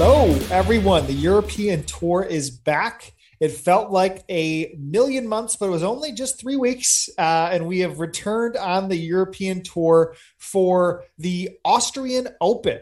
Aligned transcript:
Hello, 0.00 0.32
everyone. 0.52 1.08
The 1.08 1.12
European 1.12 1.82
Tour 1.82 2.22
is 2.22 2.52
back. 2.52 3.14
It 3.40 3.48
felt 3.48 3.90
like 3.90 4.22
a 4.30 4.72
million 4.78 5.26
months, 5.26 5.56
but 5.56 5.66
it 5.66 5.70
was 5.70 5.82
only 5.82 6.12
just 6.12 6.38
three 6.38 6.54
weeks. 6.54 7.08
Uh, 7.18 7.48
and 7.50 7.66
we 7.66 7.80
have 7.80 7.98
returned 7.98 8.56
on 8.56 8.88
the 8.88 8.96
European 8.96 9.64
Tour 9.64 10.14
for 10.38 11.02
the 11.18 11.58
Austrian 11.64 12.28
Open. 12.40 12.78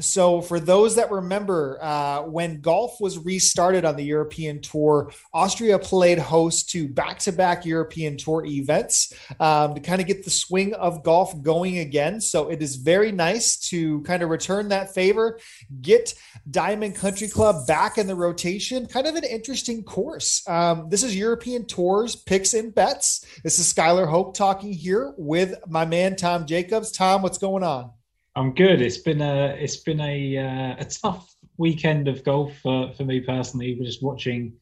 So, 0.00 0.40
for 0.40 0.60
those 0.60 0.94
that 0.96 1.10
remember, 1.10 1.78
uh, 1.82 2.22
when 2.22 2.60
golf 2.60 3.00
was 3.00 3.18
restarted 3.18 3.84
on 3.84 3.96
the 3.96 4.04
European 4.04 4.60
Tour, 4.60 5.10
Austria 5.34 5.78
played 5.78 6.18
host 6.18 6.70
to 6.70 6.88
back 6.88 7.18
to 7.20 7.32
back 7.32 7.66
European 7.66 8.16
Tour 8.16 8.44
events 8.44 9.12
um, 9.40 9.74
to 9.74 9.80
kind 9.80 10.00
of 10.00 10.06
get 10.06 10.24
the 10.24 10.30
swing 10.30 10.72
of 10.74 11.02
golf 11.02 11.42
going 11.42 11.78
again. 11.78 12.20
So, 12.20 12.48
it 12.48 12.62
is 12.62 12.76
very 12.76 13.10
nice 13.10 13.56
to 13.70 14.00
kind 14.02 14.22
of 14.22 14.30
return 14.30 14.68
that 14.68 14.94
favor, 14.94 15.40
get 15.80 16.14
Diamond 16.48 16.94
Country 16.94 17.28
Club 17.28 17.66
back 17.66 17.98
in 17.98 18.06
the 18.06 18.14
rotation. 18.14 18.86
Kind 18.86 19.06
of 19.06 19.16
an 19.16 19.24
interesting 19.24 19.82
course. 19.82 20.48
Um, 20.48 20.88
this 20.90 21.02
is 21.02 21.16
European 21.16 21.66
Tours 21.66 22.14
picks 22.14 22.54
and 22.54 22.72
bets. 22.72 23.26
This 23.42 23.58
is 23.58 23.72
Skylar 23.72 24.08
Hope 24.08 24.36
talking 24.36 24.72
here 24.72 25.12
with 25.18 25.54
my 25.66 25.84
man, 25.84 26.14
Tom 26.14 26.46
Jacobs. 26.46 26.92
Tom, 26.92 27.22
what's 27.22 27.38
going 27.38 27.64
on? 27.64 27.90
I'm 28.38 28.54
good. 28.54 28.80
It's 28.80 28.98
been 28.98 29.20
a 29.20 29.46
it's 29.58 29.78
been 29.78 30.00
a 30.00 30.38
uh, 30.38 30.76
a 30.78 30.84
tough 30.84 31.34
weekend 31.56 32.06
of 32.06 32.22
golf 32.22 32.56
for, 32.58 32.92
for 32.92 33.02
me 33.02 33.18
personally. 33.18 33.74
We're 33.74 33.86
just 33.86 34.00
watching 34.00 34.52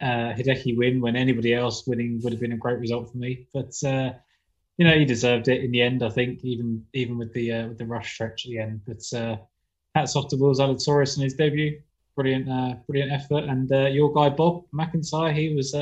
uh, 0.00 0.32
Hideki 0.38 0.76
win 0.76 1.00
when 1.00 1.16
anybody 1.16 1.52
else 1.52 1.88
winning 1.88 2.20
would 2.22 2.32
have 2.32 2.40
been 2.40 2.52
a 2.52 2.56
great 2.56 2.78
result 2.78 3.10
for 3.10 3.16
me. 3.16 3.48
But 3.52 3.74
uh, 3.84 4.12
you 4.78 4.86
know, 4.86 4.96
he 4.96 5.04
deserved 5.04 5.48
it 5.48 5.64
in 5.64 5.72
the 5.72 5.82
end. 5.82 6.04
I 6.04 6.08
think 6.08 6.44
even 6.44 6.86
even 6.94 7.18
with 7.18 7.32
the 7.34 7.52
uh, 7.52 7.66
with 7.66 7.78
the 7.78 7.86
rush 7.86 8.14
stretch 8.14 8.46
at 8.46 8.50
the 8.50 8.58
end. 8.60 8.82
But 8.86 9.18
uh, 9.18 9.38
hats 9.96 10.14
off 10.14 10.28
to 10.28 10.36
Will 10.36 10.54
Zalatoris 10.54 11.16
in 11.16 11.24
his 11.24 11.34
debut. 11.34 11.80
Brilliant, 12.14 12.48
uh, 12.48 12.76
brilliant 12.86 13.10
effort. 13.10 13.42
And 13.42 13.72
uh, 13.72 13.88
your 13.88 14.12
guy 14.12 14.28
Bob 14.28 14.66
MacIntyre, 14.70 15.32
he 15.32 15.52
was 15.52 15.74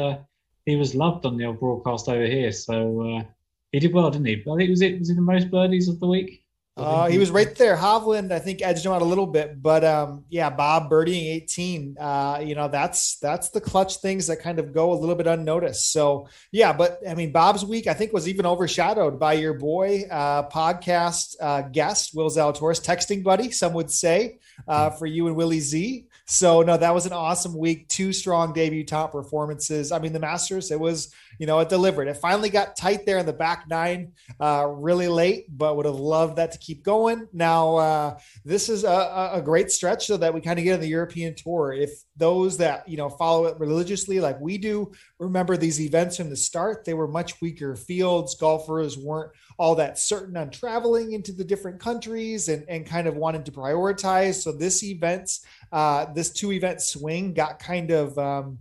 he 0.64 0.76
was 0.76 0.94
loved 0.94 1.26
on 1.26 1.36
the 1.36 1.44
old 1.44 1.60
broadcast 1.60 2.08
over 2.08 2.24
here. 2.24 2.52
So 2.52 3.22
he 3.70 3.80
did 3.80 3.92
well, 3.92 4.10
didn't 4.10 4.28
he? 4.28 4.42
I 4.50 4.56
think 4.56 4.70
was 4.70 4.80
it 4.80 4.98
was 4.98 5.10
he 5.10 5.14
the 5.14 5.20
most 5.20 5.50
birdies 5.50 5.88
of 5.88 6.00
the 6.00 6.06
week. 6.06 6.42
Uh, 6.78 7.08
he 7.08 7.18
was 7.18 7.30
right 7.30 7.54
there. 7.56 7.76
Hovland, 7.76 8.30
I 8.30 8.38
think, 8.38 8.62
edged 8.62 8.86
him 8.86 8.92
out 8.92 9.02
a 9.02 9.04
little 9.04 9.26
bit, 9.26 9.60
but 9.60 9.84
um, 9.84 10.24
yeah, 10.28 10.48
Bob 10.48 10.90
birdieing 10.90 11.34
18. 11.34 11.96
Uh, 11.98 12.42
you 12.44 12.54
know, 12.54 12.68
that's 12.68 13.18
that's 13.18 13.50
the 13.50 13.60
clutch 13.60 13.96
things 13.96 14.28
that 14.28 14.40
kind 14.40 14.58
of 14.58 14.72
go 14.72 14.92
a 14.92 14.94
little 14.94 15.14
bit 15.14 15.26
unnoticed. 15.26 15.92
So 15.92 16.28
yeah, 16.52 16.72
but 16.72 17.00
I 17.08 17.14
mean, 17.14 17.32
Bob's 17.32 17.64
week 17.64 17.86
I 17.86 17.94
think 17.94 18.12
was 18.12 18.28
even 18.28 18.46
overshadowed 18.46 19.18
by 19.18 19.34
your 19.34 19.54
boy 19.54 20.04
uh, 20.10 20.48
podcast 20.48 21.34
uh, 21.40 21.62
guest 21.62 22.14
Will 22.14 22.30
Zalatoris, 22.30 22.84
texting 22.84 23.24
buddy, 23.24 23.50
some 23.50 23.72
would 23.72 23.90
say, 23.90 24.38
uh, 24.68 24.90
for 24.90 25.06
you 25.06 25.26
and 25.26 25.36
Willie 25.36 25.60
Z. 25.60 26.06
So 26.26 26.62
no, 26.62 26.76
that 26.76 26.94
was 26.94 27.06
an 27.06 27.12
awesome 27.12 27.56
week. 27.56 27.88
Two 27.88 28.12
strong 28.12 28.52
debutante 28.52 29.12
performances. 29.12 29.92
I 29.92 29.98
mean, 29.98 30.12
the 30.12 30.20
Masters, 30.20 30.70
it 30.70 30.78
was 30.78 31.12
you 31.38 31.46
know 31.46 31.58
it 31.60 31.68
delivered. 31.68 32.08
It 32.08 32.16
finally 32.16 32.50
got 32.50 32.76
tight 32.76 33.06
there 33.06 33.18
in 33.18 33.26
the 33.26 33.32
back 33.32 33.66
nine, 33.68 34.12
uh, 34.40 34.66
really 34.68 35.08
late, 35.08 35.46
but 35.56 35.76
would 35.76 35.86
have 35.86 35.94
loved 35.94 36.36
that 36.36 36.52
to 36.52 36.58
keep 36.58 36.84
going. 36.84 37.28
Now 37.32 37.76
uh, 37.76 38.18
this 38.44 38.68
is 38.68 38.84
a, 38.84 39.30
a 39.34 39.42
great 39.42 39.70
stretch 39.70 40.06
so 40.06 40.16
that 40.16 40.34
we 40.34 40.40
kind 40.40 40.58
of 40.58 40.64
get 40.64 40.74
on 40.74 40.80
the 40.80 40.88
European 40.88 41.34
tour. 41.34 41.72
If 41.72 41.90
those 42.16 42.56
that 42.58 42.88
you 42.88 42.96
know 42.96 43.08
follow 43.08 43.46
it 43.46 43.58
religiously 43.58 44.20
like 44.20 44.40
we 44.40 44.58
do 44.58 44.92
remember 45.18 45.56
these 45.56 45.80
events 45.80 46.16
from 46.16 46.30
the 46.30 46.36
start, 46.36 46.84
they 46.84 46.94
were 46.94 47.08
much 47.08 47.40
weaker 47.40 47.76
fields. 47.76 48.34
Golfers 48.34 48.96
weren't 48.96 49.32
all 49.58 49.74
that 49.74 49.98
certain 49.98 50.36
on 50.36 50.50
traveling 50.50 51.12
into 51.12 51.32
the 51.32 51.44
different 51.44 51.80
countries 51.80 52.48
and, 52.48 52.64
and 52.68 52.86
kind 52.86 53.08
of 53.08 53.16
wanted 53.16 53.44
to 53.44 53.52
prioritize. 53.52 54.42
So 54.42 54.52
this 54.52 54.84
events, 54.84 55.44
uh, 55.72 56.06
this 56.12 56.30
two 56.30 56.52
event 56.52 56.80
swing 56.80 57.34
got 57.34 57.58
kind 57.58 57.90
of 57.90 58.16
um, 58.18 58.58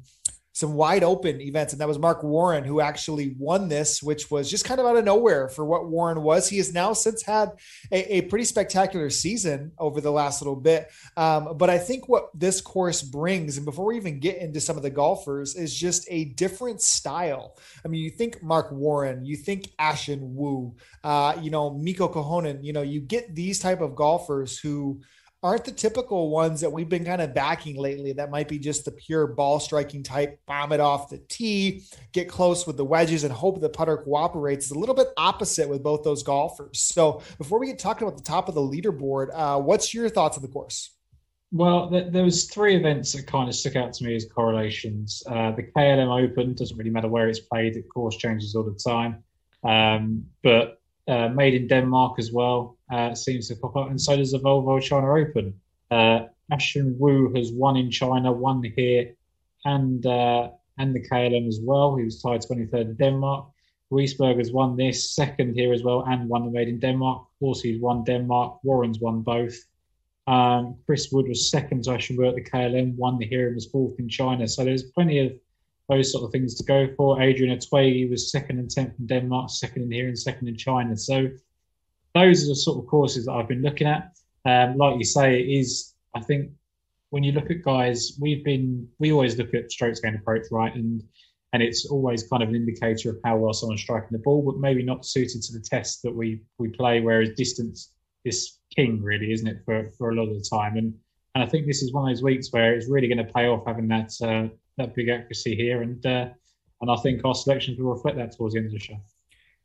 some 0.57 0.73
wide 0.73 1.03
open 1.03 1.39
events. 1.39 1.71
And 1.71 1.79
that 1.79 1.87
was 1.87 1.99
Marc 1.99 2.23
Warren 2.23 2.63
who 2.63 2.81
actually 2.81 3.35
won 3.37 3.69
this, 3.69 4.01
which 4.01 4.31
was 4.31 4.49
just 4.49 4.65
kind 4.65 4.79
of 4.79 4.87
out 4.87 4.97
of 4.97 5.05
nowhere 5.05 5.49
for 5.49 5.63
what 5.63 5.87
Warren 5.87 6.23
was. 6.23 6.49
He 6.49 6.57
has 6.57 6.73
now 6.73 6.93
since 6.93 7.21
had 7.21 7.51
a, 7.91 8.17
a 8.17 8.21
pretty 8.21 8.45
spectacular 8.45 9.11
season 9.11 9.71
over 9.77 10.01
the 10.01 10.09
last 10.09 10.41
little 10.41 10.55
bit. 10.55 10.89
Um, 11.15 11.57
but 11.57 11.69
I 11.69 11.77
think 11.77 12.09
what 12.09 12.31
this 12.33 12.59
course 12.59 13.03
brings, 13.03 13.57
and 13.57 13.67
before 13.67 13.85
we 13.85 13.97
even 13.97 14.19
get 14.19 14.37
into 14.37 14.59
some 14.59 14.77
of 14.77 14.81
the 14.81 14.89
golfers, 14.89 15.53
is 15.53 15.77
just 15.77 16.07
a 16.09 16.25
different 16.25 16.81
style. 16.81 17.55
I 17.85 17.87
mean, 17.87 18.01
you 18.01 18.09
think 18.09 18.41
Marc 18.41 18.71
Warren, 18.71 19.23
you 19.25 19.35
think 19.35 19.69
Ashun 19.77 20.21
Wu, 20.21 20.75
uh, 21.03 21.37
you 21.39 21.51
know, 21.51 21.69
Mikko 21.69 22.07
Korhonen, 22.07 22.63
you 22.63 22.73
know, 22.73 22.81
you 22.81 22.99
get 22.99 23.35
these 23.35 23.59
type 23.59 23.81
of 23.81 23.95
golfers 23.95 24.57
who– 24.57 25.01
aren't 25.43 25.65
the 25.65 25.71
typical 25.71 26.29
ones 26.29 26.61
that 26.61 26.71
we've 26.71 26.89
been 26.89 27.05
kind 27.05 27.21
of 27.21 27.33
backing 27.33 27.77
lately 27.77 28.13
that 28.13 28.31
might 28.31 28.47
be 28.47 28.57
just 28.57 28.85
the 28.85 28.91
pure 28.91 29.27
ball 29.27 29.59
striking 29.59 30.01
type, 30.01 30.39
bomb 30.47 30.71
it 30.71 30.79
off 30.79 31.09
the 31.09 31.19
tee, 31.29 31.83
get 32.11 32.27
close 32.27 32.65
with 32.65 32.75
the 32.75 32.85
wedges 32.85 33.23
and 33.23 33.31
hope 33.31 33.61
the 33.61 33.69
putter 33.69 33.97
cooperates. 33.97 34.65
It's 34.65 34.75
a 34.75 34.79
little 34.79 34.95
bit 34.95 35.07
opposite 35.15 35.69
with 35.69 35.83
both 35.83 36.03
those 36.03 36.23
golfers. 36.23 36.79
So 36.79 37.21
before 37.37 37.59
we 37.59 37.67
get 37.67 37.77
talking 37.79 38.07
about 38.07 38.17
the 38.17 38.23
top 38.23 38.49
of 38.49 38.55
the 38.55 38.61
leaderboard, 38.61 39.29
uh, 39.33 39.59
what's 39.59 39.93
your 39.93 40.09
thoughts 40.09 40.37
on 40.37 40.41
the 40.41 40.49
course? 40.49 40.91
Well, 41.51 41.89
there 41.89 42.23
was 42.23 42.49
three 42.49 42.75
events 42.75 43.13
that 43.13 43.25
kind 43.25 43.47
of 43.47 43.55
stuck 43.55 43.77
out 43.77 43.93
to 43.93 44.03
me 44.03 44.15
as 44.15 44.25
correlations. 44.25 45.23
Uh, 45.25 45.51
the 45.51 45.63
KLM 45.63 46.29
Open 46.29 46.53
doesn't 46.53 46.75
really 46.75 46.89
matter 46.89 47.07
where 47.07 47.29
it's 47.29 47.39
played; 47.39 47.75
the 47.75 47.83
course 47.83 48.17
changes 48.17 48.53
all 48.53 48.63
the 48.63 48.77
time. 48.77 49.23
Um, 49.63 50.25
but 50.43 50.81
uh, 51.07 51.29
made 51.29 51.53
in 51.53 51.67
Denmark 51.67 52.19
as 52.19 52.31
well 52.31 52.77
uh, 52.91 53.15
seems 53.15 53.47
to 53.47 53.55
pop 53.55 53.75
up, 53.75 53.89
and 53.89 53.99
so 53.99 54.15
does 54.15 54.31
the 54.31 54.39
Volvo 54.39 54.81
China 54.81 55.13
Open. 55.13 55.53
Uh, 55.89 56.25
Ashun 56.51 56.97
Wu 56.97 57.33
has 57.35 57.51
won 57.51 57.77
in 57.77 57.91
China, 57.91 58.31
won 58.31 58.63
here, 58.63 59.13
and 59.65 60.05
uh, 60.05 60.49
and 60.77 60.95
the 60.95 61.07
KLM 61.07 61.47
as 61.47 61.59
well. 61.61 61.95
He 61.95 62.03
was 62.03 62.21
tied 62.21 62.41
23rd 62.41 62.81
in 62.81 62.95
Denmark. 62.95 63.47
Wiesberger 63.91 64.39
has 64.39 64.51
won 64.51 64.75
this 64.75 65.15
second 65.15 65.55
here 65.55 65.73
as 65.73 65.83
well, 65.83 66.03
and 66.07 66.29
won 66.29 66.45
the 66.45 66.51
Made 66.51 66.67
in 66.67 66.79
Denmark. 66.79 67.25
He's 67.39 67.79
won 67.79 68.03
Denmark. 68.03 68.59
Warren's 68.63 68.99
won 68.99 69.21
both. 69.21 69.55
Um, 70.27 70.75
Chris 70.85 71.09
Wood 71.11 71.29
was 71.29 71.49
second 71.49 71.85
to 71.85 71.91
Ashun 71.91 72.17
Wu 72.17 72.27
at 72.27 72.35
the 72.35 72.43
KLM, 72.43 72.95
won 72.95 73.17
the 73.17 73.25
here 73.25 73.47
and 73.47 73.55
was 73.55 73.67
fourth 73.67 73.97
in 73.97 74.09
China. 74.09 74.45
So 74.47 74.65
there's 74.65 74.83
plenty 74.83 75.19
of 75.19 75.31
those 75.89 76.11
sort 76.11 76.23
of 76.23 76.31
things 76.31 76.55
to 76.55 76.63
go 76.63 76.87
for. 76.95 77.21
Adrian 77.21 77.57
Otaegui 77.57 78.09
was 78.09 78.31
second 78.31 78.59
and 78.59 78.69
tenth 78.69 78.93
in 78.99 79.07
Denmark, 79.07 79.49
second 79.49 79.83
in 79.83 79.91
here 79.91 80.07
and 80.07 80.19
second 80.19 80.47
in 80.47 80.57
China. 80.57 80.95
So 80.97 81.29
those 82.13 82.43
are 82.43 82.47
the 82.47 82.55
sort 82.55 82.79
of 82.79 82.87
courses 82.87 83.25
that 83.25 83.33
I've 83.33 83.47
been 83.47 83.61
looking 83.61 83.87
at. 83.87 84.17
Um, 84.45 84.77
like 84.77 84.97
you 84.97 85.05
say, 85.05 85.41
it 85.41 85.45
is, 85.45 85.93
I 86.15 86.21
think, 86.21 86.51
when 87.09 87.23
you 87.23 87.31
look 87.31 87.49
at 87.49 87.63
guys, 87.63 88.17
we've 88.19 88.43
been, 88.43 88.87
we 88.99 89.13
always 89.13 89.37
look 89.37 89.53
at 89.53 89.71
strokes 89.71 90.01
gained 90.01 90.15
approach, 90.15 90.43
right? 90.51 90.73
And 90.75 91.03
and 91.53 91.63
it's 91.63 91.85
always 91.85 92.27
kind 92.27 92.43
of 92.43 92.49
an 92.49 92.55
indicator 92.55 93.09
of 93.09 93.17
how 93.23 93.37
well 93.37 93.53
someone's 93.53 93.81
striking 93.81 94.09
the 94.11 94.19
ball, 94.19 94.41
but 94.41 94.59
maybe 94.59 94.83
not 94.83 95.05
suited 95.05 95.41
to 95.41 95.53
the 95.53 95.61
test 95.61 96.03
that 96.03 96.13
we 96.13 96.41
we 96.57 96.67
play. 96.67 96.99
Whereas 96.99 97.29
distance 97.37 97.93
is 98.25 98.59
king, 98.75 99.01
really, 99.01 99.31
isn't 99.31 99.47
it, 99.47 99.61
for 99.65 99.91
for 99.97 100.09
a 100.09 100.15
lot 100.15 100.29
of 100.29 100.35
the 100.35 100.47
time? 100.49 100.75
And 100.75 100.93
and 101.35 101.43
I 101.43 101.47
think 101.47 101.65
this 101.65 101.81
is 101.81 101.93
one 101.93 102.09
of 102.09 102.15
those 102.15 102.23
weeks 102.23 102.49
where 102.51 102.73
it's 102.73 102.89
really 102.89 103.07
going 103.07 103.25
to 103.25 103.33
pay 103.33 103.47
off 103.47 103.63
having 103.65 103.87
that 103.87 104.11
uh, 104.21 104.53
that 104.77 104.95
big 104.95 105.09
accuracy 105.09 105.55
here, 105.55 105.81
and 105.81 106.05
uh, 106.05 106.29
and 106.81 106.91
I 106.91 106.95
think 106.97 107.23
our 107.25 107.35
selections 107.35 107.79
will 107.79 107.93
reflect 107.93 108.17
that 108.17 108.35
towards 108.35 108.53
the 108.53 108.59
end 108.59 108.67
of 108.67 108.73
the 108.73 108.79
show. 108.79 108.97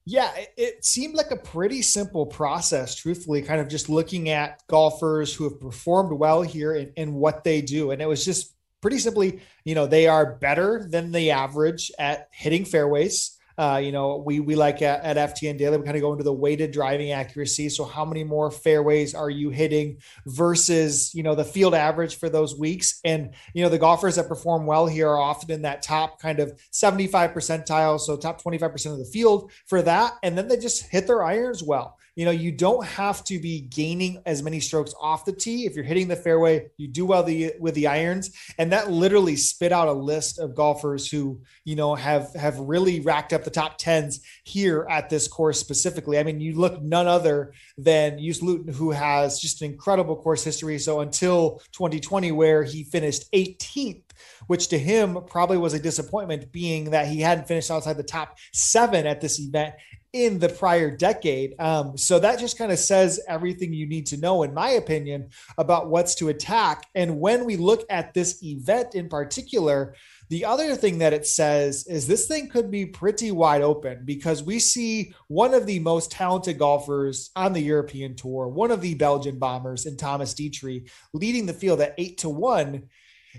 Yeah, 0.05 0.33
it, 0.57 0.85
seemed 0.85 1.15
like 1.15 1.31
a 1.31 1.37
pretty 1.37 1.81
simple 1.81 2.27
process, 2.27 2.97
truthfully, 2.97 3.41
kind 3.41 3.61
of 3.61 3.69
just 3.69 3.89
looking 3.89 4.31
at 4.31 4.61
golfers 4.67 5.33
who 5.33 5.45
have 5.45 5.61
performed 5.61 6.19
well 6.19 6.43
here 6.43 6.75
and, 6.75 6.93
and 6.97 7.15
what 7.15 7.45
they 7.45 7.61
do. 7.61 7.93
And 7.93 8.03
it 8.03 8.09
was 8.09 8.25
just 8.25 8.57
pretty 8.81 8.99
simply, 8.99 9.41
you 9.65 9.77
know, 9.77 9.87
they 9.87 10.09
are 10.09 10.35
better 10.35 10.89
than 10.91 11.13
the 11.13 11.31
average 11.31 11.93
at 12.01 12.29
hitting 12.33 12.65
fairways. 12.65 13.39
Uh, 13.57 13.81
you 13.83 13.93
know, 13.93 14.17
we 14.17 14.41
we 14.41 14.55
like 14.55 14.83
at, 14.83 15.03
at 15.03 15.35
FTN 15.35 15.59
Daily, 15.59 15.77
we 15.77 15.85
kind 15.85 15.97
of 15.97 16.03
go 16.03 16.13
into 16.13 16.25
the 16.25 16.33
weighted 16.33 16.73
driving 16.73 17.13
accuracy. 17.13 17.69
So, 17.69 17.85
how 17.85 18.05
many 18.05 18.25
more 18.25 18.51
fairways 18.51 19.15
are 19.15 19.31
you 19.31 19.51
hitting 19.51 19.99
versus 20.27 21.15
you 21.15 21.23
know 21.23 21.35
the 21.35 21.45
field 21.45 21.75
average 21.75 22.17
for 22.17 22.29
those 22.29 22.57
weeks? 22.57 23.01
And 23.05 23.35
you 23.55 23.63
know, 23.63 23.69
the 23.69 23.79
golfers 23.79 24.17
that 24.17 24.29
perform 24.29 24.67
well 24.67 24.87
here 24.87 25.09
are 25.09 25.21
often 25.21 25.51
in 25.51 25.63
that 25.63 25.83
top 25.83 26.21
kind 26.21 26.41
of 26.41 26.59
seventy 26.71 27.07
five 27.07 27.33
percentile, 27.33 28.01
so 28.01 28.17
top 28.17 28.43
twenty 28.43 28.59
five 28.59 28.73
percent 28.73 28.95
of 28.95 28.99
the 28.99 29.11
field 29.11 29.51
for 29.67 29.83
that, 29.83 30.15
and 30.23 30.37
then 30.37 30.49
they 30.49 30.57
just 30.57 30.87
hit 30.91 31.07
their 31.07 31.23
irons 31.23 31.63
well 31.63 31.99
you 32.15 32.27
know, 32.27 32.31
you 32.31 32.53
don't 32.53 32.85
have 32.85 33.25
to 33.25 33.39
be 33.39 33.61
gaining 33.61 34.21
as 34.27 34.43
many 34.43 34.61
strokes 34.61 34.95
off 35.01 35.25
the 35.25 35.33
tee. 35.33 35.65
If 35.65 35.75
you're 35.75 35.85
hitting 35.85 36.09
the 36.09 36.17
fairway, 36.17 36.69
you 36.77 36.89
do 36.89 37.07
well 37.07 37.23
the, 37.23 37.55
with 37.59 37.75
the 37.75 37.87
irons. 37.87 38.31
And 38.59 38.73
that 38.73 38.91
literally 38.91 39.37
spit 39.37 39.73
out 39.73 39.89
a 39.89 39.93
list 39.93 40.39
of 40.39 40.55
golfers 40.55 41.11
who, 41.11 41.41
you 41.65 41.75
know, 41.75 41.95
have 41.95 42.35
have 42.35 42.59
really 42.59 43.01
racked 43.01 43.33
up 43.33 43.45
the 43.45 43.51
top 43.51 43.79
tens 43.79 44.21
here 44.45 44.87
at 44.91 45.09
this 45.09 45.27
course 45.27 45.59
specifically. 45.59 46.19
I 46.19 46.23
mean, 46.23 46.41
you 46.41 46.55
look 46.55 46.83
none 46.83 47.07
other 47.07 47.55
than 47.79 48.19
Joost 48.19 48.43
Luiten, 48.43 48.75
who 48.75 48.91
has 48.91 49.41
just 49.41 49.63
an 49.63 49.71
incredible 49.71 50.17
course 50.17 50.45
history. 50.45 50.79
So 50.79 51.01
until 51.01 51.63
2020, 51.73 52.33
where 52.33 52.63
he 52.63 52.85
finished 52.85 53.31
18th 53.33 54.03
which 54.47 54.69
to 54.69 54.79
him 54.79 55.19
probably 55.27 55.57
was 55.57 55.75
a 55.75 55.79
disappointment, 55.79 56.53
being 56.53 56.91
that 56.91 57.07
he 57.07 57.21
hadn't 57.21 57.49
finished 57.49 57.71
outside 57.71 57.97
the 57.97 58.03
top 58.03 58.39
seven 58.53 59.07
at 59.07 59.21
this 59.21 59.41
event 59.41 59.75
in 60.13 60.39
the 60.39 60.49
prior 60.49 60.91
decade. 60.91 61.55
Um, 61.59 61.97
so 61.97 62.19
that 62.19 62.39
just 62.39 62.59
kind 62.59 62.71
of 62.71 62.79
says 62.79 63.21
everything 63.29 63.73
you 63.73 63.87
need 63.87 64.07
to 64.07 64.19
know, 64.19 64.43
in 64.43 64.53
my 64.53 64.71
opinion, 64.71 65.31
about 65.57 65.89
what's 65.89 66.15
to 66.17 66.29
attack. 66.29 66.87
And 66.95 67.19
when 67.19 67.45
we 67.45 67.57
look 67.57 67.87
at 67.89 68.13
this 68.13 68.43
event 68.43 68.95
in 68.95 69.09
particular, 69.09 69.95
the 70.29 70.45
other 70.47 70.77
thing 70.77 70.99
that 70.99 71.13
it 71.13 71.27
says 71.27 71.87
is 71.87 72.07
this 72.07 72.27
thing 72.27 72.49
could 72.49 72.71
be 72.71 72.87
pretty 72.87 73.31
wide 73.31 73.61
open 73.61 74.03
because 74.05 74.43
we 74.43 74.59
see 74.59 75.15
one 75.29 75.53
of 75.53 75.67
the 75.67 75.79
most 75.79 76.11
talented 76.11 76.59
golfers 76.59 77.31
on 77.37 77.53
the 77.53 77.61
European 77.61 78.15
tour, 78.15 78.49
one 78.49 78.71
of 78.71 78.81
the 78.81 78.95
Belgian 78.95 79.39
bombers 79.39 79.85
in 79.85 79.97
Thomas 79.97 80.33
Detry, 80.33 80.91
leading 81.13 81.45
the 81.47 81.53
field 81.53 81.81
at 81.81 81.95
eight 81.99 82.19
to 82.19 82.31
one. 82.31 82.85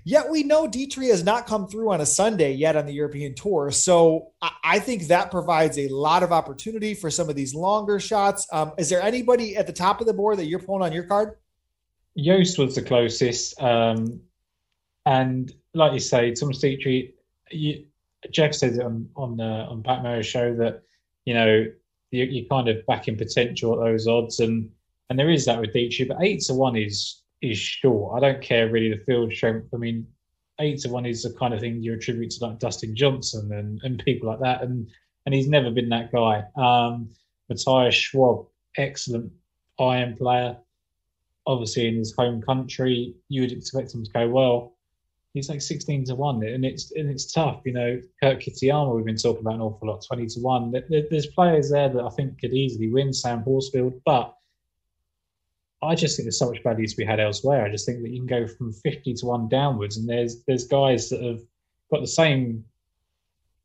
Yet 0.04 0.30
we 0.30 0.44
know 0.44 0.68
Detry 0.68 1.10
has 1.10 1.24
not 1.24 1.46
come 1.46 1.68
through 1.68 1.92
on 1.92 2.02
a 2.02 2.06
Sunday 2.06 2.54
yet 2.54 2.76
on 2.76 2.86
the 2.86 2.94
European 2.94 3.36
tour. 3.36 3.72
So 3.72 4.32
I 4.64 4.80
think 4.80 5.04
that 5.08 5.32
provides 5.32 5.78
a 5.78 5.88
lot 5.90 6.24
of 6.24 6.32
opportunity 6.32 6.94
for 6.94 7.12
some 7.12 7.30
of 7.30 7.36
these 7.36 7.54
longer 7.54 8.00
shots. 8.00 8.48
Um, 8.52 8.74
is 8.78 8.90
there 8.90 9.02
anybody 9.02 9.56
at 9.56 9.68
the 9.68 9.74
top 9.74 10.02
of 10.02 10.08
the 10.08 10.14
board 10.14 10.40
that 10.40 10.46
you're 10.46 10.60
pulling 10.60 10.82
on 10.82 10.92
your 10.92 11.04
card? 11.04 11.38
Joost 12.18 12.58
was 12.58 12.76
the 12.76 12.82
closest. 12.82 13.60
Um, 13.62 14.22
and 15.06 15.52
like 15.74 15.94
you 15.94 16.00
say, 16.00 16.34
Thomas 16.34 16.60
Detry, 16.60 17.14
you, 17.52 17.86
Jeff 18.32 18.54
says 18.54 18.78
it 18.78 18.84
on 18.84 19.10
on 19.16 19.40
on 19.40 19.84
Pat 19.84 20.04
Merrill's 20.04 20.26
show 20.26 20.56
that 20.56 20.84
you 21.26 21.34
know 21.34 21.66
you, 22.12 22.24
you 22.24 22.48
kind 22.48 22.70
of 22.70 22.86
back 22.86 23.08
in 23.08 23.18
potential 23.18 23.74
at 23.74 23.86
those 23.86 24.08
odds, 24.08 24.40
and 24.40 24.70
and 25.10 25.20
there 25.20 25.30
is 25.30 25.46
that 25.46 25.60
with 25.60 25.74
Detry, 25.74 26.08
but 26.08 26.22
eight 26.22 26.42
to 26.42 26.54
one 26.54 26.76
is 26.76 27.23
is 27.44 27.58
short. 27.58 28.16
I 28.16 28.20
don't 28.20 28.42
care 28.42 28.70
really 28.70 28.90
the 28.90 29.04
field 29.04 29.34
strength. 29.34 29.68
I 29.74 29.78
mean, 29.78 30.08
eight 30.60 30.80
to 30.82 30.90
one 30.90 31.06
is 31.06 31.24
the 31.24 31.34
kind 31.38 31.54
of 31.54 31.60
thing 31.60 31.82
you 31.82 31.94
attribute 31.94 32.32
to 32.32 32.46
like 32.46 32.60
Dustin 32.60 32.96
Johnson 32.96 33.52
and 33.54 33.80
and 33.84 34.04
people 34.04 34.30
like 34.30 34.40
that, 34.40 34.64
and 34.64 34.90
and 35.26 35.36
he's 35.36 35.48
never 35.48 35.72
been 35.72 35.90
that 35.90 36.12
guy. 36.12 36.44
Um, 36.56 37.10
Matthias 37.50 37.96
Schwab, 37.96 38.48
excellent 38.78 39.32
iron 39.80 40.16
player. 40.18 40.58
Obviously, 41.46 41.88
in 41.88 41.96
his 41.96 42.16
home 42.16 42.42
country, 42.42 43.16
you 43.28 43.42
would 43.42 43.52
expect 43.52 43.94
him 43.94 44.04
to 44.04 44.12
go 44.12 44.30
well 44.30 44.74
he's 45.34 45.50
like 45.50 45.62
16 45.62 46.06
to 46.06 46.16
1 46.16 46.44
and 46.44 46.64
it's 46.64 46.92
and 46.92 47.10
it's 47.10 47.32
tough 47.32 47.62
you 47.66 47.74
know 47.74 48.00
Kurt 48.22 48.40
Kitayama 48.40 48.96
we've 48.96 49.06
been 49.06 49.18
talking 49.18 49.42
about 49.42 49.56
an 49.56 49.62
awful 49.62 49.88
lot 49.88 50.06
20 50.06 50.28
to 50.28 50.40
1 50.40 50.74
there's 51.10 51.28
players 51.28 51.72
there 51.72 51.90
that 51.90 52.04
I 52.04 52.10
think 52.10 52.40
could 52.40 52.54
easily 52.54 52.92
win 52.92 53.12
Sam 53.12 53.42
Horsfield 53.42 54.00
but 54.06 54.36
I 55.84 55.96
just 55.96 56.16
think 56.16 56.26
there's 56.26 56.40
so 56.40 56.50
much 56.50 56.64
value 56.64 56.88
to 56.88 56.98
be 56.98 57.06
had 57.06 57.20
elsewhere 57.20 57.66
I 57.66 57.70
just 57.70 57.86
think 57.86 58.02
that 58.02 58.10
you 58.10 58.20
can 58.20 58.28
go 58.28 58.48
from 58.48 58.74
50 58.74 59.14
to 59.14 59.26
1 59.26 59.50
downwards 59.50 59.98
and 59.98 60.08
there's 60.08 60.44
there's 60.44 60.68
guys 60.68 61.10
that 61.10 61.22
have 61.22 61.42
got 61.92 62.02
the 62.02 62.08
same 62.08 62.66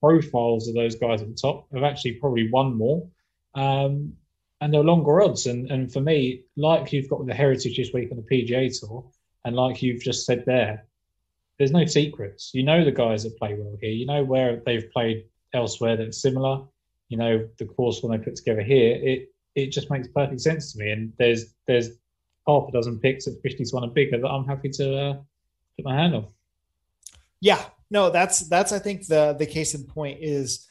profiles 0.00 0.68
of 0.68 0.74
those 0.74 0.94
guys 0.94 1.22
at 1.22 1.28
the 1.28 1.34
top 1.34 1.66
have 1.72 1.82
actually 1.82 2.12
probably 2.12 2.50
won 2.50 2.76
more 2.76 3.06
um, 3.54 4.12
and 4.60 4.72
they're 4.72 4.82
longer 4.82 5.22
odds 5.22 5.46
and 5.46 5.70
and 5.70 5.92
for 5.92 6.00
me 6.00 6.42
like 6.56 6.92
you've 6.92 7.08
got 7.08 7.20
with 7.20 7.28
the 7.28 7.34
heritage 7.34 7.76
this 7.76 7.92
week 7.92 8.10
on 8.10 8.16
the 8.16 8.22
PGA 8.22 8.78
tour 8.78 9.04
and 9.44 9.56
like 9.56 9.82
you've 9.82 10.02
just 10.02 10.26
said 10.26 10.44
there 10.46 10.84
there's 11.58 11.72
no 11.72 11.84
secrets. 11.84 12.52
You 12.54 12.62
know 12.62 12.84
the 12.84 12.92
guys 12.92 13.24
that 13.24 13.36
play 13.36 13.54
well 13.54 13.76
here. 13.80 13.90
You 13.90 14.06
know 14.06 14.24
where 14.24 14.62
they've 14.64 14.90
played 14.92 15.24
elsewhere 15.52 15.96
that's 15.96 16.22
similar. 16.22 16.64
You 17.08 17.18
know 17.18 17.48
the 17.58 17.66
course 17.66 18.02
when 18.02 18.12
they 18.12 18.24
put 18.24 18.36
together 18.36 18.62
here. 18.62 18.96
It 19.02 19.32
it 19.54 19.72
just 19.72 19.90
makes 19.90 20.08
perfect 20.08 20.40
sense 20.40 20.72
to 20.72 20.78
me. 20.78 20.92
And 20.92 21.12
there's 21.18 21.54
there's 21.66 21.90
half 22.48 22.68
a 22.68 22.72
dozen 22.72 22.98
picks 22.98 23.26
50 23.26 23.64
to 23.64 23.74
one 23.74 23.84
and 23.84 23.94
bigger 23.94 24.18
that 24.18 24.26
I'm 24.26 24.46
happy 24.46 24.70
to 24.70 24.96
uh, 24.96 25.12
put 25.76 25.84
my 25.84 25.94
hand 25.94 26.14
on. 26.14 26.26
Yeah, 27.40 27.62
no, 27.90 28.10
that's 28.10 28.40
that's 28.40 28.72
I 28.72 28.78
think 28.78 29.06
the 29.06 29.36
the 29.38 29.46
case 29.46 29.74
in 29.74 29.84
point 29.84 30.18
is 30.20 30.66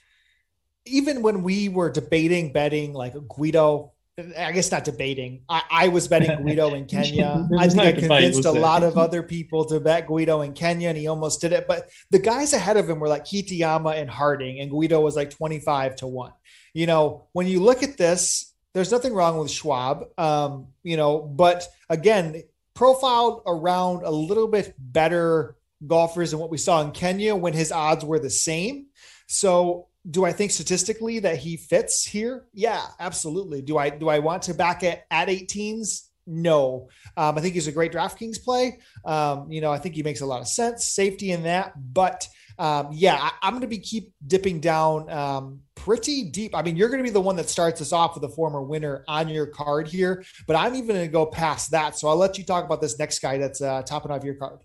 even 0.85 1.21
when 1.21 1.44
we 1.44 1.69
were 1.69 1.89
debating 1.89 2.51
betting 2.51 2.94
like 2.94 3.13
Guido 3.27 3.94
I 4.35 4.51
guess 4.51 4.71
not 4.71 4.83
debating. 4.83 5.44
I, 5.47 5.62
I 5.69 5.88
was 5.89 6.07
betting 6.07 6.41
Guido 6.41 6.74
in 6.74 6.85
Kenya. 6.88 7.47
I 7.59 7.68
think 7.68 7.81
I 7.81 7.91
convinced 7.91 8.45
a 8.45 8.51
lot 8.51 8.81
of 8.81 8.97
other 8.97 9.21
people 9.21 9.63
to 9.65 9.80
bet 9.80 10.07
Guido 10.07 10.41
in 10.41 10.53
Kenya, 10.53 10.89
and 10.89 10.97
he 10.97 11.06
almost 11.07 11.39
did 11.39 11.53
it. 11.53 11.68
But 11.68 11.89
the 12.09 12.18
guys 12.18 12.53
ahead 12.53 12.77
of 12.77 12.89
him 12.89 13.00
were 13.00 13.07
like 13.07 13.25
Kitayama 13.25 13.95
and 13.95 14.09
Harding, 14.09 14.59
and 14.59 14.71
Guido 14.71 15.01
was 15.01 15.15
like 15.15 15.30
25 15.30 15.97
to 15.97 16.07
1. 16.07 16.31
You 16.73 16.88
know, 16.88 17.27
when 17.33 17.45
you 17.45 17.62
look 17.62 17.83
at 17.83 17.97
this, 17.97 18.56
there's 18.77 18.91
nothing 18.91 19.13
wrong 19.13 19.39
with 19.39 19.50
Schwab. 19.50 20.06
Um, 20.19 20.68
you 20.83 20.97
know, 20.97 21.19
but 21.19 21.68
again, 21.89 22.44
profiled 22.75 23.41
around 23.47 24.03
a 24.03 24.12
little 24.12 24.47
bit 24.47 24.75
better 24.77 25.56
golfers 25.88 26.29
than 26.29 26.39
what 26.39 26.51
we 26.51 26.59
saw 26.59 26.81
in 26.81 26.91
Kenya 26.91 27.35
when 27.35 27.53
his 27.53 27.71
odds 27.71 28.06
were 28.06 28.19
the 28.19 28.29
same. 28.29 28.85
So 29.25 29.88
do 30.09 30.25
I 30.25 30.31
think 30.31 30.51
statistically 30.51 31.18
that 31.19 31.38
he 31.38 31.57
fits 31.57 32.06
here? 32.06 32.45
Yeah, 32.53 32.85
absolutely. 33.00 33.63
Do 33.63 33.79
I 33.79 33.89
do 33.89 34.09
I 34.09 34.19
want 34.19 34.44
to 34.44 34.53
back 34.53 34.83
it 34.83 35.03
at 35.09 35.27
18s? 35.27 36.03
No. 36.27 36.89
Um, 37.15 37.35
I 37.35 37.41
think 37.41 37.56
he's 37.56 37.68
a 37.68 37.71
great 37.71 37.91
DraftKings 37.91 38.44
play. 38.44 38.77
Um, 39.06 39.51
you 39.51 39.59
know, 39.59 39.71
I 39.71 39.80
think 39.80 39.95
he 39.95 40.03
makes 40.03 40.21
a 40.21 40.25
lot 40.27 40.41
of 40.41 40.47
sense, 40.47 40.85
safety 40.85 41.31
in 41.31 41.44
that. 41.44 41.73
But 41.94 42.27
um, 42.59 42.89
yeah, 42.91 43.18
I, 43.19 43.47
am 43.47 43.53
going 43.53 43.62
to 43.62 43.68
be 43.68 43.80
keep 43.80 44.13
dipping 44.25 44.59
down 44.59 45.09
um, 45.09 45.62
pretty 45.88 46.25
deep. 46.25 46.54
I 46.54 46.62
mean, 46.62 46.75
you're 46.75 46.89
going 46.89 47.00
to 47.00 47.04
be 47.04 47.13
the 47.13 47.22
one 47.22 47.38
that 47.38 47.48
starts 47.48 47.80
us 47.80 47.94
off 47.94 48.16
with 48.16 48.24
a 48.25 48.36
former 48.36 48.62
winner 48.62 49.06
on 49.07 49.30
your 49.30 49.48
card 49.48 49.88
here, 49.88 50.25
but 50.45 50.57
I'm 50.57 50.75
even 50.75 50.89
going 50.89 51.06
to 51.06 51.12
go 51.12 51.25
past 51.25 51.72
that. 51.72 51.98
So 51.98 52.10
I'll 52.10 52.18
let 52.18 52.38
you 52.38 52.44
talk 52.44 52.66
about 52.66 52.81
this 52.81 53.00
next 53.00 53.19
guy 53.19 53.38
that's 53.38 53.62
uh, 53.62 53.84
topping 53.84 54.12
off 54.12 54.22
your 54.25 54.34
card. 54.34 54.60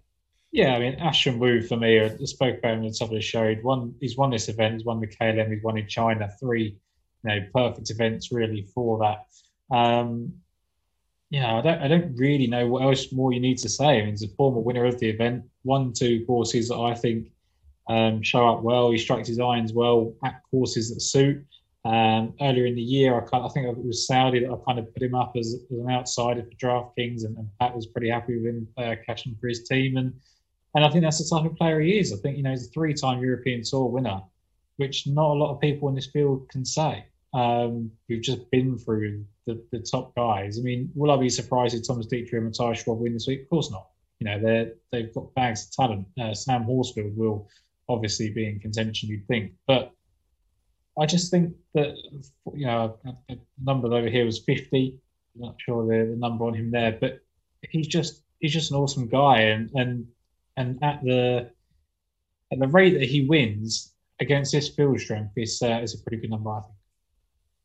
Yeah, 0.51 0.75
I 0.75 0.81
mean, 0.81 0.97
Ashun 0.99 1.39
Wu 1.39 1.63
for 1.63 1.77
me, 1.77 2.01
I 2.01 2.17
spoke 2.25 2.59
about 2.59 2.75
him 2.75 2.85
at 2.85 2.91
the 2.91 2.99
top 2.99 3.09
of 3.11 3.15
the 3.15 3.21
show. 3.21 3.49
He'd 3.49 3.63
won, 3.63 3.95
he's 4.01 4.17
won 4.17 4.31
this 4.31 4.49
event, 4.49 4.75
he's 4.75 4.85
won 4.85 4.99
the 4.99 5.07
KLM, 5.07 5.53
he's 5.53 5.63
won 5.63 5.79
in 5.79 5.87
China. 5.87 6.29
Three, 6.41 6.77
you 7.25 7.31
know, 7.31 7.39
perfect 7.55 7.89
events 7.91 8.33
really 8.33 8.67
for 8.75 8.99
that. 8.99 9.75
Um, 9.75 10.33
yeah, 11.31 11.55
I 11.55 11.61
don't, 11.63 11.83
I 11.83 11.89
don't 11.89 12.17
really 12.17 12.49
know 12.49 12.67
what 12.67 12.83
else 12.83 13.13
more 13.13 13.33
you 13.33 13.41
need 13.41 13.59
to 13.59 13.69
say. 13.69 14.01
I 14.01 14.01
mean, 14.01 14.11
he's 14.11 14.25
a 14.25 14.29
former 14.35 14.59
winner 14.59 14.87
of 14.87 14.99
the 14.99 15.09
event, 15.09 15.45
won 15.63 15.93
two 15.93 16.27
courses 16.27 16.69
that 16.69 16.79
I 16.79 16.95
think 16.95 17.29
um, 17.89 18.23
show 18.23 18.49
up 18.49 18.63
well. 18.63 18.91
He 18.91 18.99
strikes 18.99 19.29
his 19.29 19.41
irons 19.41 19.73
well 19.73 20.15
at 20.25 20.41
courses 20.51 20.93
that 20.93 21.01
suit. 21.01 21.45
Um, 21.85 22.35
earlier 22.41 22.67
in 22.67 22.77
the 22.77 22.83
year, 22.83 23.15
I, 23.15 23.37
I 23.37 23.49
think 23.49 23.67
it 23.67 23.85
was 23.85 24.07
Saudi 24.07 24.41
that 24.41 24.53
I 24.53 24.57
kind 24.65 24.79
of 24.79 24.93
put 24.95 25.03
him 25.03 25.17
up 25.17 25.33
as, 25.37 25.57
as 25.71 25.79
an 25.79 25.91
outsider 25.91 26.45
for 26.45 26.51
DraftKings, 26.51 27.25
and, 27.25 27.37
and 27.37 27.49
Pat 27.59 27.75
was 27.75 27.87
pretty 27.87 28.09
happy 28.09 28.37
with 28.37 28.47
him 28.47 28.69
uh, 28.77 28.95
catching 29.05 29.37
for 29.41 29.49
his 29.49 29.65
team. 29.65 29.97
And 29.97 30.13
and 30.75 30.85
I 30.85 30.91
think 30.91 31.05
that's 31.05 31.19
the 31.19 31.37
type 31.37 31.51
of 31.51 31.57
player 31.57 31.81
he 31.81 31.99
is. 31.99 32.13
I 32.13 32.17
think, 32.17 32.37
you 32.37 32.43
know, 32.43 32.51
he's 32.51 32.67
a 32.69 32.71
three 32.71 32.95
time 32.95 33.21
European 33.21 33.63
Tour 33.63 33.87
winner, 33.87 34.23
which 34.77 35.07
not 35.07 35.31
a 35.31 35.35
lot 35.35 35.53
of 35.53 35.61
people 35.61 35.89
in 35.89 35.95
this 35.95 36.07
field 36.07 36.49
can 36.49 36.65
say. 36.65 37.05
Um, 37.35 37.91
who've 38.09 38.21
just 38.21 38.51
been 38.51 38.77
through 38.77 39.25
the, 39.47 39.63
the 39.73 39.79
top 39.79 40.15
guys. 40.15 40.59
I 40.59 40.63
mean, 40.63 40.91
will 40.95 41.11
I 41.11 41.17
be 41.17 41.31
surprised 41.31 41.75
if 41.75 41.87
Thomas 41.87 42.07
Detry 42.07 42.35
and 42.35 42.45
Matthias 42.45 42.83
Schwab 42.83 42.99
win 42.99 43.15
this 43.15 43.27
week? 43.27 43.43
Of 43.43 43.49
course 43.49 43.71
not. 43.71 43.89
You 44.21 44.27
know, 44.27 44.39
they're, 44.39 44.73
they've 44.93 45.13
got 45.15 45.35
bags 45.35 45.65
of 45.65 45.73
talent. 45.73 46.07
Uh, 46.21 46.35
Sam 46.35 46.65
Horsfield 46.65 47.17
will 47.17 47.49
obviously 47.93 48.31
be 48.31 48.49
in 48.49 48.59
contention, 48.61 49.09
you'd 49.09 49.27
think. 49.27 49.53
But 49.67 49.93
I 50.99 51.07
just 51.07 51.31
think 51.31 51.55
that, 51.75 51.97
you 52.55 52.67
know, 52.67 52.99
a 53.29 53.37
number 53.63 53.93
over 53.93 54.09
here 54.09 54.25
was 54.25 54.41
50. 54.41 54.99
I'm 55.35 55.41
not 55.41 55.57
sure 55.59 55.87
the, 55.87 56.11
the 56.11 56.17
number 56.17 56.45
on 56.45 56.55
him 56.55 56.71
there, 56.71 56.97
but 57.01 57.21
he's 57.71 57.87
just 57.87 58.23
he's 58.41 58.53
just 58.53 58.71
an 58.71 58.77
awesome 58.77 59.09
guy. 59.09 59.41
And, 59.41 59.71
and 59.75 60.07
and 60.57 60.83
at 60.83 61.03
the 61.03 61.51
at 62.53 62.59
the 62.59 62.69
rate 62.69 62.99
that 62.99 63.09
he 63.09 63.27
wins 63.27 63.93
against 64.21 64.53
this 64.53 64.69
field 64.69 65.01
strength 65.01 65.33
is 65.37 65.63
uh, 65.63 65.81
is 65.83 65.95
a 65.95 66.03
pretty 66.03 66.19
good 66.19 66.31
number, 66.31 66.51
I 66.51 66.61
think. 66.61 66.75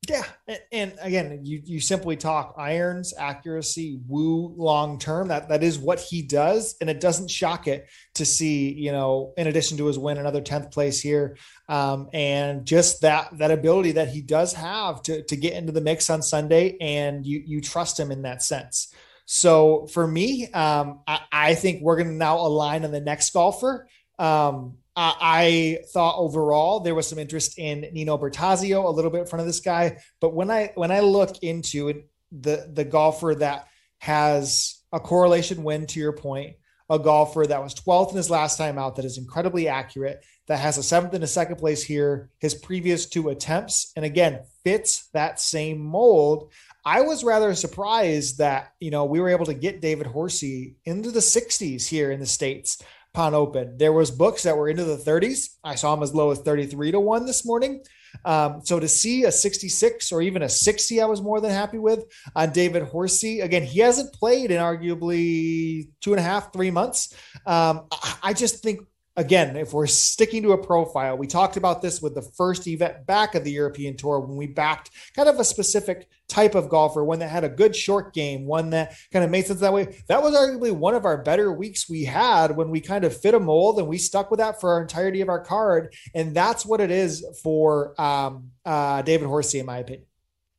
Yeah, 0.07 0.23
and 0.71 0.93
again, 1.01 1.41
you 1.43 1.61
you 1.65 1.81
simply 1.81 2.15
talk 2.15 2.55
irons, 2.57 3.13
accuracy, 3.17 3.99
Wu 4.07 4.53
long 4.55 4.99
term. 4.99 5.27
That 5.27 5.49
that 5.49 5.63
is 5.63 5.77
what 5.77 5.99
he 5.99 6.21
does, 6.21 6.75
and 6.79 6.89
it 6.89 7.01
doesn't 7.01 7.29
shock 7.29 7.67
it 7.67 7.87
to 8.15 8.25
see 8.25 8.71
you 8.71 8.93
know, 8.93 9.33
in 9.35 9.47
addition 9.47 9.77
to 9.79 9.85
his 9.85 9.99
win, 9.99 10.17
another 10.17 10.39
tenth 10.39 10.71
place 10.71 11.01
here, 11.01 11.37
um, 11.67 12.07
and 12.13 12.65
just 12.65 13.01
that 13.01 13.37
that 13.37 13.51
ability 13.51 13.93
that 13.93 14.07
he 14.07 14.21
does 14.21 14.53
have 14.53 15.01
to 15.03 15.23
to 15.23 15.35
get 15.35 15.53
into 15.53 15.73
the 15.73 15.81
mix 15.81 16.09
on 16.09 16.21
Sunday, 16.21 16.77
and 16.79 17.25
you 17.25 17.43
you 17.45 17.59
trust 17.59 17.99
him 17.99 18.09
in 18.09 18.21
that 18.21 18.41
sense. 18.41 18.93
So 19.25 19.87
for 19.87 20.07
me, 20.07 20.49
um, 20.51 21.01
I, 21.05 21.19
I, 21.33 21.55
think 21.55 21.81
we're 21.81 21.97
going 21.97 22.07
to 22.07 22.13
now 22.13 22.37
align 22.37 22.85
on 22.85 22.91
the 22.91 23.01
next 23.01 23.33
golfer. 23.33 23.89
Um, 24.17 24.77
I, 24.98 25.16
I, 25.22 25.77
thought 25.94 26.18
overall 26.18 26.80
there 26.80 26.96
was 26.96 27.08
some 27.08 27.20
interest 27.20 27.60
in 27.60 27.82
Nino 27.94 28.18
Bertasio 28.18 28.84
a 28.84 28.89
little 28.89 29.12
bit 29.12 29.22
in 29.22 29.27
front 29.27 29.42
of 29.42 29.46
this 29.46 29.60
guy, 29.60 30.00
but 30.20 30.34
when 30.34 30.50
I 30.50 30.72
when 30.74 30.92
I 30.92 31.01
look 31.01 31.44
into 31.44 31.89
it, 31.89 32.10
the 32.32 32.70
the 32.74 32.84
golfer 32.84 33.36
that 33.36 33.68
has 34.00 34.82
a 34.92 35.00
correlation 35.00 35.63
win 35.63 35.86
to 35.88 36.00
your 36.00 36.13
point, 36.13 36.56
a 36.89 36.98
golfer 36.98 37.46
that 37.46 37.62
was 37.62 37.75
12th 37.75 38.12
in 38.12 38.18
his 38.18 38.32
last 38.32 38.58
time 38.58 38.80
out, 38.80 38.96
that 38.96 39.06
is 39.06 39.20
incredibly 39.20 39.68
accurate, 39.68 40.24
that 40.48 40.60
has 40.60 40.80
a 40.80 40.84
seventh 40.84 41.13
and 41.13 41.24
a 41.24 41.27
second 41.27 41.58
place 41.58 41.84
here, 41.84 42.32
his 42.39 42.56
previous 42.56 43.06
two 43.06 43.30
attempts, 43.30 43.92
and 43.96 44.04
again 44.04 44.39
fits 44.63 45.10
that 45.13 45.39
same 45.39 45.80
mold. 45.80 46.51
I 46.86 47.01
was 47.01 47.24
rather 47.24 47.54
surprised 47.54 48.39
that, 48.39 48.72
you 48.80 48.92
know, 48.92 49.06
we 49.06 49.20
were 49.20 49.30
able 49.30 49.46
to 49.46 49.54
get 49.54 49.82
David 49.82 50.08
Horsey 50.08 50.77
into 50.86 51.12
the 51.12 51.20
60s 51.20 51.86
here 51.86 52.12
in 52.12 52.20
the 52.20 52.25
States 52.25 52.82
upon 53.17 53.33
open. 53.33 53.75
There 53.79 53.91
was 53.91 54.12
books 54.12 54.43
that 54.43 54.55
were 54.55 54.69
into 54.69 54.83
the 54.83 54.95
30s. 54.95 55.50
I 55.63 55.74
saw 55.74 55.91
him 55.95 56.03
as 56.03 56.13
low 56.13 56.29
as 56.29 56.38
33 56.41 56.91
to 56.91 57.00
1 57.00 57.25
this 57.25 57.43
morning. 57.47 57.81
Um, 58.24 58.62
so 58.63 58.79
to 58.79 58.88
see 58.88 59.24
a 59.24 59.31
66 59.31 60.12
or 60.12 60.21
even 60.21 60.43
a 60.43 60.50
60, 60.50 61.01
I 61.01 61.05
was 61.05 61.19
more 61.19 61.41
than 61.41 61.50
happy 61.50 61.79
with 61.79 62.05
on 62.36 62.51
David 62.51 62.83
Horsey. 62.83 63.41
Again, 63.41 63.63
he 63.63 63.79
hasn't 63.79 64.13
played 64.13 64.51
in 64.51 64.62
arguably 64.62 65.89
two 66.00 66.13
and 66.13 66.19
a 66.19 66.24
half, 66.24 66.53
three 66.53 66.69
months. 66.69 67.12
Um, 67.47 67.88
I 68.21 68.33
just 68.33 68.62
think 68.62 68.81
again, 69.17 69.57
if 69.57 69.74
we're 69.74 69.88
sticking 69.88 70.43
to 70.43 70.51
a 70.51 70.57
profile, 70.57 71.17
we 71.17 71.25
talked 71.25 71.57
about 71.57 71.81
this 71.81 72.01
with 72.01 72.13
the 72.13 72.21
first 72.21 72.67
event 72.67 73.05
back 73.07 73.33
of 73.33 73.43
the 73.43 73.51
European 73.51 73.97
Tour 73.97 74.19
when 74.19 74.38
we 74.38 74.45
backed 74.45 74.91
kind 75.15 75.27
of 75.27 75.39
a 75.39 75.43
specific 75.43 76.07
type 76.29 76.55
of 76.55 76.69
golfer, 76.69 77.03
one 77.03 77.19
that 77.19 77.29
had 77.29 77.43
a 77.43 77.50
good 77.50 77.75
short 77.75 78.13
game, 78.13 78.45
one 78.45 78.69
that 78.69 78.95
kind 79.12 79.25
of 79.25 79.31
made 79.31 79.45
sense 79.45 79.59
that 79.59 79.74
way. 79.74 79.97
That 80.07 80.21
was 80.21 80.36
arguably 80.36 80.71
one 80.71 80.93
of 80.93 81.03
our 81.03 81.17
better 81.17 81.51
weeks 81.51 81.89
we 81.89 82.05
had 82.05 82.55
when 82.55 82.69
we 82.69 82.79
kind 82.79 83.03
of 83.03 83.19
fit 83.19 83.33
a 83.33 83.39
mold 83.39 83.79
and 83.79 83.88
we 83.88 83.97
stuck 83.97 84.29
with 84.29 84.39
that 84.39 84.62
for 84.62 84.74
our 84.74 84.81
entirety 84.81 85.21
of 85.21 85.29
our 85.29 85.43
card. 85.43 85.93
And 86.13 86.36
that's 86.36 86.65
what 86.65 86.79
it 86.79 86.91
is 86.91 87.25
for 87.41 88.00
um, 88.00 88.51
uh, 88.65 89.01
David 89.01 89.27
Horsey, 89.27 89.59
in 89.59 89.65
my 89.65 89.79
opinion. 89.79 90.06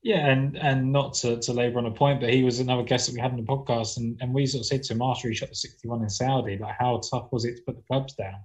Yeah, 0.02 0.28
and 0.28 0.56
and 0.56 0.92
not 0.92 1.14
to, 1.14 1.38
to 1.40 1.52
labour 1.52 1.78
on 1.78 1.86
a 1.86 1.90
point, 1.90 2.20
but 2.20 2.32
he 2.32 2.44
was 2.44 2.60
another 2.60 2.84
guest 2.84 3.06
that 3.06 3.14
we 3.14 3.20
had 3.20 3.32
in 3.32 3.36
the 3.36 3.42
podcast, 3.42 3.96
and, 3.96 4.16
and 4.20 4.32
we 4.32 4.46
sort 4.46 4.60
of 4.60 4.66
said 4.66 4.82
to 4.84 4.92
him 4.92 5.02
after 5.02 5.28
he 5.28 5.34
shot 5.34 5.48
the 5.48 5.56
61 5.56 6.02
in 6.02 6.08
Saudi, 6.08 6.56
like 6.56 6.76
how 6.78 6.98
tough 6.98 7.32
was 7.32 7.44
it 7.44 7.56
to 7.56 7.62
put 7.62 7.76
the 7.76 7.82
clubs 7.82 8.14
down 8.14 8.36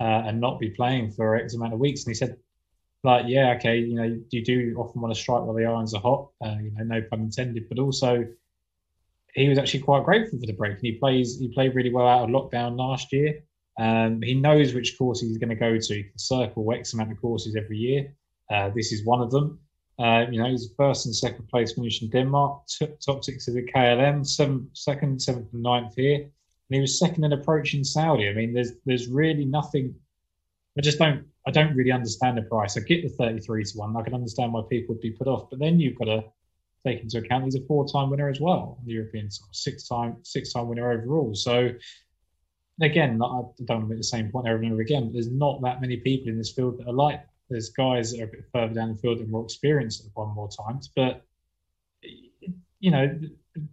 uh, 0.00 0.26
and 0.26 0.40
not 0.40 0.58
be 0.58 0.70
playing 0.70 1.12
for 1.12 1.36
X 1.36 1.54
amount 1.54 1.74
of 1.74 1.78
weeks? 1.78 2.04
And 2.04 2.10
he 2.10 2.14
said, 2.14 2.36
like, 3.04 3.26
yeah, 3.28 3.54
okay, 3.56 3.78
you 3.78 3.94
know, 3.94 4.20
you 4.30 4.44
do 4.44 4.74
often 4.78 5.00
want 5.00 5.14
to 5.14 5.20
strike 5.20 5.42
while 5.42 5.54
the 5.54 5.64
irons 5.64 5.94
are 5.94 6.00
hot, 6.00 6.30
uh, 6.44 6.56
you 6.60 6.72
know, 6.72 6.82
no 6.82 7.02
pun 7.02 7.20
intended, 7.20 7.68
but 7.68 7.78
also 7.78 8.26
he 9.34 9.48
was 9.48 9.58
actually 9.58 9.80
quite 9.80 10.04
grateful 10.04 10.40
for 10.40 10.46
the 10.46 10.54
break, 10.54 10.72
and 10.72 10.86
he 10.86 10.92
plays 10.92 11.38
he 11.38 11.48
played 11.48 11.74
really 11.76 11.92
well 11.92 12.08
out 12.08 12.24
of 12.24 12.30
lockdown 12.30 12.76
last 12.76 13.12
year. 13.12 13.44
Um, 13.78 14.22
he 14.22 14.34
knows 14.34 14.74
which 14.74 14.98
course 14.98 15.20
he's 15.20 15.38
going 15.38 15.50
to 15.50 15.54
go 15.54 15.78
to. 15.78 15.94
He 15.94 16.02
can 16.02 16.18
circle 16.18 16.72
X 16.72 16.94
amount 16.94 17.12
of 17.12 17.20
courses 17.20 17.54
every 17.54 17.76
year. 17.76 18.14
Uh, 18.50 18.70
this 18.74 18.92
is 18.92 19.04
one 19.04 19.20
of 19.20 19.30
them. 19.30 19.60
Uh, 19.98 20.26
you 20.30 20.42
know, 20.42 20.48
he's 20.48 20.68
first 20.76 21.06
and 21.06 21.14
second 21.14 21.48
place 21.48 21.72
finish 21.72 22.02
in 22.02 22.10
Denmark, 22.10 22.62
top 23.00 23.24
six 23.24 23.48
of 23.48 23.54
the 23.54 23.62
KLM, 23.62 24.26
seventh, 24.26 24.68
second, 24.74 25.20
seventh, 25.20 25.52
and 25.52 25.62
ninth 25.62 25.94
here, 25.96 26.16
and 26.16 26.30
he 26.68 26.80
was 26.80 26.98
second 26.98 27.24
in 27.24 27.32
approach 27.32 27.72
in 27.74 27.82
Saudi. 27.82 28.28
I 28.28 28.34
mean, 28.34 28.52
there's 28.52 28.72
there's 28.84 29.08
really 29.08 29.46
nothing. 29.46 29.94
I 30.76 30.82
just 30.82 30.98
don't 30.98 31.24
I 31.46 31.50
don't 31.50 31.74
really 31.74 31.92
understand 31.92 32.36
the 32.36 32.42
price. 32.42 32.76
I 32.76 32.80
get 32.80 33.02
the 33.02 33.08
33 33.08 33.64
to 33.64 33.78
one. 33.78 33.96
I 33.96 34.02
can 34.02 34.14
understand 34.14 34.52
why 34.52 34.62
people 34.68 34.94
would 34.94 35.00
be 35.00 35.12
put 35.12 35.28
off, 35.28 35.48
but 35.48 35.60
then 35.60 35.80
you've 35.80 35.98
got 35.98 36.06
to 36.06 36.24
take 36.86 37.02
into 37.02 37.18
account 37.18 37.44
he's 37.44 37.56
a 37.56 37.60
four-time 37.62 38.10
winner 38.10 38.28
as 38.28 38.40
well, 38.40 38.78
the 38.84 38.92
European 38.92 39.28
six-time 39.52 40.16
six-time 40.22 40.68
winner 40.68 40.90
overall. 40.92 41.34
So 41.34 41.70
again, 42.80 43.14
I 43.14 43.16
don't 43.18 43.68
want 43.68 43.82
to 43.82 43.86
make 43.86 43.98
the 43.98 44.04
same 44.04 44.30
point 44.30 44.46
over 44.46 44.62
and 44.62 44.72
over 44.72 44.82
again, 44.82 45.04
but 45.04 45.12
there's 45.14 45.30
not 45.30 45.62
that 45.62 45.80
many 45.80 45.96
people 45.96 46.28
in 46.28 46.38
this 46.38 46.52
field 46.52 46.78
that 46.78 46.86
are 46.86 46.92
like 46.92 47.22
that. 47.22 47.28
There's 47.48 47.70
guys 47.70 48.12
that 48.12 48.20
are 48.20 48.24
a 48.24 48.28
bit 48.28 48.44
further 48.52 48.74
down 48.74 48.92
the 48.92 48.98
field 48.98 49.18
and 49.18 49.30
more 49.30 49.44
experienced 49.44 50.02
have 50.02 50.12
won 50.16 50.34
more 50.34 50.48
times, 50.48 50.90
but 50.94 51.22
you 52.80 52.90
know, 52.90 53.18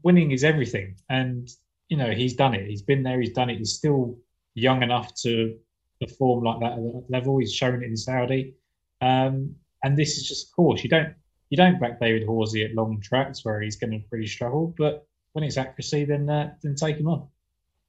winning 0.03 0.31
is 0.31 0.43
everything. 0.43 0.95
And 1.09 1.49
you 1.89 1.97
know, 1.97 2.11
he's 2.11 2.35
done 2.35 2.53
it. 2.53 2.67
He's 2.67 2.81
been 2.81 3.03
there. 3.03 3.19
He's 3.19 3.33
done 3.33 3.49
it. 3.49 3.57
He's 3.57 3.73
still 3.73 4.17
young 4.55 4.83
enough 4.83 5.13
to 5.21 5.57
perform 5.99 6.43
like 6.43 6.59
that 6.61 6.73
at 6.73 6.77
that 6.77 7.05
level. 7.09 7.37
He's 7.37 7.53
shown 7.53 7.83
it 7.83 7.85
in 7.85 7.97
Saudi, 7.97 8.55
um, 9.01 9.55
and 9.83 9.97
this 9.97 10.17
is 10.17 10.27
just, 10.27 10.49
of 10.49 10.55
course, 10.55 10.83
you 10.83 10.89
don't 10.89 11.13
you 11.49 11.57
don't 11.57 11.79
back 11.79 11.99
David 11.99 12.25
Horsey 12.25 12.63
at 12.63 12.73
long 12.73 12.99
tracks 13.01 13.45
where 13.45 13.61
he's 13.61 13.75
going 13.75 13.91
to 13.91 14.01
really 14.09 14.27
struggle. 14.27 14.73
But 14.77 15.05
when 15.33 15.43
it's 15.43 15.57
accuracy, 15.57 16.05
then 16.05 16.29
uh, 16.29 16.53
then 16.63 16.75
take 16.75 16.97
him 16.97 17.07
on. 17.07 17.27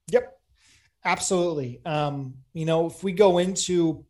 Yep, 0.09 0.39
absolutely. 1.05 1.81
Um, 1.87 2.35
you 2.53 2.67
know, 2.67 2.87
if 2.87 3.03
we 3.03 3.13
go 3.13 3.39
into 3.39 4.05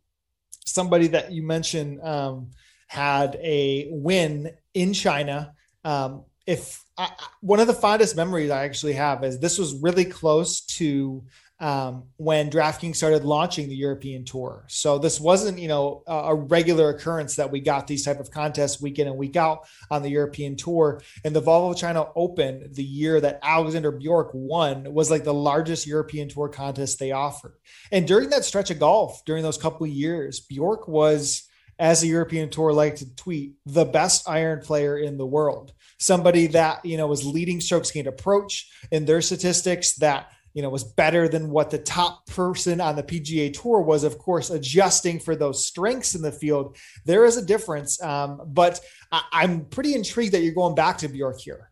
somebody 0.64 1.08
that 1.08 1.32
you 1.32 1.42
mentioned 1.42 2.00
um, 2.02 2.50
had 2.86 3.36
a 3.36 3.88
win 3.90 4.50
in 4.72 4.92
China. 4.92 5.54
Um, 5.84 6.24
if 6.46 6.84
I, 6.96 7.10
one 7.40 7.60
of 7.60 7.66
the 7.66 7.74
fondest 7.74 8.16
memories 8.16 8.50
I 8.50 8.64
actually 8.64 8.94
have 8.94 9.24
is 9.24 9.38
this 9.38 9.58
was 9.58 9.74
really 9.82 10.04
close 10.04 10.60
to 10.62 11.24
um, 11.64 12.04
when 12.18 12.50
DraftKings 12.50 12.96
started 12.96 13.24
launching 13.24 13.70
the 13.70 13.74
European 13.74 14.26
Tour. 14.26 14.66
So 14.68 14.98
this 14.98 15.18
wasn't, 15.18 15.58
you 15.58 15.66
know, 15.66 16.02
a, 16.06 16.12
a, 16.12 16.34
regular 16.34 16.90
occurrence 16.90 17.36
that 17.36 17.50
we 17.50 17.60
got 17.60 17.86
these 17.86 18.04
type 18.04 18.20
of 18.20 18.30
contests 18.30 18.82
week 18.82 18.98
in 18.98 19.06
and 19.06 19.16
week 19.16 19.34
out 19.34 19.60
on 19.90 20.02
the 20.02 20.10
European 20.10 20.56
Tour. 20.56 21.00
And 21.24 21.34
the 21.34 21.40
Volvo 21.40 21.74
China 21.74 22.08
Open, 22.16 22.70
the 22.70 22.84
year 22.84 23.18
that 23.18 23.38
Alexander 23.42 23.92
Bjork 23.92 24.32
won, 24.34 24.92
was 24.92 25.10
like 25.10 25.24
the 25.24 25.32
largest 25.32 25.86
European 25.86 26.28
Tour 26.28 26.50
contest 26.50 26.98
they 26.98 27.12
offered. 27.12 27.54
And 27.90 28.06
during 28.06 28.28
that 28.28 28.44
stretch 28.44 28.70
of 28.70 28.78
golf, 28.78 29.24
during 29.24 29.42
those 29.42 29.56
couple 29.56 29.86
of 29.86 29.90
years, 29.90 30.40
Bjork 30.40 30.86
was 30.86 31.48
as 31.78 32.02
the 32.02 32.08
European 32.08 32.50
Tour 32.50 32.74
liked 32.74 32.98
to 32.98 33.16
tweet, 33.16 33.54
the 33.64 33.86
best 33.86 34.28
iron 34.28 34.60
player 34.60 34.98
in 34.98 35.16
the 35.16 35.26
world. 35.26 35.72
Somebody 35.98 36.48
that, 36.48 36.84
you 36.84 36.98
know, 36.98 37.06
was 37.06 37.24
leading 37.24 37.62
strokes 37.62 37.90
gained 37.90 38.06
approach 38.06 38.70
in 38.90 39.06
their 39.06 39.22
statistics 39.22 39.94
that 39.96 40.28
you 40.54 40.62
know 40.62 40.70
was 40.70 40.84
better 40.84 41.28
than 41.28 41.50
what 41.50 41.70
the 41.70 41.78
top 41.78 42.26
person 42.26 42.80
on 42.80 42.96
the 42.96 43.02
PGA 43.02 43.52
Tour 43.52 43.82
was. 43.82 44.04
Of 44.04 44.18
course, 44.18 44.50
adjusting 44.50 45.18
for 45.18 45.36
those 45.36 45.66
strengths 45.66 46.14
in 46.14 46.22
the 46.22 46.32
field, 46.32 46.76
there 47.04 47.24
is 47.24 47.36
a 47.36 47.44
difference. 47.44 48.00
Um, 48.02 48.40
but 48.46 48.80
I, 49.12 49.44
am 49.44 49.66
pretty 49.66 49.94
intrigued 49.94 50.32
that 50.32 50.42
you're 50.42 50.54
going 50.54 50.74
back 50.74 50.98
to 50.98 51.08
Bjork 51.08 51.40
here. 51.40 51.70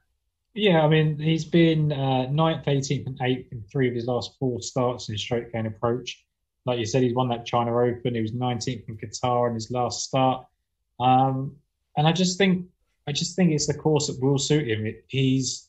Yeah, 0.55 0.83
I 0.83 0.89
mean 0.89 1.19
he's 1.19 1.45
been 1.45 1.93
uh, 1.93 2.27
ninth, 2.31 2.67
18th, 2.67 3.07
and 3.07 3.19
eighth 3.23 3.53
in 3.53 3.62
three 3.71 3.89
of 3.89 3.95
his 3.95 4.07
last 4.07 4.37
four 4.39 4.61
starts 4.61 5.09
in 5.09 5.17
straight 5.17 5.53
gain 5.53 5.67
approach. 5.67 6.25
Like 6.67 6.79
you 6.79 6.85
said, 6.85 7.03
he's 7.03 7.15
won 7.15 7.29
that 7.31 7.47
China 7.47 7.77
Open. 7.77 8.15
He 8.15 8.21
was 8.21 8.33
19th 8.33 8.89
in 8.89 8.97
Qatar 8.97 9.49
in 9.49 9.55
his 9.55 9.71
last 9.71 10.05
start. 10.05 10.47
Um, 11.01 11.57
and 11.97 12.07
I 12.07 12.12
just 12.12 12.37
think 12.37 12.67
I 13.07 13.12
just 13.12 13.37
think 13.37 13.53
it's 13.53 13.67
the 13.67 13.75
course 13.75 14.09
that 14.09 14.21
will 14.21 14.39
suit 14.39 14.69
him. 14.69 14.87
It, 14.87 15.05
he's 15.09 15.69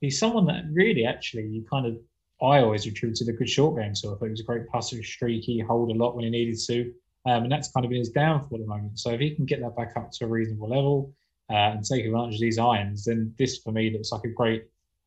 he's 0.00 0.18
someone 0.18 0.46
that 0.46 0.64
really 0.72 1.04
actually 1.04 1.46
you 1.46 1.64
kind 1.70 1.86
of 1.86 1.96
I 2.42 2.58
always 2.58 2.86
attributed 2.86 3.28
a 3.28 3.32
good 3.32 3.48
short 3.48 3.80
game 3.80 3.94
to. 3.94 4.08
I 4.08 4.10
thought 4.10 4.24
he 4.24 4.30
was 4.30 4.40
a 4.40 4.44
great 4.44 4.68
passer, 4.68 5.02
streaky, 5.02 5.60
hold 5.60 5.90
a 5.90 5.94
lot 5.94 6.14
when 6.14 6.24
he 6.24 6.30
needed 6.30 6.58
to. 6.66 6.92
Um, 7.26 7.44
and 7.44 7.52
that's 7.52 7.70
kind 7.70 7.86
of 7.86 7.90
been 7.90 8.00
his 8.00 8.10
downfall 8.10 8.58
at 8.58 8.62
the 8.62 8.68
moment. 8.68 8.98
So 8.98 9.10
if 9.10 9.20
he 9.20 9.34
can 9.34 9.46
get 9.46 9.60
that 9.60 9.76
back 9.76 9.96
up 9.96 10.10
to 10.12 10.24
a 10.24 10.28
reasonable 10.28 10.68
level 10.68 11.14
uh, 11.48 11.72
and 11.72 11.84
take 11.84 12.04
advantage 12.04 12.34
of 12.34 12.40
these 12.40 12.58
irons, 12.58 13.04
then 13.04 13.34
this 13.38 13.58
for 13.58 13.72
me 13.72 13.90
looks 13.90 14.12
like 14.12 14.24
a 14.24 14.28
great, 14.28 14.64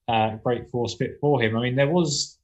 uh, 0.08 0.36
great 0.38 0.70
force 0.70 0.96
fit 0.96 1.18
for 1.22 1.42
him. 1.42 1.56
I 1.56 1.62
mean, 1.62 1.76
there 1.76 1.90
was, 1.90 2.40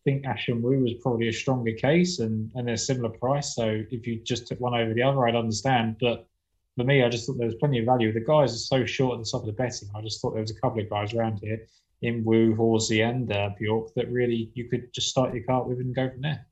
I 0.00 0.10
think 0.10 0.24
Ashun 0.24 0.62
Wu 0.62 0.82
was 0.82 0.94
probably 1.02 1.28
a 1.28 1.32
stronger 1.32 1.72
case 1.72 2.20
and, 2.20 2.50
and 2.54 2.70
a 2.70 2.76
similar 2.76 3.10
price. 3.10 3.54
So 3.54 3.82
if 3.90 4.06
you 4.06 4.20
just 4.24 4.46
took 4.46 4.60
one 4.60 4.74
over 4.74 4.94
the 4.94 5.02
other, 5.02 5.26
I'd 5.26 5.34
understand. 5.34 5.96
But 6.00 6.26
for 6.76 6.84
me, 6.84 7.02
I 7.02 7.10
just 7.10 7.26
thought 7.26 7.36
there 7.36 7.48
was 7.48 7.56
plenty 7.56 7.80
of 7.80 7.84
value. 7.86 8.12
The 8.12 8.20
guys 8.20 8.54
are 8.54 8.56
so 8.56 8.86
short 8.86 9.18
at 9.18 9.24
the 9.24 9.30
top 9.30 9.42
of 9.42 9.46
the 9.46 9.52
betting. 9.52 9.90
I 9.94 10.00
just 10.00 10.22
thought 10.22 10.32
there 10.32 10.42
was 10.42 10.56
a 10.56 10.60
couple 10.60 10.80
of 10.80 10.88
guys 10.88 11.12
around 11.12 11.40
here 11.42 11.66
in 12.02 12.24
Wu, 12.24 12.54
Horsey, 12.54 13.00
and 13.02 13.30
uh, 13.32 13.50
Bjork 13.58 13.94
that 13.94 14.10
really 14.10 14.50
you 14.54 14.68
could 14.68 14.92
just 14.92 15.08
start 15.08 15.34
your 15.34 15.44
cart 15.44 15.66
with 15.66 15.78
and 15.78 15.94
go 15.94 16.10
from 16.10 16.22
there. 16.22 16.46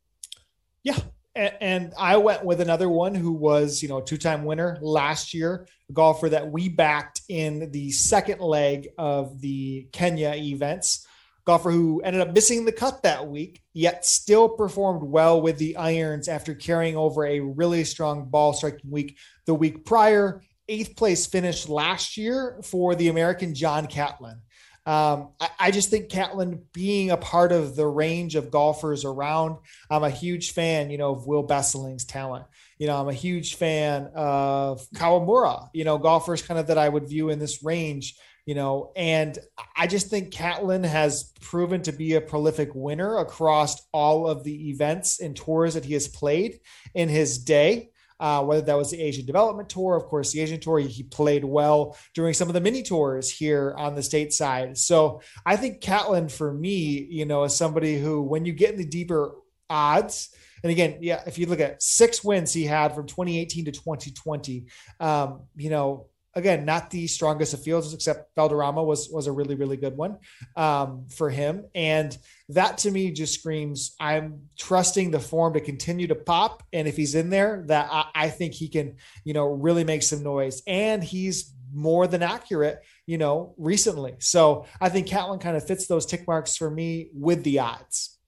Yeah. 0.83 0.99
And, 1.37 1.93
I 1.99 2.17
went 2.17 2.45
with 2.45 2.61
another 2.61 2.89
one 2.89 3.13
who 3.13 3.33
was, 3.33 3.83
you 3.83 3.89
know, 3.89 4.01
two 4.01 4.17
time 4.17 4.45
winner 4.45 4.79
last 4.81 5.35
year, 5.35 5.67
a 5.91 5.93
golfer 5.93 6.29
that 6.29 6.53
we 6.53 6.69
backed 6.69 7.23
in 7.29 7.73
the 7.73 7.91
second 7.91 8.41
leg 8.41 8.89
of 8.99 9.41
the 9.41 9.89
Kenya 9.91 10.33
events. 10.37 11.05
Golfer 11.45 11.73
who 11.73 12.01
ended 12.03 12.23
up 12.23 12.33
missing 12.33 12.65
the 12.65 12.73
cut 12.73 13.03
that 13.03 13.27
week, 13.27 13.63
yet 13.73 14.07
still 14.07 14.49
performed 14.49 15.03
well 15.03 15.43
with 15.43 15.59
the 15.59 15.77
irons 15.77 16.29
after 16.29 16.55
carrying 16.55 16.97
over 16.97 17.27
a 17.27 17.41
really 17.41 17.85
strong 17.85 18.31
ball 18.31 18.53
striking 18.53 18.91
week 18.91 19.19
the 19.47 19.55
week 19.55 19.85
prior. 19.85 20.41
Eighth 20.69 20.97
place 20.97 21.27
finish 21.27 21.69
last 21.69 22.17
year 22.17 22.61
for 22.63 22.95
the 22.95 23.09
American 23.09 23.55
John 23.55 23.87
Catlin. 23.87 24.41
Um, 24.87 25.31
I, 25.41 25.49
I, 25.59 25.71
just 25.71 25.89
think 25.89 26.11
Catlin 26.11 26.63
being 26.75 27.11
a 27.11 27.17
part 27.17 27.53
of 27.53 27.75
the 27.75 27.87
range 27.87 28.37
of 28.37 28.51
golfers 28.51 29.07
around, 29.07 29.57
I'm 29.89 30.05
a 30.05 30.11
huge 30.11 30.53
fan, 30.53 30.91
you 30.91 30.99
know, 30.99 31.13
of 31.13 31.27
Wil 31.27 31.47
Besseling's 31.47 32.05
talent. 32.05 32.45
You 32.77 32.89
know, 32.89 33.01
I'm 33.01 33.09
a 33.09 33.15
huge 33.15 33.55
fan 33.55 34.11
of 34.15 34.87
Kawamura, 34.95 35.71
you 35.73 35.85
know, 35.85 35.97
golfers 35.97 36.43
kind 36.43 36.61
of 36.61 36.67
that 36.67 36.77
I 36.77 36.91
would 36.91 37.09
view 37.09 37.31
in 37.31 37.39
this 37.39 37.65
range, 37.65 38.15
you 38.45 38.55
know, 38.55 38.93
and 38.95 39.39
I 39.75 39.87
just 39.87 40.09
think 40.09 40.33
Catlin 40.33 40.85
has 40.85 41.33
proven 41.41 41.81
to 41.83 41.93
be 41.93 42.15
a 42.15 42.21
prolific 42.21 42.75
winner 42.75 43.17
across 43.17 43.81
all 43.91 44.29
of 44.29 44.45
the 44.45 44.69
events 44.69 45.19
and 45.19 45.35
tours 45.35 45.75
that 45.75 45.87
he 45.87 45.95
has 45.95 46.09
played 46.09 46.61
in 46.95 47.09
his 47.09 47.39
day 47.39 47.89
uh, 48.21 48.43
whether 48.43 48.63
that 48.63 48.77
was 48.77 48.91
the 48.91 49.01
Asian 49.01 49.27
Development 49.27 49.69
Tour. 49.69 49.97
Of 49.97 50.05
course, 50.05 50.33
the 50.33 50.41
Asian 50.41 50.61
Tour, 50.61 50.79
he 50.79 51.03
played 51.03 51.45
well 51.45 51.97
during 52.15 52.35
some 52.35 52.49
of 52.49 52.55
the 52.55 52.61
mini 52.61 52.83
tours 52.83 53.31
here 53.31 53.75
on 53.77 53.95
the 53.95 54.03
state 54.03 54.33
side. 54.33 54.79
So 54.79 55.21
I 55.45 55.57
think 55.57 55.81
Catlin, 55.81 56.29
for 56.29 56.53
me, 56.53 57.07
you 57.11 57.27
know, 57.27 57.45
is 57.45 57.57
somebody 57.57 57.99
who, 57.99 58.23
when 58.23 58.45
you 58.45 58.53
get 58.53 58.73
in 58.73 58.79
the 58.79 58.87
deeper 58.87 59.35
odds, 59.69 60.35
and 60.63 60.71
again, 60.71 60.99
yeah, 61.03 61.23
if 61.27 61.39
you 61.39 61.47
look 61.47 61.61
at 61.61 61.83
six 61.83 62.25
wins 62.25 62.53
he 62.53 62.65
had 62.65 62.95
from 62.95 63.07
2018 63.07 63.67
to 63.67 63.73
2020, 63.73 64.65
um, 64.99 65.43
you 65.57 65.69
know, 65.69 66.07
again, 66.37 66.65
not 66.65 66.91
the 66.91 67.07
strongest 67.07 67.55
of 67.55 67.63
fields, 67.63 67.93
except 67.95 68.35
Valderrama 68.35 68.83
was 68.83 69.09
was 69.11 69.27
a 69.27 69.33
really 69.33 69.55
really 69.55 69.77
good 69.77 69.97
one 69.97 70.19
um, 70.57 71.07
for 71.09 71.31
him, 71.31 71.65
and 71.75 72.17
that 72.51 72.79
to 72.79 72.91
me 72.91 73.11
just 73.11 73.35
screams 73.35 73.95
I'm 74.01 74.49
trusting 74.59 75.11
the 75.11 75.21
form 75.21 75.55
to 75.55 75.61
continue 75.61 76.07
to 76.09 76.15
pop, 76.15 76.63
and 76.73 76.89
if 76.89 76.97
he's 76.97 77.15
in 77.15 77.31
there, 77.31 77.65
that 77.69 77.89
I, 77.91 78.07
I 78.15 78.29
think 78.31 78.55
he 78.55 78.69
can 78.69 78.97
you 79.25 79.35
know 79.35 79.47
really 79.47 79.85
make 79.85 80.03
some 80.03 80.23
noise, 80.23 80.63
and 80.67 81.03
he's 81.03 81.55
more 81.73 82.07
than 82.07 82.23
accurate, 82.23 82.83
you 83.07 83.19
know, 83.19 83.55
recently. 83.59 84.15
So 84.21 84.67
I 84.81 84.89
think 84.89 85.09
Catlin 85.09 85.41
kind 85.41 85.57
of 85.57 85.67
fits 85.67 85.87
those 85.87 86.07
tick 86.07 86.27
marks 86.27 86.57
for 86.57 86.71
me 86.71 87.09
with 87.13 87.43
the 87.43 87.59
odds. 87.59 88.19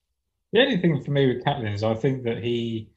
The 0.53 0.61
only 0.61 0.79
thing 0.79 1.03
for 1.03 1.11
me 1.13 1.27
with 1.33 1.45
Catlin 1.45 1.73
is 1.73 1.83
I 1.83 1.95
think 1.95 2.25
that 2.25 2.43
he 2.43 2.91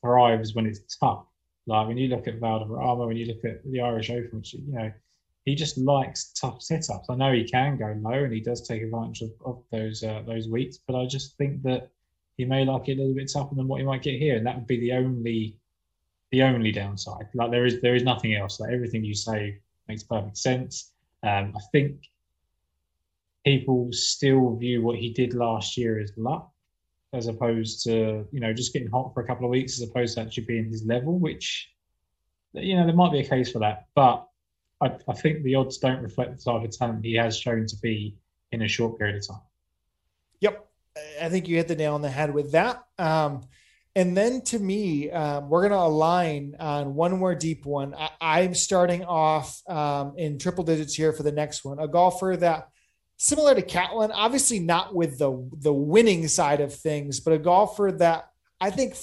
thrives 0.00 0.54
when 0.54 0.66
it's 0.66 0.96
tough. 0.98 1.24
Like 1.66 1.88
when 1.88 1.96
you 1.96 2.08
look 2.08 2.28
at 2.28 2.40
Valderrama, 2.40 3.06
when 3.06 3.16
you 3.16 3.26
look 3.26 3.44
at 3.44 3.64
the 3.70 3.80
Irish 3.80 4.10
Open, 4.10 4.38
which, 4.38 4.54
you 4.54 4.62
know, 4.66 4.92
he 5.44 5.54
just 5.54 5.78
likes 5.78 6.32
tough 6.32 6.60
setups. 6.60 7.04
I 7.08 7.16
know 7.16 7.32
he 7.32 7.44
can 7.44 7.76
go 7.76 7.94
low 8.00 8.24
and 8.24 8.32
he 8.32 8.40
does 8.40 8.66
take 8.66 8.82
advantage 8.82 9.22
of, 9.22 9.30
of 9.44 9.62
those 9.70 10.02
uh, 10.02 10.22
those 10.26 10.48
weeks, 10.48 10.78
but 10.86 10.96
I 10.96 11.06
just 11.06 11.36
think 11.36 11.62
that 11.62 11.90
he 12.36 12.44
may 12.44 12.64
like 12.64 12.88
it 12.88 12.94
a 12.94 13.00
little 13.00 13.14
bit 13.14 13.30
tougher 13.32 13.54
than 13.54 13.68
what 13.68 13.80
he 13.80 13.86
might 13.86 14.02
get 14.02 14.18
here, 14.18 14.36
and 14.36 14.46
that 14.46 14.56
would 14.56 14.66
be 14.66 14.80
the 14.80 14.92
only 14.92 15.58
the 16.32 16.42
only 16.42 16.72
downside. 16.72 17.28
Like 17.34 17.50
there 17.50 17.66
is 17.66 17.80
there 17.80 17.94
is 17.94 18.04
nothing 18.04 18.34
else. 18.34 18.58
Like 18.58 18.72
everything 18.72 19.04
you 19.04 19.14
say 19.14 19.60
makes 19.86 20.02
perfect 20.02 20.38
sense. 20.38 20.92
Um, 21.22 21.54
I 21.56 21.60
think 21.72 22.08
people 23.44 23.88
still 23.92 24.56
view 24.56 24.82
what 24.82 24.98
he 24.98 25.12
did 25.12 25.34
last 25.34 25.76
year 25.76 26.00
as 26.00 26.12
luck 26.16 26.53
as 27.14 27.28
opposed 27.28 27.84
to 27.84 28.26
you 28.32 28.40
know 28.40 28.52
just 28.52 28.72
getting 28.72 28.90
hot 28.90 29.12
for 29.14 29.22
a 29.22 29.26
couple 29.26 29.44
of 29.44 29.50
weeks 29.50 29.80
as 29.80 29.88
opposed 29.88 30.16
to 30.16 30.20
actually 30.20 30.44
being 30.44 30.68
his 30.70 30.84
level 30.84 31.18
which 31.18 31.70
you 32.54 32.76
know 32.76 32.86
there 32.86 32.94
might 32.94 33.12
be 33.12 33.20
a 33.20 33.28
case 33.28 33.50
for 33.50 33.58
that. 33.60 33.86
But 33.94 34.26
I, 34.80 34.92
I 35.08 35.14
think 35.14 35.42
the 35.42 35.54
odds 35.56 35.78
don't 35.78 36.02
reflect 36.02 36.38
the 36.38 36.52
type 36.52 36.64
of 36.64 36.70
talent 36.70 37.04
he 37.04 37.14
has 37.14 37.38
shown 37.38 37.66
to 37.66 37.76
be 37.82 38.16
in 38.52 38.62
a 38.62 38.68
short 38.68 38.98
period 38.98 39.16
of 39.16 39.28
time. 39.28 39.42
Yep. 40.40 40.66
I 41.20 41.28
think 41.28 41.48
you 41.48 41.56
hit 41.56 41.68
the 41.68 41.76
nail 41.76 41.94
on 41.94 42.02
the 42.02 42.10
head 42.10 42.32
with 42.32 42.52
that. 42.52 42.84
Um, 42.98 43.42
and 43.96 44.16
then 44.16 44.42
to 44.42 44.58
me 44.58 45.10
um, 45.10 45.48
we're 45.48 45.62
going 45.62 45.72
to 45.72 45.78
align 45.78 46.56
on 46.60 46.94
one 46.94 47.18
more 47.18 47.34
deep 47.34 47.64
one. 47.64 47.94
I, 48.20 48.42
am 48.42 48.54
starting 48.54 49.04
off 49.04 49.60
um, 49.68 50.14
in 50.16 50.38
triple 50.38 50.64
digits 50.64 50.94
here 50.94 51.12
for 51.12 51.22
the 51.22 51.32
next 51.32 51.64
one. 51.64 51.78
A 51.78 51.88
golfer 51.88 52.36
that 52.36 52.68
similar 53.16 53.54
to 53.54 53.62
Catlin, 53.62 54.12
obviously 54.12 54.58
not 54.58 54.94
with 54.94 55.18
the 55.18 55.48
the 55.58 55.72
winning 55.72 56.28
side 56.28 56.60
of 56.60 56.74
things, 56.74 57.20
but 57.20 57.32
a 57.32 57.38
golfer 57.38 57.92
that 57.98 58.30
I 58.60 58.70
think 58.70 58.96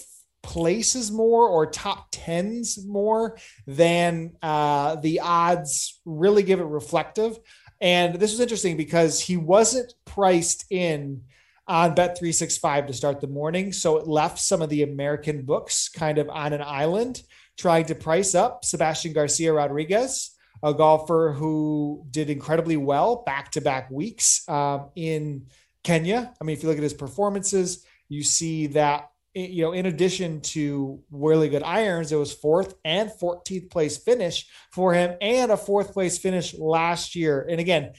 places 0.43 1.11
more 1.11 1.47
or 1.47 1.67
top 1.67 2.07
tens 2.11 2.85
more 2.85 3.37
than 3.67 4.33
uh, 4.41 4.95
the 4.95 5.19
odds 5.19 6.01
really 6.05 6.43
give 6.43 6.59
it 6.59 6.65
reflective. 6.65 7.37
And 7.79 8.15
this 8.15 8.31
was 8.31 8.39
interesting 8.39 8.77
because 8.77 9.19
he 9.19 9.37
wasn't 9.37 9.93
priced 10.05 10.65
in 10.71 11.23
on 11.67 11.95
Bet 11.95 12.17
365 12.17 12.87
to 12.87 12.93
start 12.93 13.21
the 13.21 13.27
morning. 13.27 13.71
So 13.71 13.97
it 13.97 14.07
left 14.07 14.39
some 14.39 14.61
of 14.61 14.69
the 14.69 14.83
American 14.83 15.43
books 15.43 15.89
kind 15.89 16.17
of 16.17 16.29
on 16.29 16.53
an 16.53 16.61
island 16.61 17.23
trying 17.57 17.85
to 17.85 17.95
price 17.95 18.35
up 18.35 18.65
Sebastian 18.65 19.13
Garcia 19.13 19.53
Rodriguez 19.53 20.31
a 20.63 20.73
golfer 20.73 21.33
who 21.35 22.05
did 22.11 22.29
incredibly 22.29 22.77
well 22.77 23.23
back 23.25 23.51
to 23.51 23.61
back 23.61 23.89
weeks 23.89 24.47
um, 24.47 24.89
in 24.95 25.47
Kenya. 25.83 26.33
I 26.39 26.43
mean, 26.43 26.55
if 26.55 26.63
you 26.63 26.69
look 26.69 26.77
at 26.77 26.83
his 26.83 26.93
performances, 26.93 27.85
you 28.09 28.23
see 28.23 28.67
that 28.67 29.11
you 29.33 29.63
know, 29.63 29.71
in 29.71 29.85
addition 29.85 30.41
to 30.41 31.01
really 31.09 31.47
good 31.47 31.63
irons, 31.63 32.11
it 32.11 32.17
was 32.17 32.33
fourth 32.33 32.75
and 32.83 33.09
14th 33.09 33.69
place 33.69 33.97
finish 33.97 34.47
for 34.71 34.93
him 34.93 35.15
and 35.21 35.51
a 35.51 35.57
fourth 35.57 35.93
place 35.93 36.17
finish 36.17 36.53
last 36.53 37.15
year. 37.15 37.45
And 37.49 37.59
again, 37.59 37.93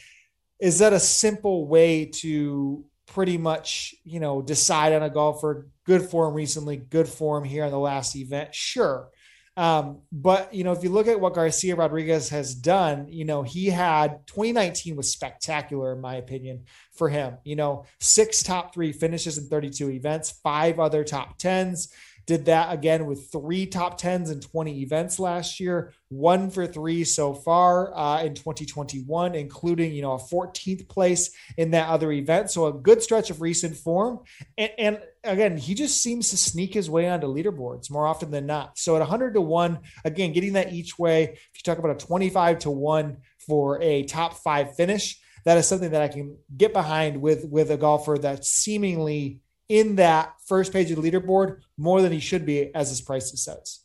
is 0.61 0.81
that 0.81 0.93
a 0.93 1.01
simple 1.01 1.67
way 1.67 2.07
to 2.17 2.85
pretty 3.07 3.39
much, 3.39 3.95
you 4.05 4.21
know, 4.21 4.43
decide 4.43 4.93
on 4.93 5.03
a 5.03 5.11
golfer? 5.11 5.69
Good 5.87 6.03
form 6.03 6.35
recently, 6.35 6.77
good 6.77 7.09
form 7.09 7.45
here 7.45 7.65
in 7.65 7.71
the 7.71 7.79
last 7.79 8.15
event. 8.15 8.55
Sure. 8.55 9.09
Um, 9.57 9.99
but 10.11 10.55
you 10.55 10.65
know, 10.65 10.73
if 10.73 10.83
you 10.83 10.91
look 10.91 11.09
at 11.09 11.21
what 11.21 11.35
Garcia 11.35 11.77
Rodriguez 11.77 12.31
has 12.31 12.55
done, 12.55 13.09
you 13.09 13.25
know, 13.25 13.43
he 13.43 13.67
had 13.67 14.27
2019 14.27 14.97
was 14.97 15.13
spectacular 15.13 15.93
in 15.93 16.01
my 16.01 16.17
opinion 16.17 16.65
for 16.95 17.09
him. 17.09 17.37
You 17.45 17.57
know, 17.57 17.85
six 18.01 18.43
top 18.43 18.73
three 18.73 18.93
finishes 18.93 19.37
in 19.37 19.49
32 19.49 19.91
events, 19.91 20.31
five 20.43 20.81
other 20.81 21.05
top 21.05 21.37
tens. 21.39 21.93
Did 22.27 22.47
that 22.47 22.73
again 22.73 23.07
with 23.07 23.31
three 23.31 23.67
top 23.67 23.99
tens 23.99 24.31
and 24.31 24.41
20 24.41 24.83
events 24.83 25.19
last 25.19 25.59
year, 25.59 25.93
one 26.09 26.51
for 26.51 26.67
three 26.67 27.05
so 27.05 27.35
far 27.35 27.97
uh, 27.97 28.23
in 28.23 28.35
2021, 28.35 29.35
including, 29.35 29.93
you 29.93 30.03
know, 30.03 30.13
a 30.13 30.19
14th 30.19 30.89
place 30.89 31.31
in 31.57 31.73
that 31.73 31.89
other 31.89 32.13
event. 32.13 32.51
So 32.51 32.67
a 32.67 32.73
good 32.73 33.03
stretch 33.03 33.31
of 33.31 33.41
recent 33.41 33.77
form. 33.77 34.21
And, 34.57 34.71
and 34.79 35.01
again, 35.25 35.57
he 35.57 35.75
just 35.75 36.03
seems 36.03 36.31
to 36.31 36.37
sneak 36.37 36.75
his 36.75 36.89
way 36.89 37.09
onto 37.09 37.27
leaderboards 37.27 37.91
more 37.91 38.07
often 38.07 38.31
than 38.31 38.47
not. 38.47 38.79
So 38.79 38.95
at 38.97 39.01
100 39.01 39.35
to 39.35 39.41
1, 39.41 39.79
again, 40.05 40.33
getting 40.33 40.53
that 40.55 40.73
each 40.73 40.99
way, 40.99 41.25
if 41.25 41.51
you 41.55 41.63
talk 41.65 41.79
about 41.79 42.03
a 42.03 42.07
25 42.07 42.61
to 42.61 42.71
1 42.71 43.17
for 43.47 43.81
a 43.83 44.05
top 44.05 44.35
five 44.35 44.77
finish, 44.77 45.19
that 45.45 45.59
is 45.59 45.67
something 45.67 45.91
that 45.91 46.03
I 46.03 46.09
can 46.09 46.37
get 46.57 46.73
behind 46.73 47.21
with 47.21 47.45
with 47.47 47.71
a 47.71 47.77
golfer 47.77 48.17
that 48.19 48.45
seemingly 48.45 49.41
in 49.73 49.97
that 49.97 50.35
first 50.45 50.71
page 50.71 50.91
of 50.91 51.01
the 51.01 51.11
leaderboard 51.11 51.61
more 51.79 52.03
than 52.03 52.13
he 52.13 52.21
should 52.21 52.45
be 52.45 52.75
as 52.75 52.91
his 52.91 53.01
price 53.01 53.33
says. 53.43 53.81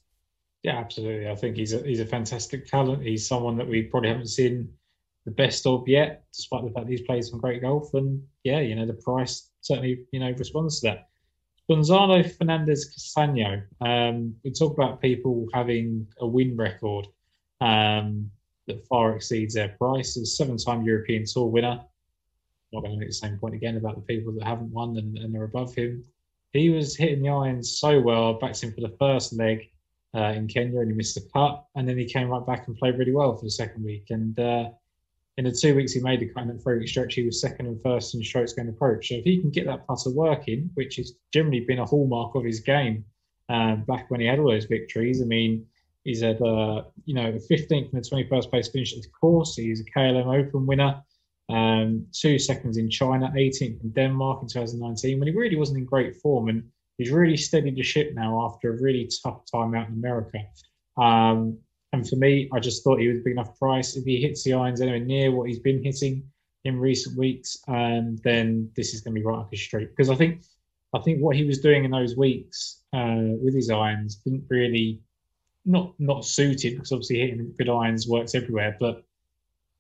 Yeah, 0.62 0.78
absolutely. 0.78 1.30
I 1.30 1.36
think 1.36 1.56
he's 1.56 1.73
a 1.73 1.80
he's 1.80 2.02
a 2.02 2.06
fantastic 2.06 2.67
talent. 2.67 3.04
He's 3.04 3.26
someone 3.26 3.56
that 3.58 3.69
we 3.69 3.84
probably 3.84 4.10
haven't 4.10 4.28
seen 4.28 4.69
the 5.23 5.32
best 5.32 5.65
of 5.65 5.88
yet, 5.88 6.26
despite 6.34 6.65
the 6.65 6.71
fact 6.71 6.89
he's 6.89 7.04
played 7.04 7.23
some 7.23 7.39
great 7.39 7.62
golf. 7.62 7.93
And 7.93 8.21
yeah, 8.43 8.60
you 8.60 8.76
know, 8.76 8.86
the 8.86 8.95
price 8.95 9.50
certainly, 9.62 10.06
you 10.12 10.19
know, 10.19 10.32
responds 10.32 10.82
to 10.82 10.88
that. 10.88 11.08
Gonzalo 11.69 12.21
Fernandez 12.23 12.93
Castaño. 12.93 13.63
Um, 13.80 14.36
we 14.43 14.52
talk 14.52 14.73
about 14.73 15.02
people 15.02 15.47
having 15.54 16.08
a 16.19 16.28
win 16.28 16.58
record 16.58 17.08
um, 17.62 18.30
that 18.67 18.86
far 18.88 19.15
exceeds 19.15 19.54
their 19.54 19.69
price. 19.69 20.15
He's 20.15 20.23
a 20.23 20.36
seven-time 20.36 20.84
European 20.84 21.23
Tour 21.26 21.47
winner 21.47 21.82
not 22.73 22.82
going 22.82 22.93
to 22.93 22.99
make 22.99 23.10
the 23.10 23.13
same 23.13 23.38
point 23.38 23.56
again 23.56 23.77
about 23.77 23.95
the 23.95 24.01
people 24.01 24.34
that 24.34 24.43
haven't 24.43 24.71
won 24.71 24.97
and, 24.97 25.17
and 25.17 25.36
are 25.36 25.45
above 25.45 25.73
him. 25.73 26.03
He 26.53 26.69
was 26.69 26.95
hitting 26.95 27.21
the 27.21 27.30
irons 27.30 27.77
so 27.80 27.99
well, 27.99 28.34
backed 28.34 28.63
him 28.63 28.73
for 28.73 28.82
the 28.82 28.95
first 28.99 29.34
leg 29.34 29.69
uh, 30.15 30.34
in 30.36 30.47
Kenya 30.47 30.80
and 30.80 30.89
he 30.89 30.95
missed 30.95 31.15
the 31.15 31.30
putt. 31.34 31.63
And 31.75 31.88
then 31.88 31.97
he 31.97 32.06
came 32.06 32.30
right 32.30 32.45
back 32.45 32.67
and 32.67 32.77
played 32.77 32.97
really 32.97 33.13
well 33.13 33.36
for 33.36 33.43
the 33.43 33.51
second 33.51 33.84
week. 33.84 34.08
And 34.10 34.38
uh, 34.39 34.69
in 35.38 35.45
the 35.45 35.51
two 35.51 35.75
weeks 35.75 35.93
he 35.93 36.01
made 36.01 36.19
the 36.19 36.30
kind 36.30 36.49
of 36.49 36.62
three 36.62 36.80
week 36.80 36.88
stretch, 36.88 37.13
he 37.13 37.25
was 37.25 37.39
second 37.39 37.67
and 37.67 37.82
first 37.82 38.15
in 38.15 38.23
strokes 38.23 38.53
gained 38.53 38.69
approach. 38.69 39.10
So 39.10 39.15
if 39.15 39.23
he 39.23 39.39
can 39.39 39.49
get 39.49 39.65
that 39.67 39.86
putter 39.88 40.12
working, 40.12 40.69
which 40.73 40.95
has 40.97 41.13
generally 41.34 41.62
been 41.62 41.80
a 41.80 41.86
hallmark 41.86 42.36
of 42.36 42.43
his 42.43 42.60
game 42.60 43.06
um, 43.49 43.84
back 43.84 44.10
when 44.10 44.19
he 44.19 44.27
had 44.27 44.39
all 44.39 44.49
those 44.49 44.65
victories, 44.65 45.21
I 45.21 45.25
mean, 45.25 45.65
he's 46.03 46.21
had, 46.21 46.41
uh, 46.41 46.84
you 47.06 47.13
know, 47.13 47.32
15th 47.34 47.93
and 47.93 48.03
the 48.03 48.10
21st 48.10 48.49
place 48.49 48.67
finish 48.69 48.95
at 48.95 49.03
the 49.03 49.10
course. 49.10 49.56
He's 49.56 49.82
a 49.82 49.99
KLM 49.99 50.47
Open 50.47 50.65
winner 50.65 51.01
um, 51.49 52.05
two 52.12 52.38
seconds 52.38 52.77
in 52.77 52.89
China, 52.89 53.31
18th 53.36 53.81
in 53.83 53.89
Denmark 53.91 54.41
in 54.41 54.47
2019, 54.47 55.19
when 55.19 55.27
he 55.27 55.33
really 55.33 55.55
wasn't 55.55 55.77
in 55.77 55.86
great 55.86 56.15
form. 56.17 56.49
And 56.49 56.63
he's 56.97 57.12
really 57.12 57.38
steadied 57.38 57.75
the 57.75 57.83
ship 57.83 58.13
now 58.13 58.45
after 58.45 58.73
a 58.73 58.81
really 58.81 59.10
tough 59.23 59.41
time 59.51 59.75
out 59.75 59.88
in 59.88 59.93
America. 59.93 60.39
Um, 60.97 61.57
and 61.93 62.07
for 62.07 62.17
me, 62.17 62.49
I 62.53 62.60
just 62.60 62.83
thought 62.83 62.99
he 62.99 63.07
was 63.07 63.19
a 63.19 63.23
big 63.23 63.33
enough 63.33 63.57
price. 63.57 63.95
If 63.95 64.03
he 64.03 64.21
hits 64.21 64.43
the 64.43 64.53
irons 64.53 64.81
anywhere 64.81 64.99
near 64.99 65.31
what 65.31 65.47
he's 65.47 65.60
been 65.60 65.83
hitting 65.83 66.23
in 66.65 66.79
recent 66.79 67.17
weeks, 67.17 67.57
um, 67.67 68.17
then 68.23 68.69
this 68.75 68.93
is 68.93 69.01
going 69.01 69.15
to 69.15 69.21
be 69.21 69.25
right 69.25 69.39
up 69.39 69.51
his 69.51 69.62
street. 69.62 69.89
Because 69.95 70.10
I 70.10 70.15
think, 70.15 70.43
I 70.93 70.99
think 70.99 71.21
what 71.21 71.38
he 71.38 71.45
was 71.45 71.60
doing 71.60 71.86
in 71.86 71.91
those 71.91 72.17
weeks 72.17 72.83
uh, 72.93 73.36
with 73.41 73.55
his 73.55 73.69
irons 73.69 74.15
didn't 74.15 74.43
really, 74.49 75.01
not 75.65 75.93
not 75.99 76.25
suited 76.25 76.75
because 76.75 76.91
obviously 76.91 77.19
hitting 77.19 77.53
good 77.57 77.69
irons 77.69 78.07
works 78.07 78.36
everywhere, 78.36 78.75
but 78.79 79.03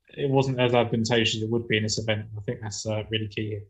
it 0.09 0.29
wasn't 0.29 0.59
as 0.59 0.73
advantageous 0.73 1.35
as 1.35 1.41
it 1.43 1.49
would 1.49 1.67
be 1.67 1.77
in 1.77 1.83
this 1.83 1.99
event. 1.99 2.25
I 2.37 2.41
think 2.41 2.61
that's 2.61 2.85
uh, 2.85 3.03
really 3.09 3.27
key 3.27 3.49
here. 3.49 3.61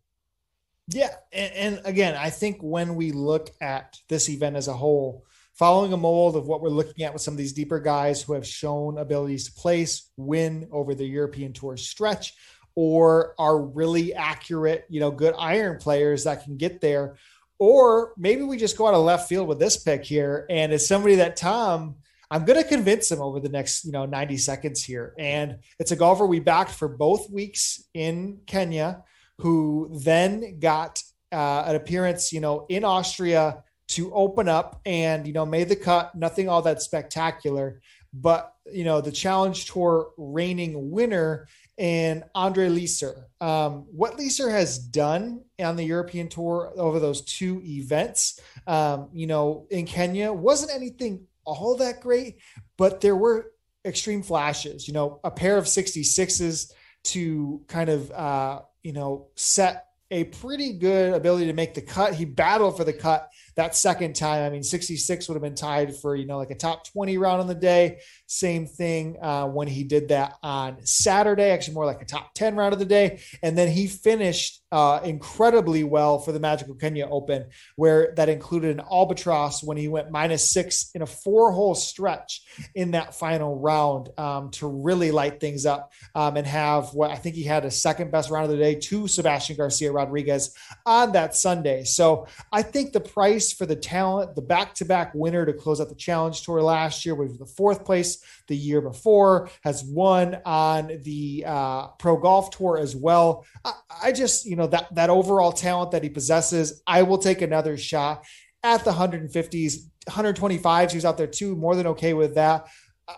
Yeah, 0.90 1.10
and, 1.34 1.54
and, 1.54 1.82
again, 1.86 2.16
I 2.16 2.30
think 2.30 2.60
when 2.62 2.96
we 2.96 3.12
look 3.12 3.50
at 3.60 3.98
this 4.08 4.30
event 4.30 4.56
as 4.56 4.70
a 4.70 4.74
whole, 4.74 5.26
following 5.54 5.92
a 5.92 5.98
mold 5.98 6.38
of 6.38 6.48
what 6.48 6.62
we're 6.62 6.70
looking 6.70 7.04
at 7.04 7.12
with 7.12 7.22
some 7.22 7.34
of 7.34 7.38
these 7.38 7.52
deeper 7.52 7.80
guys 7.80 8.22
who 8.22 8.34
have 8.34 8.48
shown 8.48 8.98
abilities 8.98 9.46
to 9.46 9.60
place, 9.60 10.10
win 10.16 10.70
over 10.72 10.96
the 10.96 11.06
European 11.06 11.52
Tour 11.52 11.76
stretch, 11.76 12.36
or 12.74 13.34
are 13.38 13.60
really 13.60 14.14
accurate, 14.14 14.86
you 14.88 15.02
know, 15.02 15.12
good 15.12 15.34
iron 15.38 15.78
players 15.78 16.24
that 16.24 16.44
can 16.46 16.56
get 16.56 16.80
there. 16.80 17.18
Or 17.60 18.14
maybe 18.18 18.44
we 18.44 18.56
just 18.56 18.78
go 18.78 18.88
out 18.88 18.94
of 18.94 19.04
left 19.04 19.28
field 19.28 19.48
with 19.48 19.60
this 19.60 19.76
pick 19.76 20.06
here, 20.06 20.46
and 20.50 20.72
it's 20.72 20.88
somebody 20.88 21.16
that 21.16 21.36
Tom 21.36 21.96
I'm 22.30 22.46
going 22.46 22.62
to 22.62 22.68
convince 22.68 23.10
him 23.12 23.22
over 23.22 23.40
the 23.40 23.50
next, 23.50 23.86
you 23.86 23.92
know, 23.92 24.06
90 24.06 24.38
seconds 24.38 24.84
here. 24.84 25.14
And 25.18 25.60
it's 25.80 25.92
a 25.92 25.96
golfer 25.96 26.26
we 26.26 26.40
backed 26.40 26.72
for 26.72 26.88
both 26.88 27.30
weeks 27.30 27.84
in 27.94 28.40
Kenya, 28.46 29.04
who 29.40 29.90
then 30.04 30.60
got 30.60 31.02
uh, 31.32 31.64
an 31.68 31.76
appearance, 31.76 32.34
you 32.34 32.40
know, 32.40 32.66
in 32.70 32.84
Austria 32.84 33.64
to 33.90 34.14
open 34.14 34.50
up 34.50 34.82
and, 34.86 35.26
you 35.26 35.34
know, 35.34 35.46
made 35.46 35.70
the 35.70 35.76
cut. 35.76 36.16
Nothing 36.16 36.50
all 36.50 36.62
that 36.64 36.82
spectacular. 36.82 37.82
But 38.14 38.54
you 38.72 38.84
know, 38.84 39.02
the 39.02 39.12
Challenge 39.12 39.66
Tour 39.66 40.12
reigning 40.18 40.92
winner 40.92 41.48
and 41.78 42.24
Ondrej 42.36 42.74
Lieser. 42.74 43.28
Um, 43.40 43.86
what 43.92 44.18
Lieser 44.18 44.50
has 44.50 44.78
done 44.78 45.42
on 45.60 45.76
the 45.76 45.84
European 45.84 46.28
Tour 46.28 46.74
over 46.76 47.00
those 47.00 47.22
two 47.22 47.62
events, 47.64 48.40
um, 48.66 49.10
you 49.14 49.28
know, 49.28 49.68
in 49.70 49.86
Kenya 49.86 50.34
wasn't 50.34 50.74
anything 50.74 51.28
all 51.48 51.78
that 51.78 52.02
great, 52.02 52.38
but 52.78 53.02
there 53.02 53.16
were 53.16 53.52
extreme 53.86 54.22
flashes. 54.22 54.88
You 54.88 54.94
know, 54.94 55.20
a 55.24 55.32
pair 55.32 55.58
of 55.58 55.66
66s 55.66 56.72
to 57.06 57.62
kind 57.68 57.90
of, 57.90 58.12
uh, 58.12 58.62
you 58.84 58.94
know, 58.94 59.30
set 59.36 59.86
a 60.10 60.24
pretty 60.26 60.74
good 60.74 61.14
ability 61.14 61.48
to 61.48 61.54
make 61.54 61.74
the 61.74 61.82
cut. 61.82 62.14
He 62.14 62.24
battled 62.24 62.78
for 62.78 62.86
the 62.86 62.94
cut 62.94 63.30
that 63.56 63.76
second 63.76 64.16
time. 64.16 64.44
I 64.44 64.50
mean, 64.50 64.64
66 64.64 65.28
would 65.28 65.36
have 65.36 65.42
been 65.42 65.56
tied 65.56 65.96
for, 65.98 66.16
you 66.16 66.26
know, 66.26 66.38
like 66.38 66.52
a 66.52 66.56
top 66.56 66.88
20 66.88 67.18
round 67.18 67.42
on 67.42 67.48
the 67.48 67.56
day. 67.56 68.00
Same 68.26 68.66
thing 68.66 69.18
uh, 69.22 69.48
when 69.48 69.68
he 69.68 69.84
did 69.84 70.10
that 70.10 70.36
on 70.42 70.86
Saturday, 70.86 71.50
actually 71.50 71.74
more 71.74 71.86
like 71.86 72.02
a 72.02 72.06
top 72.06 72.34
10 72.36 72.56
round 72.56 72.72
of 72.74 72.80
the 72.80 72.86
day. 72.86 73.20
And 73.44 73.58
then 73.58 73.68
he 73.68 73.88
finished 73.88 74.62
uh, 74.72 75.00
incredibly 75.04 75.84
well 75.84 76.20
for 76.20 76.32
the 76.32 76.40
Magical 76.40 76.76
Kenya 76.76 77.08
Open, 77.10 77.46
where 77.76 78.14
that 78.16 78.30
included 78.30 78.78
an 78.78 78.86
albatross 78.92 79.64
when 79.64 79.78
he 79.78 79.88
went 79.88 80.12
minus 80.12 80.52
six 80.52 80.92
in 80.94 81.02
a 81.02 81.06
four 81.06 81.52
hole 81.52 81.76
stretch 81.76 82.42
in 82.76 82.92
that 82.92 83.16
final 83.16 83.58
round 83.60 84.10
um, 84.18 84.50
to 84.52 84.68
really 84.68 85.12
light 85.12 85.40
things 85.40 85.66
up 85.66 85.94
um, 86.16 86.36
and 86.36 86.46
have 86.46 86.94
what 86.94 87.12
I 87.12 87.16
think 87.16 87.36
he 87.36 87.44
had 87.44 87.66
a 87.66 87.72
second 87.72 88.12
best 88.12 88.30
round 88.30 88.46
of 88.46 88.52
the 88.52 88.58
day 88.58 88.76
to 88.76 89.08
Sebastian 89.08 89.56
Garcia 89.56 89.92
Rodriguez 89.92 90.54
on 90.86 91.14
that 91.14 91.36
Sunday. 91.36 91.84
So 91.86 92.28
I 92.52 92.62
think 92.62 92.92
the 92.92 93.00
price 93.00 93.54
for 93.54 93.66
the 93.66 93.76
talent, 93.76 94.36
the 94.36 94.42
back 94.42 94.74
to 94.76 94.86
back 94.86 95.14
winner 95.14 95.46
to 95.46 95.54
close 95.54 95.80
out 95.80 95.90
the 95.90 95.96
Challenge 95.96 96.42
Tour 96.42 96.62
last 96.62 97.06
year 97.06 97.16
was 97.16 97.38
the 97.38 97.46
fourth 97.46 97.86
place 97.86 98.22
the 98.48 98.58
year 98.58 98.82
before, 98.82 99.50
has 99.62 99.84
won 99.84 100.40
on 100.46 101.00
the 101.04 101.44
uh, 101.46 101.88
Pro 102.00 102.18
Golf 102.18 102.52
Tour 102.52 102.78
as 102.78 102.96
well. 102.96 103.46
I, 103.64 103.74
I 104.04 104.12
just, 104.12 104.46
you 104.46 104.56
know, 104.56 104.68
that, 104.68 104.94
that 104.96 105.10
overall 105.10 105.52
talent 105.52 105.92
that 105.92 106.04
he 106.04 106.10
possesses, 106.10 106.82
I 106.88 107.04
will 107.04 107.18
take 107.18 107.42
another 107.42 107.78
shot 107.78 108.26
at 108.64 108.84
the 108.84 108.92
150s, 108.92 109.76
125s. 110.10 110.92
He's 110.92 111.06
out 111.06 111.18
there 111.18 111.28
too, 111.28 111.56
more 111.56 111.76
than 111.76 111.88
okay 111.88 112.14
with 112.14 112.36
that. 112.36 112.68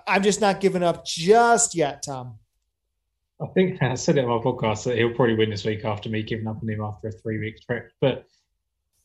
I'm 0.08 0.24
just 0.24 0.42
not 0.42 0.60
giving 0.60 0.84
up 0.84 1.06
just 1.06 1.76
yet, 1.76 2.04
Tom. 2.04 2.38
I 3.42 3.48
think 3.48 3.82
I 3.82 3.96
said 3.96 4.18
it 4.18 4.26
on 4.26 4.30
my 4.30 4.44
podcast 4.44 4.84
that 4.84 4.98
he'll 4.98 5.14
probably 5.14 5.36
win 5.36 5.50
this 5.50 5.66
week 5.66 5.86
after 5.86 6.10
me 6.10 6.24
giving 6.24 6.48
up 6.48 6.58
on 6.62 6.70
him 6.70 6.82
after 6.82 7.08
a 7.08 7.12
three 7.12 7.40
week 7.40 7.56
trip. 7.66 7.92
But 8.02 8.26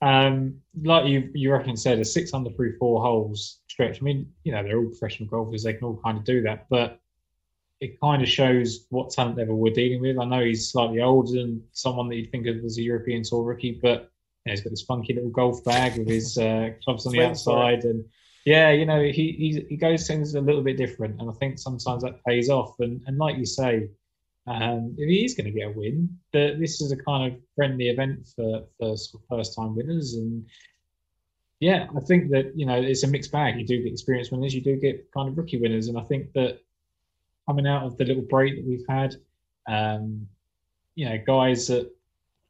um, 0.02 0.60
like 0.82 1.06
you 1.06 1.30
you 1.34 1.52
reckon 1.52 1.76
said, 1.76 1.98
a 1.98 2.04
six 2.04 2.34
under 2.34 2.50
through 2.50 2.76
four 2.78 3.02
holes 3.02 3.60
stretch. 3.68 4.00
I 4.00 4.04
mean, 4.04 4.32
you 4.44 4.52
know, 4.52 4.62
they're 4.62 4.78
all 4.78 4.86
professional 4.86 5.28
golfers; 5.28 5.62
they 5.62 5.74
can 5.74 5.84
all 5.84 6.00
kind 6.04 6.18
of 6.18 6.24
do 6.24 6.42
that. 6.42 6.66
But 6.68 7.00
it 7.80 8.00
kind 8.00 8.22
of 8.22 8.28
shows 8.28 8.86
what 8.90 9.10
talent 9.10 9.36
level 9.36 9.56
we're 9.56 9.72
dealing 9.72 10.00
with. 10.00 10.18
I 10.18 10.24
know 10.24 10.44
he's 10.44 10.70
slightly 10.70 11.00
older 11.00 11.32
than 11.32 11.62
someone 11.72 12.08
that 12.08 12.16
you'd 12.16 12.30
think 12.30 12.46
of 12.46 12.64
as 12.64 12.78
a 12.78 12.82
European 12.82 13.22
Tour 13.22 13.42
rookie, 13.42 13.78
but 13.82 14.10
you 14.44 14.46
know, 14.46 14.52
he's 14.52 14.62
got 14.62 14.70
this 14.70 14.82
funky 14.82 15.14
little 15.14 15.30
golf 15.30 15.64
bag 15.64 15.98
with 15.98 16.08
his 16.08 16.38
uh, 16.38 16.70
clubs 16.82 17.06
on 17.06 17.12
the 17.12 17.24
outside, 17.24 17.84
and 17.84 18.04
yeah, 18.44 18.70
you 18.70 18.86
know, 18.86 19.02
he 19.02 19.64
he 19.68 19.76
goes 19.76 20.06
things 20.06 20.34
a 20.34 20.40
little 20.40 20.62
bit 20.62 20.76
different, 20.76 21.20
and 21.20 21.30
I 21.30 21.32
think 21.34 21.58
sometimes 21.58 22.02
that 22.02 22.24
pays 22.24 22.50
off. 22.50 22.78
And 22.80 23.02
and 23.06 23.18
like 23.18 23.36
you 23.36 23.46
say, 23.46 23.88
um, 24.46 24.94
if 24.98 25.08
he 25.08 25.24
is 25.24 25.34
going 25.34 25.46
to 25.46 25.58
get 25.58 25.68
a 25.68 25.70
win, 25.70 26.18
this 26.32 26.80
is 26.80 26.92
a 26.92 26.96
kind 26.96 27.32
of 27.32 27.40
friendly 27.56 27.88
event 27.88 28.28
for 28.36 28.64
for 28.78 28.96
first 29.28 29.56
time 29.56 29.74
winners, 29.74 30.14
and 30.14 30.44
yeah, 31.60 31.86
I 31.96 32.00
think 32.00 32.30
that 32.30 32.52
you 32.54 32.66
know 32.66 32.74
it's 32.74 33.04
a 33.04 33.08
mixed 33.08 33.32
bag. 33.32 33.58
You 33.58 33.66
do 33.66 33.82
get 33.82 33.92
experienced 33.92 34.32
winners, 34.32 34.54
you 34.54 34.60
do 34.60 34.76
get 34.76 35.10
kind 35.12 35.28
of 35.28 35.38
rookie 35.38 35.58
winners, 35.58 35.88
and 35.88 35.98
I 35.98 36.02
think 36.02 36.32
that 36.34 36.60
coming 37.46 37.66
out 37.66 37.84
of 37.84 37.96
the 37.96 38.04
little 38.04 38.22
break 38.22 38.56
that 38.56 38.66
we've 38.66 38.86
had, 38.88 39.14
um, 39.66 40.28
you 40.94 41.08
know, 41.08 41.18
guys 41.26 41.66
that 41.68 41.90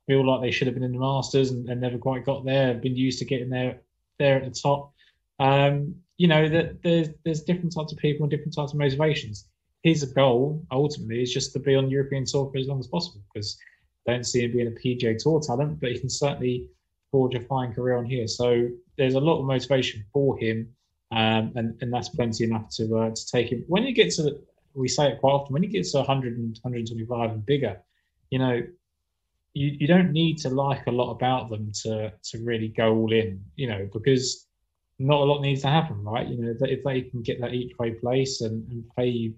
feel 0.07 0.27
like 0.27 0.41
they 0.41 0.51
should 0.51 0.67
have 0.67 0.75
been 0.75 0.85
in 0.85 0.93
the 0.93 0.99
Masters 0.99 1.51
and, 1.51 1.69
and 1.69 1.81
never 1.81 1.99
quite 1.99 2.27
got 2.27 2.45
there, 2.45 2.69
have 2.69 2.83
been 2.83 2.97
used 2.97 3.19
to 3.21 3.25
getting 3.25 3.51
there 3.51 3.81
there 4.19 4.37
at 4.37 4.45
the 4.45 4.51
top. 4.51 4.93
Um, 5.39 5.95
you 6.17 6.27
know, 6.27 6.49
that 6.49 6.83
there's 6.83 7.09
there's 7.25 7.43
different 7.43 7.73
types 7.73 7.93
of 7.93 7.99
people 7.99 8.25
and 8.25 8.31
different 8.31 8.55
types 8.55 8.73
of 8.73 8.79
motivations. 8.79 9.49
His 9.85 10.03
goal 10.03 10.65
ultimately 10.73 11.23
is 11.23 11.33
just 11.33 11.53
to 11.53 11.61
be 11.61 11.75
on 11.75 11.91
European 11.91 12.25
tour 12.25 12.51
for 12.51 12.57
as 12.59 12.67
long 12.67 12.81
as 12.81 12.87
possible 12.87 13.23
because 13.33 13.59
I 14.09 14.13
don't 14.13 14.25
see 14.25 14.43
him 14.43 14.53
being 14.53 14.67
a 14.67 14.71
PGA 14.71 15.17
Tour 15.23 15.41
talent, 15.41 15.79
but 15.79 15.93
he 15.93 15.99
can 15.99 16.09
certainly 16.09 16.69
forge 17.13 17.35
a 17.35 17.41
fine 17.41 17.75
career 17.75 17.99
on 17.99 18.07
here. 18.07 18.27
So 18.27 18.71
there's 18.97 19.15
a 19.15 19.21
lot 19.21 19.41
of 19.41 19.45
motivation 19.45 20.03
for 20.11 20.39
him, 20.39 20.75
um, 21.13 21.53
and 21.55 21.77
and 21.83 21.93
that's 21.93 22.09
plenty 22.09 22.45
enough 22.45 22.71
to 22.77 22.97
uh, 22.97 23.11
to 23.11 23.27
take 23.27 23.53
him. 23.53 23.63
When 23.69 23.85
you 23.85 23.93
get 23.93 24.11
to 24.15 24.41
we 24.73 24.89
say 24.89 25.09
it 25.09 25.21
quite 25.21 25.33
often 25.33 25.53
when 25.53 25.63
he 25.63 25.69
gets 25.69 25.93
to 25.93 25.99
100 25.99 26.37
and 26.39 26.59
125 26.63 27.31
and 27.31 27.47
bigger, 27.47 27.81
you 28.31 28.39
know, 28.39 28.63
you, 29.53 29.77
you 29.79 29.87
don't 29.87 30.13
need 30.13 30.39
to 30.39 30.49
like 30.49 30.87
a 30.87 30.91
lot 30.91 31.13
about 31.13 31.51
them 31.51 31.71
to 31.83 32.11
to 32.31 32.39
really 32.43 32.69
go 32.69 32.97
all 32.97 33.13
in, 33.13 33.45
you 33.57 33.69
know, 33.69 33.87
because 33.93 34.47
not 34.99 35.21
a 35.21 35.25
lot 35.25 35.43
needs 35.43 35.61
to 35.61 35.69
happen, 35.69 36.03
right? 36.03 36.27
You 36.27 36.39
know, 36.39 36.55
if 36.59 36.83
they 36.85 37.03
can 37.03 37.21
get 37.23 37.41
that 37.43 37.53
each 37.53 37.77
way 37.79 37.91
place 37.91 38.41
and, 38.41 38.67
and 38.71 38.85
pay 38.97 39.09
you 39.09 39.35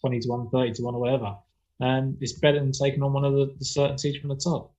20 0.00 0.20
to 0.20 0.28
1, 0.28 0.50
30 0.50 0.72
to 0.72 0.82
1 0.82 0.94
or 0.94 1.00
whatever, 1.00 1.36
And 1.80 2.16
it's 2.20 2.34
better 2.34 2.58
than 2.58 2.72
taking 2.72 3.02
on 3.02 3.12
one 3.12 3.24
of 3.24 3.32
the, 3.34 3.54
the 3.58 3.64
certainties 3.64 4.16
from 4.16 4.30
the 4.30 4.36
top. 4.36 4.72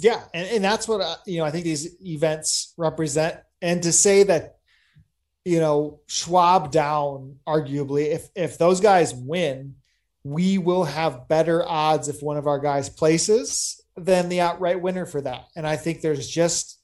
Yeah, 0.00 0.20
and, 0.34 0.48
and 0.48 0.64
that's 0.64 0.88
what 0.88 1.00
uh, 1.00 1.16
you 1.26 1.38
know. 1.38 1.44
I 1.44 1.50
think 1.50 1.64
these 1.64 2.00
events 2.02 2.74
represent, 2.76 3.38
and 3.60 3.82
to 3.84 3.92
say 3.92 4.24
that 4.24 4.58
you 5.44 5.58
know, 5.58 6.00
Schwab 6.06 6.70
down, 6.70 7.36
arguably, 7.46 8.12
if 8.12 8.28
if 8.34 8.58
those 8.58 8.80
guys 8.80 9.14
win, 9.14 9.76
we 10.24 10.58
will 10.58 10.84
have 10.84 11.28
better 11.28 11.66
odds 11.66 12.08
if 12.08 12.22
one 12.22 12.36
of 12.36 12.46
our 12.46 12.58
guys 12.58 12.88
places 12.88 13.82
than 13.96 14.28
the 14.28 14.40
outright 14.40 14.80
winner 14.80 15.04
for 15.04 15.20
that. 15.20 15.46
And 15.56 15.66
I 15.66 15.76
think 15.76 16.00
there's 16.00 16.28
just 16.28 16.78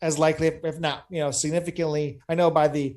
as 0.00 0.18
likely, 0.18 0.48
if 0.48 0.78
not, 0.78 1.04
you 1.10 1.20
know, 1.20 1.30
significantly. 1.30 2.20
I 2.28 2.34
know 2.34 2.50
by 2.50 2.68
the 2.68 2.96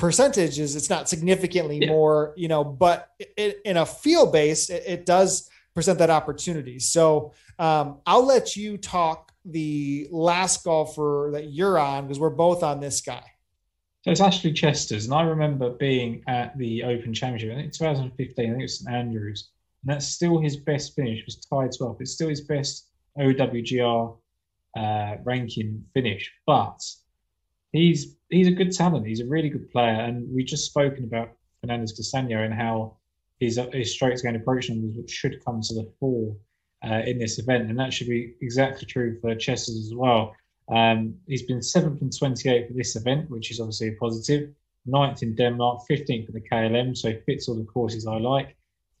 percentages, 0.00 0.74
it's 0.74 0.90
not 0.90 1.08
significantly 1.08 1.78
yeah. 1.78 1.88
more, 1.88 2.34
you 2.36 2.48
know, 2.48 2.64
but 2.64 3.10
it, 3.18 3.60
in 3.64 3.76
a 3.76 3.86
field 3.86 4.32
base, 4.32 4.70
it, 4.70 4.82
it, 4.86 5.06
does 5.06 5.48
present 5.74 5.98
that 5.98 6.10
opportunity. 6.10 6.78
So 6.80 7.32
um, 7.58 7.98
I'll 8.06 8.26
let 8.26 8.56
you 8.56 8.78
talk 8.78 9.32
the 9.44 10.08
last 10.10 10.64
golfer 10.64 11.30
that 11.34 11.52
you're 11.52 11.78
on 11.78 12.06
because 12.06 12.18
we're 12.18 12.30
both 12.30 12.62
on 12.62 12.80
this 12.80 13.00
guy. 13.00 13.22
So 14.02 14.10
it's 14.10 14.20
Ashley 14.20 14.52
Chesters, 14.52 15.04
and 15.04 15.14
I 15.14 15.22
remember 15.22 15.70
being 15.70 16.22
at 16.26 16.56
the 16.56 16.82
Open 16.84 17.12
Championship. 17.12 17.52
I 17.52 17.60
think 17.60 17.72
2015. 17.74 18.44
I 18.44 18.48
think 18.48 18.58
it 18.58 18.62
was 18.62 18.78
St 18.78 18.94
Andrews, 18.94 19.50
and 19.82 19.94
that's 19.94 20.06
still 20.06 20.40
his 20.40 20.56
best 20.56 20.94
finish. 20.96 21.22
Was 21.26 21.36
tied 21.36 21.70
12th. 21.78 22.00
It's 22.00 22.12
still 22.12 22.30
his 22.30 22.40
best 22.40 22.88
OWGR 23.18 24.16
uh, 24.78 25.16
ranking 25.22 25.84
finish, 25.92 26.32
but 26.46 26.80
he's 27.72 28.16
he's 28.28 28.48
a 28.48 28.52
good 28.52 28.72
talent. 28.72 29.06
He's 29.06 29.20
a 29.20 29.26
really 29.26 29.48
good 29.48 29.70
player, 29.70 30.00
and 30.00 30.32
we 30.34 30.44
just 30.44 30.66
spoken 30.66 31.04
about 31.04 31.32
Fernandez 31.60 31.92
Castano 31.92 32.42
and 32.42 32.54
how 32.54 32.96
his 33.38 33.58
his 33.72 33.92
strokes 33.92 34.22
gained 34.22 34.36
approach 34.36 34.68
numbers 34.68 35.10
should 35.10 35.44
come 35.44 35.60
to 35.62 35.74
the 35.74 35.90
fore 35.98 36.36
uh, 36.84 37.02
in 37.06 37.18
this 37.18 37.38
event, 37.38 37.70
and 37.70 37.78
that 37.78 37.92
should 37.92 38.08
be 38.08 38.34
exactly 38.40 38.86
true 38.86 39.18
for 39.20 39.34
Chesters 39.34 39.76
as 39.76 39.94
well. 39.94 40.34
Um, 40.70 41.16
he's 41.26 41.42
been 41.42 41.62
seventh 41.62 42.00
and 42.00 42.12
28th 42.12 42.68
for 42.68 42.74
this 42.74 42.94
event, 42.96 43.28
which 43.30 43.50
is 43.50 43.60
obviously 43.60 43.88
a 43.88 43.92
positive. 43.92 44.50
Ninth 44.86 45.22
in 45.22 45.34
Denmark, 45.34 45.82
15th 45.90 46.26
for 46.26 46.32
the 46.32 46.40
KLM, 46.40 46.96
so 46.96 47.08
it 47.08 47.24
fits 47.26 47.48
all 47.48 47.56
the 47.56 47.64
courses 47.64 48.06
I 48.06 48.18
like. 48.18 48.56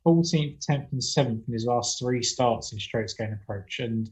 14th, 0.06 0.64
10th, 0.66 0.92
and 0.92 1.00
7th 1.00 1.46
in 1.46 1.52
his 1.52 1.66
last 1.66 1.98
three 1.98 2.22
starts 2.22 2.72
in 2.72 2.78
strokes 2.78 3.14
gain 3.14 3.32
approach. 3.32 3.80
And 3.80 4.10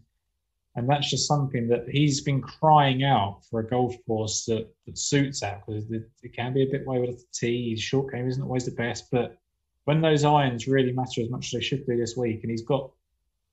and 0.76 0.88
that's 0.88 1.10
just 1.10 1.26
something 1.26 1.66
that 1.68 1.88
he's 1.88 2.20
been 2.20 2.40
crying 2.40 3.02
out 3.02 3.40
for 3.50 3.60
a 3.60 3.66
golf 3.66 3.96
course 4.06 4.44
that, 4.44 4.68
that 4.86 4.98
suits 4.98 5.40
that 5.40 5.66
because 5.66 5.84
it, 5.90 6.34
can 6.34 6.52
be 6.52 6.62
a 6.62 6.70
bit 6.70 6.86
wayward 6.86 7.08
at 7.08 7.18
the 7.18 7.24
tee. 7.32 7.70
His 7.70 7.80
short 7.80 8.12
game 8.12 8.28
isn't 8.28 8.42
always 8.42 8.64
the 8.64 8.70
best, 8.72 9.10
but 9.10 9.38
when 9.84 10.00
those 10.00 10.24
irons 10.24 10.68
really 10.68 10.92
matter 10.92 11.22
as 11.22 11.30
much 11.30 11.46
as 11.46 11.52
they 11.52 11.64
should 11.64 11.86
do 11.86 11.96
this 11.96 12.16
week, 12.16 12.40
and 12.42 12.50
he's 12.50 12.62
got 12.62 12.90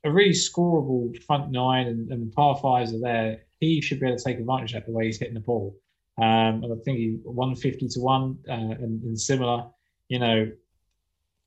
a 0.03 0.11
really 0.11 0.33
scoreable 0.33 1.19
front 1.23 1.51
nine 1.51 1.87
and, 1.87 2.11
and 2.11 2.31
par 2.33 2.59
fives 2.61 2.93
are 2.93 2.99
there, 2.99 3.41
he 3.59 3.81
should 3.81 3.99
be 3.99 4.05
able 4.05 4.17
to 4.17 4.23
take 4.23 4.37
advantage 4.37 4.73
of 4.73 4.81
that 4.81 4.85
the 4.85 4.91
way 4.91 5.05
he's 5.05 5.17
hitting 5.17 5.33
the 5.33 5.39
ball. 5.39 5.75
Um, 6.17 6.63
and 6.63 6.71
I 6.71 6.75
think 6.83 6.97
he 6.97 7.19
150 7.23 7.89
to 7.89 7.99
one 7.99 8.37
uh, 8.47 8.51
and, 8.51 9.03
and, 9.03 9.19
similar. 9.19 9.65
You 10.07 10.19
know, 10.19 10.51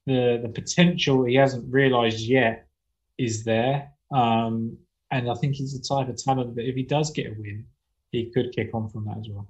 the 0.07 0.41
the 0.43 0.49
potential 0.49 1.25
he 1.25 1.37
hasn't 1.37 1.73
realised 1.73 2.21
yet 2.21 2.67
is 3.17 3.45
there. 3.45 3.93
Um, 4.11 4.77
and 5.11 5.31
I 5.31 5.35
think 5.35 5.55
he's 5.55 5.73
the 5.73 5.81
type 5.87 6.09
of 6.09 6.17
talent 6.17 6.55
that 6.57 6.69
if 6.69 6.75
he 6.75 6.83
does 6.83 7.11
get 7.11 7.27
a 7.27 7.35
win, 7.39 7.67
he 8.11 8.31
could 8.31 8.53
kick 8.53 8.71
on 8.75 8.89
from 8.89 9.05
that 9.07 9.19
as 9.19 9.29
well. 9.29 9.47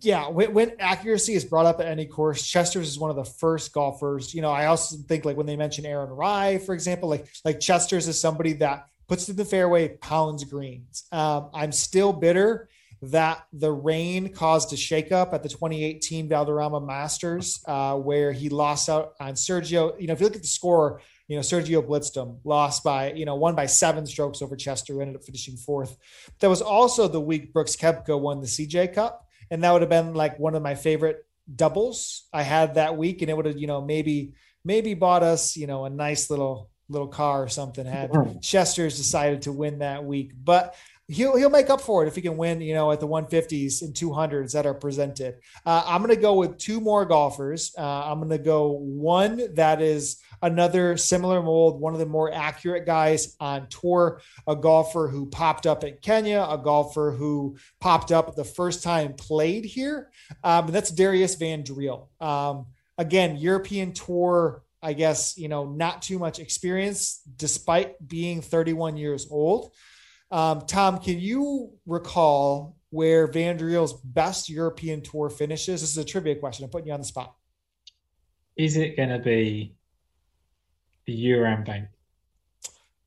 Yeah, 0.00 0.28
when, 0.28 0.52
when, 0.52 0.72
accuracy 0.80 1.34
is 1.34 1.44
brought 1.44 1.66
up 1.66 1.80
at 1.80 1.86
any 1.86 2.04
course, 2.04 2.46
Chesters 2.46 2.88
is 2.88 2.98
one 2.98 3.10
of 3.10 3.16
the 3.16 3.24
first 3.24 3.72
golfers. 3.72 4.34
You 4.34 4.42
know, 4.42 4.50
I 4.50 4.66
also 4.66 4.96
think 4.96 5.24
like 5.24 5.36
when 5.36 5.46
they 5.46 5.56
mention 5.56 5.86
Aaron 5.86 6.10
Rai, 6.10 6.58
for 6.58 6.74
example, 6.74 7.08
like 7.08 7.26
like 7.44 7.60
Chesters 7.60 8.08
is 8.08 8.20
somebody 8.20 8.54
that 8.54 8.86
puts 9.08 9.28
in 9.28 9.36
the 9.36 9.44
fairway, 9.44 9.88
pounds 9.88 10.44
greens. 10.44 11.04
Um, 11.12 11.50
I'm 11.54 11.72
still 11.72 12.12
bitter 12.12 12.68
that 13.02 13.46
the 13.52 13.70
rain 13.70 14.32
caused 14.32 14.72
a 14.72 14.76
shakeup 14.76 15.32
at 15.32 15.42
the 15.42 15.48
2018 15.48 16.28
Valderrama 16.28 16.80
Masters, 16.80 17.62
uh, 17.66 17.96
where 17.96 18.32
he 18.32 18.48
lost 18.48 18.88
out 18.88 19.14
on 19.20 19.34
Sergio. 19.34 19.98
You 20.00 20.06
know, 20.06 20.12
if 20.12 20.20
you 20.20 20.26
look 20.26 20.36
at 20.36 20.42
the 20.42 20.48
score, 20.48 21.00
you 21.28 21.36
know, 21.36 21.42
Sergio 21.42 21.86
blitzed 21.86 22.16
him, 22.16 22.38
lost 22.44 22.84
by, 22.84 23.12
you 23.12 23.24
know, 23.24 23.34
won 23.34 23.54
by 23.54 23.66
seven 23.66 24.06
strokes 24.06 24.42
over 24.42 24.56
Chester, 24.56 24.92
who 24.92 25.00
ended 25.00 25.16
up 25.16 25.24
finishing 25.24 25.56
fourth. 25.56 25.96
That 26.40 26.50
was 26.50 26.60
also 26.60 27.08
the 27.08 27.20
week 27.20 27.52
Brooks 27.52 27.76
Koepka 27.76 28.18
won 28.18 28.40
the 28.40 28.46
CJ 28.46 28.94
Cup. 28.94 29.26
And 29.50 29.64
that 29.64 29.72
would 29.72 29.82
have 29.82 29.90
been 29.90 30.14
like 30.14 30.38
one 30.38 30.54
of 30.54 30.62
my 30.62 30.74
favorite 30.74 31.24
doubles 31.54 32.28
I 32.32 32.42
had 32.42 32.74
that 32.74 32.96
week. 32.96 33.22
And 33.22 33.30
it 33.30 33.36
would 33.36 33.46
have, 33.46 33.58
you 33.58 33.66
know, 33.66 33.80
maybe, 33.80 34.34
maybe 34.64 34.94
bought 34.94 35.22
us, 35.22 35.56
you 35.56 35.66
know, 35.66 35.84
a 35.84 35.90
nice 35.90 36.30
little 36.30 36.70
little 36.90 37.08
car 37.08 37.42
or 37.42 37.48
something 37.48 37.86
had 37.86 38.10
mm-hmm. 38.10 38.38
Chesters 38.40 38.98
decided 38.98 39.42
to 39.42 39.52
win 39.52 39.78
that 39.78 40.04
week. 40.04 40.32
But 40.36 40.74
he'll 41.08 41.36
he'll 41.36 41.50
make 41.50 41.70
up 41.70 41.80
for 41.80 42.04
it 42.04 42.08
if 42.08 42.14
he 42.14 42.22
can 42.22 42.36
win, 42.36 42.60
you 42.60 42.74
know, 42.74 42.90
at 42.90 43.00
the 43.00 43.08
150s 43.08 43.82
and 43.82 43.94
200s 43.94 44.52
that 44.52 44.66
are 44.66 44.74
presented. 44.74 45.36
Uh, 45.64 45.82
I'm 45.86 46.02
going 46.02 46.14
to 46.14 46.20
go 46.20 46.34
with 46.34 46.58
two 46.58 46.80
more 46.80 47.04
golfers. 47.04 47.74
Uh, 47.76 47.82
I'm 47.82 48.18
going 48.18 48.30
to 48.30 48.38
go 48.38 48.70
one 48.70 49.54
that 49.54 49.82
is 49.82 50.22
another 50.42 50.96
similar 50.96 51.42
mold, 51.42 51.80
one 51.80 51.92
of 51.92 51.98
the 51.98 52.06
more 52.06 52.32
accurate 52.32 52.86
guys 52.86 53.36
on 53.40 53.68
tour, 53.68 54.20
a 54.46 54.56
golfer 54.56 55.08
who 55.08 55.26
popped 55.26 55.66
up 55.66 55.84
in 55.84 55.96
Kenya, 56.02 56.46
a 56.48 56.58
golfer 56.58 57.14
who 57.16 57.56
popped 57.80 58.12
up 58.12 58.34
the 58.34 58.44
first 58.44 58.82
time 58.82 59.14
played 59.14 59.64
here. 59.64 60.10
Um, 60.42 60.66
that's 60.68 60.90
Darius 60.90 61.34
Van 61.36 61.62
Driel. 61.62 62.08
Um, 62.20 62.66
again, 62.98 63.36
European 63.36 63.92
tour 63.92 64.62
I 64.84 64.92
guess, 64.92 65.38
you 65.38 65.48
know, 65.48 65.64
not 65.64 66.02
too 66.02 66.18
much 66.18 66.38
experience 66.38 67.22
despite 67.38 68.06
being 68.06 68.42
31 68.42 68.98
years 68.98 69.26
old. 69.30 69.72
Um, 70.30 70.62
Tom, 70.62 70.98
can 70.98 71.20
you 71.20 71.72
recall 71.86 72.76
where 72.90 73.26
Van 73.26 73.56
Driel's 73.56 73.92
best 73.92 74.48
European 74.48 75.02
tour 75.02 75.30
finishes? 75.30 75.80
This 75.80 75.90
is 75.90 75.98
a 75.98 76.04
trivia 76.04 76.36
question. 76.36 76.64
I'm 76.64 76.70
putting 76.70 76.88
you 76.88 76.94
on 76.94 77.00
the 77.00 77.06
spot. 77.06 77.34
Is 78.56 78.76
it 78.76 78.96
going 78.96 79.10
to 79.10 79.18
be 79.18 79.74
the 81.06 81.26
Euram 81.26 81.64
Bank? 81.64 81.88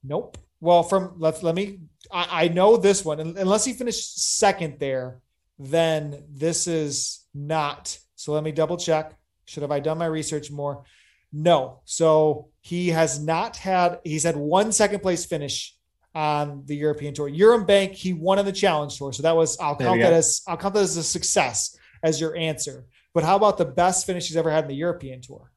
Nope. 0.03 0.37
Well, 0.59 0.83
from 0.83 1.15
let's 1.17 1.43
let 1.43 1.55
me. 1.55 1.79
I, 2.11 2.45
I 2.45 2.47
know 2.47 2.77
this 2.77 3.05
one. 3.05 3.19
Unless 3.19 3.65
he 3.65 3.73
finished 3.73 4.37
second 4.37 4.79
there, 4.79 5.21
then 5.59 6.23
this 6.29 6.67
is 6.67 7.25
not. 7.33 7.97
So 8.15 8.33
let 8.33 8.43
me 8.43 8.51
double 8.51 8.77
check. 8.77 9.17
Should 9.45 9.63
have 9.63 9.71
I 9.71 9.79
done 9.79 9.97
my 9.97 10.05
research 10.05 10.51
more? 10.51 10.83
No. 11.31 11.81
So 11.85 12.49
he 12.61 12.89
has 12.89 13.19
not 13.23 13.57
had, 13.57 13.99
he's 14.03 14.23
had 14.23 14.35
one 14.35 14.71
second 14.71 15.01
place 15.01 15.25
finish 15.25 15.76
on 16.17 16.63
the 16.65 16.75
European 16.75 17.13
tour. 17.13 17.29
Euram 17.29 17.67
Bank, 17.67 17.93
he 17.93 18.11
won 18.11 18.39
in 18.39 18.45
the 18.45 18.51
challenge 18.51 18.97
tour. 18.97 19.13
So 19.13 19.21
that 19.21 19.35
was, 19.35 19.55
I'll 19.59 19.75
count 19.75 20.01
that 20.01 20.13
as, 20.13 20.41
I'll 20.47 20.57
count 20.57 20.73
that 20.73 20.81
as 20.81 20.97
a 20.97 21.03
success 21.03 21.77
as 22.01 22.19
your 22.19 22.35
answer. 22.35 22.87
But 23.13 23.23
how 23.23 23.35
about 23.35 23.59
the 23.59 23.65
best 23.65 24.07
finish 24.07 24.27
he's 24.27 24.35
ever 24.35 24.49
had 24.49 24.63
in 24.63 24.67
the 24.67 24.75
European 24.75 25.21
tour? 25.21 25.51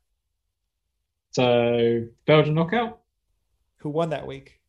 So 1.31 2.09
Belgian 2.27 2.55
knockout. 2.55 3.01
Who 3.79 3.89
won 3.89 4.11
that 4.11 4.27
week? 4.27 4.61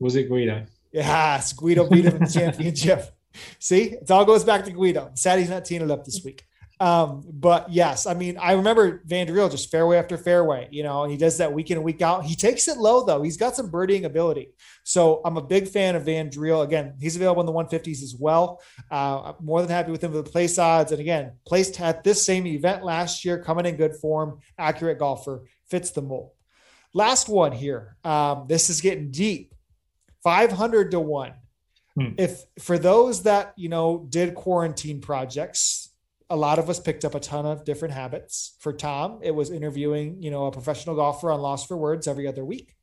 Was 0.00 0.16
it 0.16 0.28
Guido? 0.28 0.66
Yes, 0.90 1.52
Guido 1.52 1.88
beat 1.88 2.06
him 2.06 2.16
in 2.16 2.24
the 2.24 2.30
championship. 2.40 3.14
See, 3.60 3.92
it 3.92 4.10
all 4.10 4.24
goes 4.24 4.42
back 4.42 4.64
to 4.64 4.72
Guido. 4.72 5.12
Sad 5.14 5.38
he's 5.38 5.50
not 5.50 5.64
teeing 5.64 5.82
it 5.82 5.90
up 5.92 6.04
this 6.04 6.20
week. 6.24 6.48
Um, 6.80 7.24
but 7.26 7.72
yes, 7.72 8.06
I 8.06 8.14
mean, 8.14 8.38
I 8.38 8.52
remember 8.52 9.02
Van 9.04 9.26
Driel 9.26 9.50
just 9.50 9.70
fairway 9.70 9.96
after 9.96 10.16
fairway, 10.16 10.68
you 10.70 10.82
know, 10.84 11.02
and 11.02 11.10
he 11.10 11.18
does 11.18 11.38
that 11.38 11.52
week 11.52 11.70
in 11.70 11.76
and 11.76 11.84
week 11.84 12.02
out. 12.02 12.24
He 12.24 12.36
takes 12.36 12.68
it 12.68 12.78
low 12.78 13.04
though. 13.04 13.22
He's 13.22 13.36
got 13.36 13.56
some 13.56 13.70
birdieing 13.70 14.04
ability. 14.04 14.54
So 14.84 15.20
I'm 15.24 15.36
a 15.36 15.42
big 15.42 15.66
fan 15.66 15.96
of 15.96 16.04
Van 16.04 16.30
Driel. 16.30 16.62
Again, 16.62 16.94
he's 17.00 17.16
available 17.16 17.40
in 17.40 17.46
the 17.46 17.52
150s 17.52 18.02
as 18.02 18.14
well. 18.18 18.62
Uh, 18.90 19.32
more 19.40 19.60
than 19.60 19.70
happy 19.70 19.90
with 19.90 20.02
him 20.02 20.12
for 20.12 20.18
the 20.18 20.30
place 20.30 20.58
odds. 20.58 20.92
And 20.92 21.00
again, 21.00 21.32
placed 21.44 21.80
at 21.80 22.04
this 22.04 22.24
same 22.24 22.46
event 22.46 22.84
last 22.84 23.24
year, 23.24 23.42
coming 23.42 23.66
in 23.66 23.76
good 23.76 23.96
form, 23.96 24.38
accurate 24.56 24.98
golfer, 24.98 25.44
fits 25.68 25.90
the 25.90 26.02
mold. 26.02 26.30
Last 26.94 27.28
one 27.28 27.52
here. 27.52 27.96
Um, 28.04 28.46
this 28.48 28.70
is 28.70 28.80
getting 28.80 29.10
deep. 29.10 29.54
500 30.22 30.92
to 30.92 31.00
one. 31.00 31.34
Hmm. 31.98 32.10
If 32.16 32.42
for 32.60 32.78
those 32.78 33.24
that 33.24 33.54
you 33.56 33.68
know 33.68 34.06
did 34.08 34.34
quarantine 34.34 35.00
projects, 35.00 35.87
a 36.30 36.36
lot 36.36 36.58
of 36.58 36.68
us 36.68 36.78
picked 36.78 37.04
up 37.04 37.14
a 37.14 37.20
ton 37.20 37.46
of 37.46 37.64
different 37.64 37.94
habits. 37.94 38.56
For 38.60 38.72
Tom, 38.72 39.20
it 39.22 39.34
was 39.34 39.50
interviewing, 39.50 40.22
you 40.22 40.30
know, 40.30 40.46
a 40.46 40.52
professional 40.52 40.96
golfer 40.96 41.30
on 41.30 41.40
Lost 41.40 41.68
for 41.68 41.76
Words 41.76 42.06
every 42.06 42.26
other 42.26 42.44
week. 42.44 42.74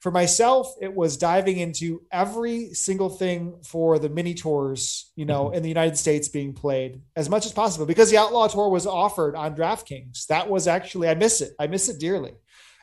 For 0.00 0.10
myself, 0.12 0.74
it 0.80 0.94
was 0.94 1.16
diving 1.16 1.58
into 1.58 2.02
every 2.12 2.74
single 2.74 3.08
thing 3.08 3.60
for 3.64 3.98
the 3.98 4.10
mini 4.10 4.34
tours, 4.34 5.10
you 5.16 5.24
know, 5.24 5.46
mm-hmm. 5.46 5.56
in 5.56 5.62
the 5.62 5.68
United 5.68 5.96
States 5.96 6.28
being 6.28 6.52
played 6.52 7.00
as 7.16 7.30
much 7.30 7.46
as 7.46 7.52
possible 7.52 7.86
because 7.86 8.10
the 8.10 8.18
Outlaw 8.18 8.46
Tour 8.46 8.68
was 8.68 8.86
offered 8.86 9.34
on 9.34 9.56
DraftKings. 9.56 10.26
That 10.26 10.48
was 10.50 10.68
actually, 10.68 11.08
I 11.08 11.14
miss 11.14 11.40
it. 11.40 11.52
I 11.58 11.66
miss 11.66 11.88
it 11.88 11.98
dearly. 11.98 12.34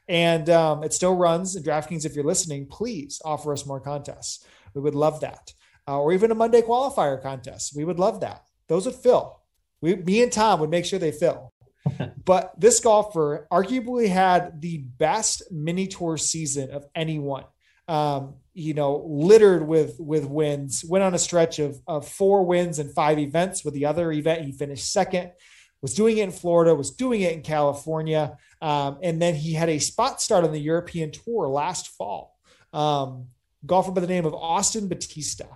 And 0.07 0.49
um, 0.49 0.83
it 0.83 0.91
still 0.91 1.15
runs. 1.15 1.55
And 1.55 1.65
DraftKings, 1.65 2.05
if 2.05 2.15
you're 2.15 2.25
listening, 2.25 2.65
please 2.65 3.21
offer 3.23 3.53
us 3.53 3.65
more 3.65 3.79
contests. 3.79 4.45
We 4.73 4.81
would 4.81 4.95
love 4.95 5.21
that. 5.21 5.53
Uh, 5.87 6.01
or 6.01 6.13
even 6.13 6.31
a 6.31 6.35
Monday 6.35 6.61
qualifier 6.61 7.21
contest. 7.21 7.73
We 7.75 7.85
would 7.85 7.99
love 7.99 8.21
that. 8.21 8.43
Those 8.67 8.85
would 8.85 8.95
fill. 8.95 9.42
We, 9.83 9.97
me 9.97 10.23
and 10.23 10.31
Tom 10.31 10.61
would 10.61 10.69
make 10.69 10.85
sure 10.85 10.97
they 10.97 11.11
fill. 11.11 11.51
but 12.25 12.57
this 12.57 12.79
golfer 12.79 13.47
arguably 13.51 14.07
had 14.07 14.61
the 14.61 14.77
best 14.77 15.43
mini 15.51 15.87
tour 15.87 16.15
season 16.15 16.71
of 16.71 16.85
anyone. 16.95 17.43
Um, 17.89 18.35
you 18.53 18.73
know, 18.73 19.03
littered 19.05 19.67
with 19.67 19.99
with 19.99 20.25
wins. 20.25 20.85
Went 20.87 21.03
on 21.03 21.13
a 21.13 21.19
stretch 21.19 21.59
of 21.59 21.81
of 21.85 22.07
four 22.07 22.45
wins 22.45 22.79
and 22.79 22.93
five 22.93 23.19
events. 23.19 23.65
With 23.65 23.73
the 23.73 23.85
other 23.85 24.09
event, 24.13 24.45
he 24.45 24.53
finished 24.53 24.89
second. 24.89 25.33
Was 25.81 25.93
doing 25.93 26.17
it 26.17 26.23
in 26.23 26.31
Florida. 26.31 26.73
Was 26.73 26.91
doing 26.91 27.19
it 27.19 27.33
in 27.33 27.41
California. 27.41 28.37
Um, 28.61 28.99
and 29.03 29.21
then 29.21 29.35
he 29.35 29.51
had 29.51 29.67
a 29.67 29.79
spot 29.79 30.21
start 30.21 30.45
on 30.45 30.53
the 30.53 30.61
European 30.61 31.11
Tour 31.11 31.49
last 31.49 31.89
fall. 31.89 32.37
Um, 32.71 33.27
golfer 33.65 33.91
by 33.91 33.99
the 33.99 34.07
name 34.07 34.25
of 34.25 34.33
Austin 34.33 34.87
Batista, 34.87 35.47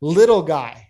little 0.00 0.42
guy, 0.42 0.87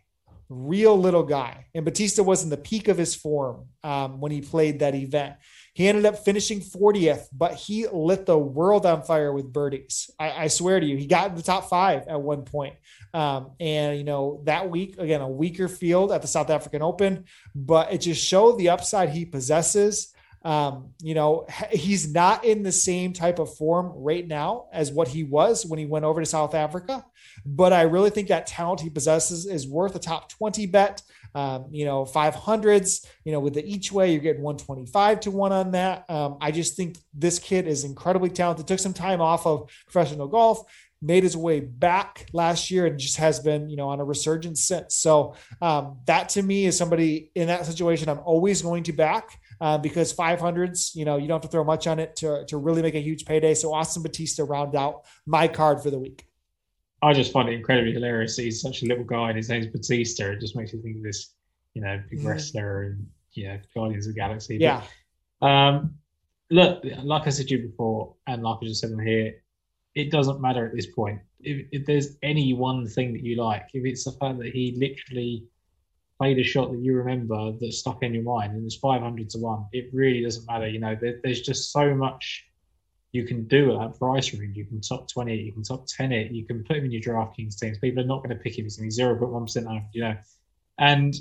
real 0.48 0.98
little 0.98 1.22
guy. 1.22 1.66
And 1.74 1.84
Batista 1.84 2.22
was 2.22 2.42
in 2.42 2.50
the 2.50 2.56
peak 2.56 2.88
of 2.88 2.96
his 2.96 3.14
form 3.14 3.66
um, 3.84 4.20
when 4.20 4.32
he 4.32 4.40
played 4.40 4.80
that 4.80 4.94
event. 4.94 5.36
He 5.74 5.86
ended 5.86 6.06
up 6.06 6.18
finishing 6.18 6.60
40th, 6.60 7.26
but 7.32 7.54
he 7.54 7.86
lit 7.86 8.26
the 8.26 8.36
world 8.36 8.84
on 8.84 9.02
fire 9.02 9.32
with 9.32 9.52
birdies. 9.52 10.10
I, 10.18 10.30
I 10.44 10.48
swear 10.48 10.80
to 10.80 10.86
you, 10.86 10.96
he 10.96 11.06
got 11.06 11.30
in 11.30 11.36
the 11.36 11.42
top 11.42 11.68
five 11.68 12.08
at 12.08 12.20
one 12.20 12.42
point. 12.42 12.74
Um, 13.14 13.52
and, 13.60 13.96
you 13.96 14.04
know, 14.04 14.42
that 14.44 14.70
week, 14.70 14.98
again, 14.98 15.20
a 15.20 15.28
weaker 15.28 15.68
field 15.68 16.10
at 16.10 16.22
the 16.22 16.28
South 16.28 16.50
African 16.50 16.82
Open, 16.82 17.26
but 17.54 17.92
it 17.92 17.98
just 17.98 18.24
showed 18.24 18.58
the 18.58 18.70
upside 18.70 19.10
he 19.10 19.24
possesses. 19.24 20.12
Um, 20.48 20.94
you 21.02 21.12
know, 21.12 21.46
he's 21.70 22.10
not 22.10 22.42
in 22.42 22.62
the 22.62 22.72
same 22.72 23.12
type 23.12 23.38
of 23.38 23.54
form 23.54 23.92
right 23.94 24.26
now 24.26 24.68
as 24.72 24.90
what 24.90 25.06
he 25.06 25.22
was 25.22 25.66
when 25.66 25.78
he 25.78 25.84
went 25.84 26.06
over 26.06 26.20
to 26.20 26.26
South 26.26 26.54
Africa. 26.54 27.04
But 27.44 27.74
I 27.74 27.82
really 27.82 28.08
think 28.08 28.28
that 28.28 28.46
talent 28.46 28.80
he 28.80 28.88
possesses 28.88 29.44
is 29.44 29.68
worth 29.68 29.94
a 29.94 29.98
top 29.98 30.30
20 30.30 30.64
bet. 30.64 31.02
Um, 31.34 31.66
you 31.70 31.84
know, 31.84 32.06
500s, 32.06 33.06
you 33.24 33.32
know, 33.32 33.40
with 33.40 33.52
the 33.52 33.64
each 33.66 33.92
way, 33.92 34.10
you're 34.10 34.22
getting 34.22 34.40
125 34.40 35.20
to 35.20 35.30
one 35.30 35.52
on 35.52 35.72
that. 35.72 36.08
Um, 36.08 36.38
I 36.40 36.50
just 36.50 36.74
think 36.74 36.96
this 37.12 37.38
kid 37.38 37.68
is 37.68 37.84
incredibly 37.84 38.30
talented. 38.30 38.66
Took 38.66 38.78
some 38.78 38.94
time 38.94 39.20
off 39.20 39.46
of 39.46 39.70
professional 39.84 40.28
golf, 40.28 40.64
made 41.02 41.24
his 41.24 41.36
way 41.36 41.60
back 41.60 42.26
last 42.32 42.70
year 42.70 42.86
and 42.86 42.98
just 42.98 43.18
has 43.18 43.40
been, 43.40 43.68
you 43.68 43.76
know, 43.76 43.90
on 43.90 44.00
a 44.00 44.04
resurgence 44.04 44.64
since. 44.64 44.96
So 44.96 45.34
um, 45.60 45.98
that 46.06 46.30
to 46.30 46.42
me 46.42 46.64
is 46.64 46.78
somebody 46.78 47.30
in 47.34 47.48
that 47.48 47.66
situation 47.66 48.08
I'm 48.08 48.20
always 48.20 48.62
going 48.62 48.84
to 48.84 48.92
back. 48.92 49.38
Uh, 49.60 49.76
because 49.76 50.14
500s, 50.14 50.94
you 50.94 51.04
know, 51.04 51.16
you 51.16 51.26
don't 51.26 51.42
have 51.42 51.42
to 51.42 51.48
throw 51.48 51.64
much 51.64 51.88
on 51.88 51.98
it 51.98 52.14
to, 52.14 52.44
to 52.46 52.56
really 52.56 52.80
make 52.80 52.94
a 52.94 53.00
huge 53.00 53.24
payday. 53.24 53.54
So 53.54 53.74
Austin 53.74 54.04
Batista 54.04 54.44
round 54.44 54.76
out 54.76 55.04
my 55.26 55.48
card 55.48 55.82
for 55.82 55.90
the 55.90 55.98
week. 55.98 56.28
I 57.02 57.12
just 57.12 57.32
find 57.32 57.48
it 57.48 57.54
incredibly 57.54 57.92
hilarious. 57.92 58.36
He's 58.36 58.60
such 58.60 58.82
a 58.82 58.86
little 58.86 59.04
guy, 59.04 59.28
and 59.28 59.36
his 59.36 59.48
name's 59.48 59.66
Batista. 59.66 60.30
It 60.30 60.40
just 60.40 60.56
makes 60.56 60.72
you 60.72 60.82
think 60.82 60.96
of 60.96 61.02
this, 61.02 61.34
you 61.74 61.82
know, 61.82 62.00
big 62.10 62.20
mm. 62.20 62.26
wrestler 62.26 62.82
and 62.82 63.06
yeah, 63.32 63.58
Guardians 63.74 64.06
of 64.06 64.14
the 64.14 64.20
Galaxy. 64.20 64.58
Yeah. 64.58 64.82
But, 65.40 65.46
um, 65.46 65.94
look, 66.50 66.84
like 67.02 67.26
I 67.26 67.30
said 67.30 67.48
to 67.48 67.56
you 67.56 67.68
before, 67.68 68.14
and 68.26 68.42
like 68.42 68.58
I 68.62 68.66
just 68.66 68.80
said 68.80 68.92
on 68.92 69.04
here, 69.04 69.34
it 69.94 70.10
doesn't 70.10 70.40
matter 70.40 70.66
at 70.66 70.74
this 70.74 70.86
point. 70.86 71.20
If, 71.40 71.66
if 71.72 71.86
there's 71.86 72.16
any 72.22 72.52
one 72.52 72.86
thing 72.86 73.12
that 73.12 73.22
you 73.22 73.36
like, 73.36 73.68
if 73.74 73.84
it's 73.84 74.04
the 74.04 74.12
fact 74.12 74.38
that 74.38 74.52
he 74.52 74.74
literally 74.76 75.44
played 76.18 76.38
a 76.38 76.42
shot 76.42 76.72
that 76.72 76.80
you 76.80 76.94
remember 76.94 77.52
that 77.52 77.72
stuck 77.72 78.02
in 78.02 78.12
your 78.12 78.24
mind, 78.24 78.52
and 78.52 78.64
it's 78.64 78.76
500 78.76 79.30
to 79.30 79.38
one, 79.38 79.66
it 79.72 79.88
really 79.92 80.22
doesn't 80.22 80.46
matter. 80.46 80.68
You 80.68 80.80
know, 80.80 80.96
there, 81.00 81.20
there's 81.22 81.40
just 81.40 81.72
so 81.72 81.94
much 81.94 82.44
you 83.12 83.24
can 83.24 83.46
do 83.46 83.72
at 83.72 83.78
that 83.78 83.98
price 83.98 84.34
range. 84.34 84.56
You 84.56 84.66
can 84.66 84.80
top 84.80 85.08
20 85.10 85.32
it, 85.32 85.44
you 85.44 85.52
can 85.52 85.62
top 85.62 85.86
10 85.86 86.12
it, 86.12 86.32
you 86.32 86.44
can 86.44 86.64
put 86.64 86.76
him 86.76 86.84
in 86.84 86.92
your 86.92 87.00
DraftKings 87.00 87.58
teams. 87.58 87.78
People 87.78 88.02
are 88.02 88.06
not 88.06 88.22
going 88.22 88.36
to 88.36 88.42
pick 88.42 88.58
him. 88.58 88.64
He's 88.64 88.76
going 88.76 88.90
to 88.90 88.96
be 88.96 89.02
0.1% 89.02 89.66
owned, 89.70 89.84
you 89.92 90.02
know. 90.02 90.16
And 90.78 91.14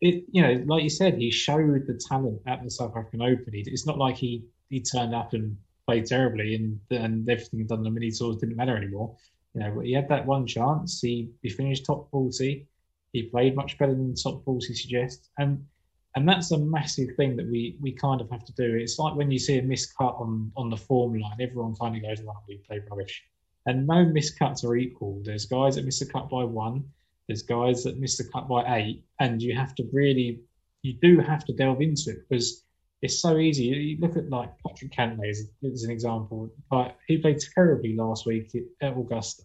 it, 0.00 0.24
you 0.30 0.42
know, 0.42 0.62
like 0.66 0.84
you 0.84 0.90
said, 0.90 1.14
he 1.14 1.30
showed 1.30 1.86
the 1.86 2.00
talent 2.08 2.40
at 2.46 2.62
the 2.62 2.70
South 2.70 2.96
African 2.96 3.22
Open. 3.22 3.50
It's 3.52 3.86
not 3.86 3.98
like 3.98 4.16
he, 4.16 4.44
he 4.68 4.80
turned 4.80 5.14
up 5.14 5.32
and 5.32 5.56
played 5.86 6.06
terribly 6.06 6.54
and, 6.54 6.78
and 6.90 7.28
everything 7.28 7.66
done 7.66 7.82
the 7.82 7.90
mini 7.90 8.10
tours 8.10 8.36
didn't 8.36 8.56
matter 8.56 8.76
anymore. 8.76 9.16
You 9.54 9.60
know, 9.60 9.80
he 9.80 9.92
had 9.92 10.08
that 10.10 10.26
one 10.26 10.46
chance. 10.46 11.00
He, 11.00 11.30
he 11.42 11.48
finished 11.48 11.86
top 11.86 12.10
40. 12.10 12.66
He 13.12 13.24
played 13.24 13.56
much 13.56 13.78
better 13.78 13.92
than 13.92 14.14
top 14.14 14.44
40 14.44 14.74
suggests. 14.74 15.30
And 15.38 15.64
and 16.16 16.26
that's 16.26 16.50
a 16.50 16.58
massive 16.58 17.14
thing 17.16 17.36
that 17.36 17.46
we 17.46 17.76
we 17.80 17.92
kind 17.92 18.20
of 18.20 18.30
have 18.30 18.44
to 18.46 18.52
do. 18.54 18.74
It's 18.74 18.98
like 18.98 19.14
when 19.14 19.30
you 19.30 19.38
see 19.38 19.58
a 19.58 19.62
miscut 19.62 20.20
on 20.20 20.50
on 20.56 20.70
the 20.70 20.76
form 20.76 21.18
line, 21.18 21.36
everyone 21.40 21.74
kind 21.76 21.96
of 21.96 22.02
goes, 22.02 22.24
"Well, 22.24 22.42
we 22.48 22.58
play 22.66 22.80
rubbish," 22.90 23.22
and 23.66 23.86
no 23.86 24.06
miscuts 24.06 24.64
are 24.64 24.76
equal. 24.76 25.20
There's 25.22 25.44
guys 25.44 25.76
that 25.76 25.84
miss 25.84 26.00
a 26.00 26.06
cut 26.06 26.30
by 26.30 26.44
one, 26.44 26.84
there's 27.28 27.42
guys 27.42 27.82
that 27.84 27.98
miss 27.98 28.16
the 28.16 28.24
cut 28.24 28.48
by 28.48 28.76
eight, 28.76 29.04
and 29.20 29.42
you 29.42 29.54
have 29.56 29.74
to 29.76 29.84
really, 29.92 30.40
you 30.82 30.94
do 31.02 31.20
have 31.20 31.44
to 31.46 31.52
delve 31.52 31.80
into 31.80 32.10
it 32.10 32.28
because 32.28 32.64
it's 33.02 33.20
so 33.20 33.38
easy. 33.38 33.64
You 33.64 33.98
look 34.00 34.16
at 34.16 34.30
like 34.30 34.50
Patrick 34.64 34.92
Cantlay 34.92 35.30
as, 35.30 35.50
as 35.64 35.82
an 35.82 35.90
example. 35.90 36.50
Like 36.70 36.96
he 37.06 37.18
played 37.18 37.40
terribly 37.54 37.96
last 37.96 38.26
week 38.26 38.52
at 38.80 38.96
Augusta, 38.96 39.42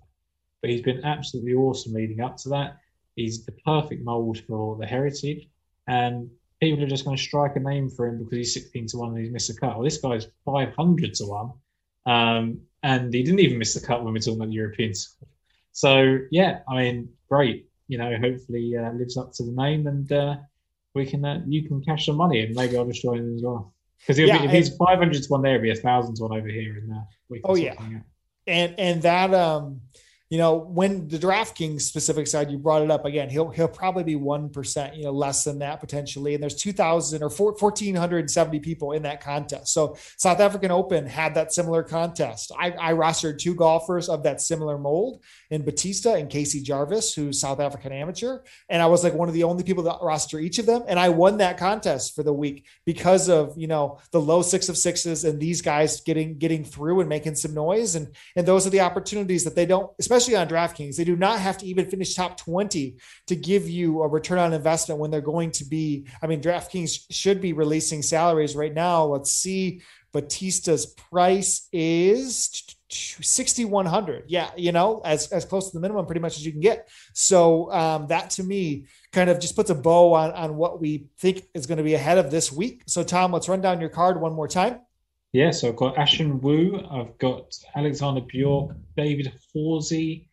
but 0.62 0.70
he's 0.70 0.82
been 0.82 1.04
absolutely 1.04 1.54
awesome 1.54 1.94
leading 1.94 2.22
up 2.22 2.38
to 2.38 2.50
that. 2.50 2.78
He's 3.22 3.46
the 3.46 3.54
perfect 3.66 4.04
mold 4.04 4.40
for 4.48 4.78
the 4.78 4.86
heritage, 4.86 5.48
and 5.88 6.30
people 6.62 6.84
are 6.84 6.88
just 6.88 7.04
going 7.04 7.18
to 7.18 7.22
strike 7.22 7.56
a 7.56 7.60
name 7.60 7.90
for 7.90 8.08
him 8.08 8.20
because 8.20 8.38
he's 8.38 8.54
16 8.54 8.88
to 8.88 8.98
1 8.98 9.10
and 9.10 9.18
he's 9.18 9.32
missed 9.32 9.50
a 9.50 9.56
cut. 9.56 9.76
Well, 9.76 9.84
this 9.84 9.98
guy's 9.98 10.28
500 10.46 11.14
to 11.16 11.26
1. 11.26 11.52
Um, 12.06 12.62
and 12.84 13.14
he 13.14 13.24
didn't 13.24 13.40
even 13.40 13.58
miss 13.58 13.74
the 13.74 13.86
cut 13.86 14.04
when 14.04 14.14
we're 14.14 14.20
talking 14.20 14.36
about 14.36 14.50
the 14.50 14.56
Europeans. 14.56 15.18
So, 15.72 16.20
yeah, 16.30 16.60
I 16.70 16.76
mean, 16.76 17.10
great. 17.30 17.68
You 17.88 17.98
know, 17.98 18.16
hopefully 18.18 18.76
uh, 18.78 18.92
lives 18.94 19.18
up 19.18 19.34
to 19.34 19.44
the 19.44 19.52
name 19.52 19.88
and 19.88 20.12
uh, 20.12 20.38
we 20.94 21.06
can 21.06 21.26
uh, 21.26 21.42
you 21.46 21.68
can 21.68 21.84
cash 21.84 22.06
some 22.06 22.16
money 22.16 22.42
and 22.42 22.56
maybe 22.56 22.78
I'll 22.78 22.86
just 22.86 23.02
join 23.02 23.20
him 23.20 23.36
as 23.36 23.42
well. 23.44 23.74
Because 24.00 24.18
yeah, 24.18 24.44
if 24.44 24.52
he's 24.52 24.76
500 24.78 25.24
to 25.24 25.30
1 25.30 25.42
there, 25.42 25.54
he'll 25.54 25.62
be 25.62 25.70
a 25.70 25.74
1,000 25.74 26.16
to 26.16 26.24
1 26.24 26.38
over 26.38 26.48
here. 26.48 26.78
And 26.78 26.92
uh, 26.92 27.02
can 27.30 27.42
oh, 27.44 27.56
yeah. 27.56 27.76
And, 28.48 28.80
and 28.80 29.02
that, 29.02 29.34
um, 29.34 29.82
you 30.32 30.38
know, 30.38 30.56
when 30.56 31.10
the 31.10 31.20
DraftKings 31.20 31.82
specific 31.82 32.26
side, 32.26 32.50
you 32.50 32.58
brought 32.58 32.82
it 32.82 32.90
up 32.90 33.04
again, 33.04 33.30
he'll 33.30 33.50
he'll 33.50 33.68
probably 33.68 34.06
be 34.06 34.16
one 34.16 34.48
percent, 34.48 34.96
you 34.96 35.04
know, 35.04 35.12
less 35.12 35.44
than 35.44 35.60
that 35.60 35.82
potentially. 35.82 36.34
And 36.34 36.42
there's 36.42 36.56
two 36.56 36.72
thousand 36.72 37.22
or 37.22 37.30
fourteen 37.30 37.96
hundred 37.96 38.20
and 38.20 38.32
seventy 38.32 38.62
people 38.62 38.94
in 38.94 39.04
that 39.04 39.22
contest. 39.22 39.74
So 39.74 39.98
South 40.16 40.40
African 40.40 40.72
Open 40.72 41.06
had 41.06 41.36
that 41.36 41.52
similar 41.52 41.84
contest. 41.84 42.54
I, 42.58 42.72
I 42.72 42.94
rostered 42.94 43.40
two 43.40 43.54
golfers 43.56 44.08
of 44.08 44.24
that 44.24 44.40
similar 44.40 44.78
mold 44.78 45.22
in 45.50 45.66
Batista 45.66 46.14
and 46.14 46.30
Casey 46.30 46.62
Jarvis, 46.62 47.14
who's 47.14 47.38
South 47.38 47.60
African 47.60 47.92
amateur, 47.92 48.40
and 48.70 48.82
I 48.82 48.86
was 48.86 49.04
like 49.04 49.14
one 49.14 49.28
of 49.28 49.34
the 49.34 49.44
only 49.44 49.66
people 49.66 49.84
that 49.84 49.98
roster 50.02 50.40
each 50.40 50.60
of 50.60 50.66
them, 50.66 50.84
and 50.88 50.98
I 50.98 51.10
won 51.10 51.40
that 51.40 51.58
contest 51.58 52.16
for 52.16 52.24
the 52.24 52.32
week 52.32 52.66
because 52.86 53.28
of 53.28 53.54
you 53.58 53.68
know 53.68 54.00
the 54.12 54.22
low 54.22 54.42
six 54.44 54.70
of 54.70 54.78
sixes 54.78 55.26
and 55.26 55.42
these 55.42 55.62
guys 55.62 56.00
getting 56.00 56.38
getting 56.38 56.64
through 56.64 57.02
and 57.02 57.10
making 57.10 57.36
some 57.36 57.54
noise, 57.54 57.96
and 57.96 58.16
and 58.38 58.48
those 58.48 58.66
are 58.66 58.70
the 58.70 58.80
opportunities 58.80 59.44
that 59.44 59.56
they 59.58 59.66
don't, 59.66 59.92
especially 60.00 60.21
especially 60.22 60.40
on 60.40 60.48
DraftKings, 60.48 60.96
they 60.96 61.04
do 61.04 61.16
not 61.16 61.40
have 61.40 61.58
to 61.58 61.66
even 61.66 61.90
finish 61.90 62.14
top 62.14 62.38
20 62.38 62.96
to 63.28 63.36
give 63.36 63.68
you 63.68 64.02
a 64.02 64.08
return 64.08 64.38
on 64.38 64.54
investment 64.54 65.00
when 65.00 65.12
they're 65.12 65.22
going 65.22 65.52
to 65.52 65.66
be. 65.66 66.06
I 66.22 66.28
mean, 66.28 66.42
DraftKings 66.42 67.06
should 67.10 67.42
be 67.42 67.54
releasing 67.54 68.02
salaries 68.02 68.56
right 68.56 68.74
now. 68.74 69.06
Let's 69.06 69.32
see. 69.32 69.82
Batista's 70.14 70.86
price 70.86 71.70
is 71.72 72.66
6100 72.90 74.26
yeah 74.28 74.50
you 74.58 74.74
know 74.74 75.00
as 75.06 75.32
as 75.32 75.46
close 75.46 75.70
to 75.72 75.78
the 75.78 75.80
minimum 75.80 76.06
pretty 76.06 76.20
much 76.20 76.36
as 76.36 76.46
you 76.46 76.52
can 76.52 76.60
get 76.60 76.90
so 77.14 77.72
um, 77.72 78.08
that 78.08 78.30
to 78.32 78.44
me 78.44 78.86
kind 79.14 79.30
of 79.30 79.40
just 79.40 79.56
puts 79.56 79.70
a 79.70 79.76
bow 79.76 80.14
on 80.14 80.32
on 80.32 80.58
what 80.58 80.82
we 80.82 81.06
think 81.18 81.44
is 81.54 81.66
going 81.68 81.78
to 81.78 81.86
be 81.86 81.94
ahead 81.94 82.18
of 82.18 82.30
this 82.30 82.52
week 82.52 82.84
so 82.88 83.02
tom 83.02 83.32
let's 83.32 83.48
run 83.48 83.62
down 83.62 83.80
your 83.80 83.90
card 83.90 84.20
one 84.20 84.34
more 84.34 84.50
time 84.50 84.82
yeah, 85.34 85.52
so 85.52 85.70
I've 85.70 85.76
got 85.78 85.96
Ashun 85.96 86.42
Wu, 86.42 86.86
I've 86.90 87.18
got 87.18 87.56
Alexander 87.76 88.22
Bjork, 88.22 88.76
David 88.98 89.32
Horsey, 89.54 90.28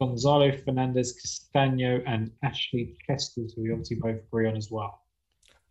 Gonzalo 0.00 0.50
Fernandez 0.50 1.12
Castano, 1.12 2.02
and 2.06 2.32
Ashley 2.42 2.96
Chester, 3.06 3.42
who 3.54 3.62
we 3.62 3.70
obviously 3.70 3.96
both 3.96 4.16
agree 4.16 4.48
on 4.48 4.56
as 4.56 4.70
well. 4.70 5.00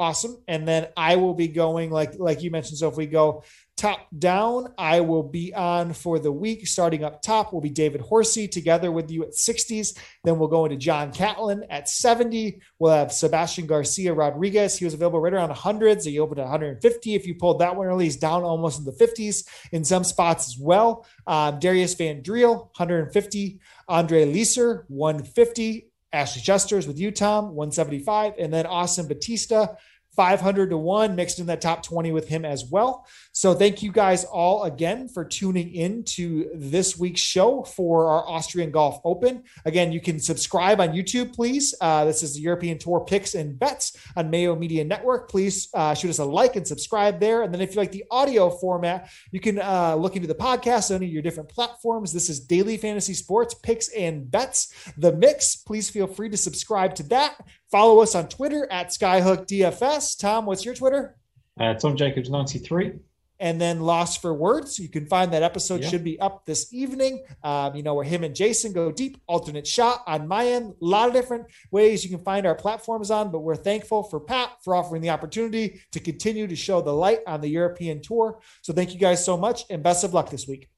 Awesome. 0.02 0.42
And 0.48 0.66
then 0.66 0.88
I 0.96 1.18
will 1.18 1.34
be 1.34 1.50
going 1.50 1.92
like 1.92 2.18
like 2.18 2.42
you 2.42 2.52
mentioned. 2.52 2.78
So 2.78 2.88
if 2.88 2.96
we 2.96 3.06
go 3.06 3.44
top 3.76 4.08
down, 4.18 4.74
I 4.78 5.02
will 5.02 5.24
be 5.24 5.54
on 5.54 5.92
for 5.92 6.20
the 6.20 6.32
week. 6.32 6.68
Starting 6.68 7.04
up 7.04 7.22
top 7.22 7.52
will 7.52 7.60
be 7.60 7.70
David 7.70 8.00
Horsey 8.00 8.48
together 8.48 8.94
with 8.94 9.12
you 9.12 9.24
at 9.24 9.32
60s. 9.32 9.98
Then 10.24 10.40
we'll 10.40 10.48
go 10.48 10.64
into 10.64 10.78
John 10.78 11.12
Catlin 11.12 11.66
at 11.70 11.90
70. 11.90 12.62
We'll 12.80 12.94
have 12.94 13.12
Sebastian 13.12 13.68
Garcia 13.68 14.14
Rodriguez. 14.14 14.78
He 14.78 14.86
was 14.86 14.94
available 14.94 15.20
right 15.20 15.34
around 15.34 15.50
100. 15.50 16.02
So 16.02 16.10
you 16.10 16.24
opened 16.24 16.40
at 16.40 16.44
150. 16.44 17.16
If 17.16 17.28
you 17.28 17.36
pulled 17.36 17.60
that 17.60 17.76
one 17.76 17.88
early, 17.88 18.06
he's 18.06 18.16
down 18.16 18.44
almost 18.44 18.80
in 18.80 18.86
the 18.86 18.92
50s 18.94 19.46
in 19.74 19.84
some 19.84 20.06
spots 20.06 20.48
as 20.48 20.58
well. 20.58 21.06
Um, 21.28 21.60
Darius 21.60 21.94
Van 21.96 22.22
Driel, 22.22 22.70
150. 22.78 23.60
Ondrej 23.90 24.32
Lieser, 24.32 24.86
150. 24.88 25.90
Ashley 26.12 26.42
Chester's 26.42 26.88
with 26.88 27.00
you, 27.00 27.12
Tom, 27.12 27.56
175. 27.56 28.34
And 28.40 28.52
then 28.52 28.66
Austin 28.66 29.08
Bautista, 29.08 29.78
500 30.16 30.72
to 30.72 30.78
1 30.78 31.16
mixed 31.16 31.40
in 31.40 31.46
that 31.46 31.62
top 31.62 31.84
20 31.84 32.12
with 32.12 32.28
him 32.28 32.44
as 32.44 32.66
well. 32.66 33.08
So 33.32 33.54
thank 33.54 33.82
you 33.82 33.92
guys 33.92 34.26
all 34.26 34.64
again 34.64 35.08
for 35.08 35.24
tuning 35.24 35.74
in 35.74 36.04
to 36.04 36.50
this 36.54 36.98
week's 36.98 37.22
show 37.22 37.64
for 37.64 38.10
our 38.10 38.28
Austrian 38.28 38.72
Golf 38.72 39.00
Open. 39.06 39.44
Again, 39.66 39.92
you 39.92 40.02
can 40.02 40.20
subscribe 40.20 40.82
on 40.82 40.90
YouTube, 40.90 41.34
please. 41.34 41.74
Uh, 41.80 42.06
this 42.06 42.24
is 42.24 42.34
the 42.34 42.42
European 42.42 42.78
Tour 42.78 43.06
picks 43.08 43.36
and 43.36 43.58
bets 43.58 43.98
on 44.16 44.30
Mayo 44.30 44.56
Media 44.56 44.84
Network. 44.84 45.30
Please 45.30 45.70
uh, 45.74 45.94
shoot 45.94 46.10
us 46.10 46.20
a 46.20 46.26
like 46.26 46.56
and 46.56 46.68
subscribe 46.68 47.20
there. 47.20 47.44
And 47.44 47.54
then 47.54 47.62
if 47.62 47.76
you 47.76 47.78
like 47.78 47.92
the 47.92 48.06
audio 48.12 48.50
format, 48.50 49.10
you 49.32 49.40
can 49.40 49.60
uh, 49.60 49.96
look 49.96 50.16
into 50.16 50.28
the 50.28 50.36
podcast 50.36 50.94
on 50.94 51.02
your 51.04 51.22
different 51.22 51.50
platforms. 51.50 52.12
This 52.12 52.30
is 52.30 52.40
Daily 52.40 52.78
Fantasy 52.78 53.14
Sports 53.14 53.54
Picks 53.54 53.90
and 53.90 54.30
Bets, 54.30 54.74
the 54.98 55.14
mix. 55.14 55.56
Please 55.56 55.90
feel 55.90 56.08
free 56.08 56.30
to 56.30 56.38
subscribe 56.38 56.96
to 56.96 57.04
that. 57.04 57.38
Follow 57.72 58.02
us 58.02 58.16
on 58.16 58.28
Twitter 58.28 58.68
at 58.72 58.88
SkyhookDFS. 58.88 59.99
Tom, 60.16 60.46
what's 60.46 60.66
your 60.66 60.76
Twitter? 60.76 61.16
Uh, 61.60 61.74
Tom 61.74 61.96
Jacobs 61.96 62.30
93 62.30 62.94
and 63.40 63.60
then 63.60 63.80
Lost 63.80 64.22
for 64.22 64.34
Words. 64.34 64.80
You 64.80 64.90
can 64.90 65.06
find 65.06 65.32
that 65.34 65.44
episode 65.44 65.82
yeah. 65.82 65.90
should 65.90 66.04
be 66.04 66.20
up 66.20 66.46
this 66.46 66.74
evening. 66.74 67.24
Um, 67.44 67.76
you 67.76 67.84
know, 67.84 67.94
where 67.96 68.04
him 68.04 68.24
and 68.24 68.36
Jason 68.36 68.74
go 68.74 68.92
deep, 68.92 69.22
alternate 69.28 69.66
shot 69.66 70.04
on 70.08 70.28
my 70.28 70.48
end. 70.48 70.74
A 70.82 70.86
lot 70.86 71.08
of 71.08 71.14
different 71.14 71.46
ways 71.72 72.04
you 72.04 72.10
can 72.10 72.24
find 72.24 72.46
our 72.46 72.56
platforms 72.56 73.12
on, 73.12 73.32
but 73.32 73.40
we're 73.40 73.56
thankful 73.56 74.04
for 74.04 74.20
Pat 74.20 74.52
for 74.64 74.76
offering 74.76 75.02
the 75.02 75.10
opportunity 75.10 75.82
to 75.92 76.00
continue 76.00 76.48
to 76.48 76.56
show 76.56 76.82
the 76.82 76.94
light 76.94 77.20
on 77.26 77.42
the 77.42 77.50
European 77.50 78.02
tour. 78.02 78.40
So 78.62 78.74
thank 78.74 78.94
you 78.94 79.00
guys 79.00 79.24
so 79.24 79.38
much 79.38 79.64
and 79.70 79.82
best 79.82 80.04
of 80.04 80.14
luck 80.14 80.30
this 80.30 80.48
week. 80.48 80.70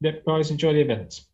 Yep, 0.00 0.24
guys, 0.26 0.50
enjoy 0.50 0.72
the 0.72 0.80
events. 0.80 1.26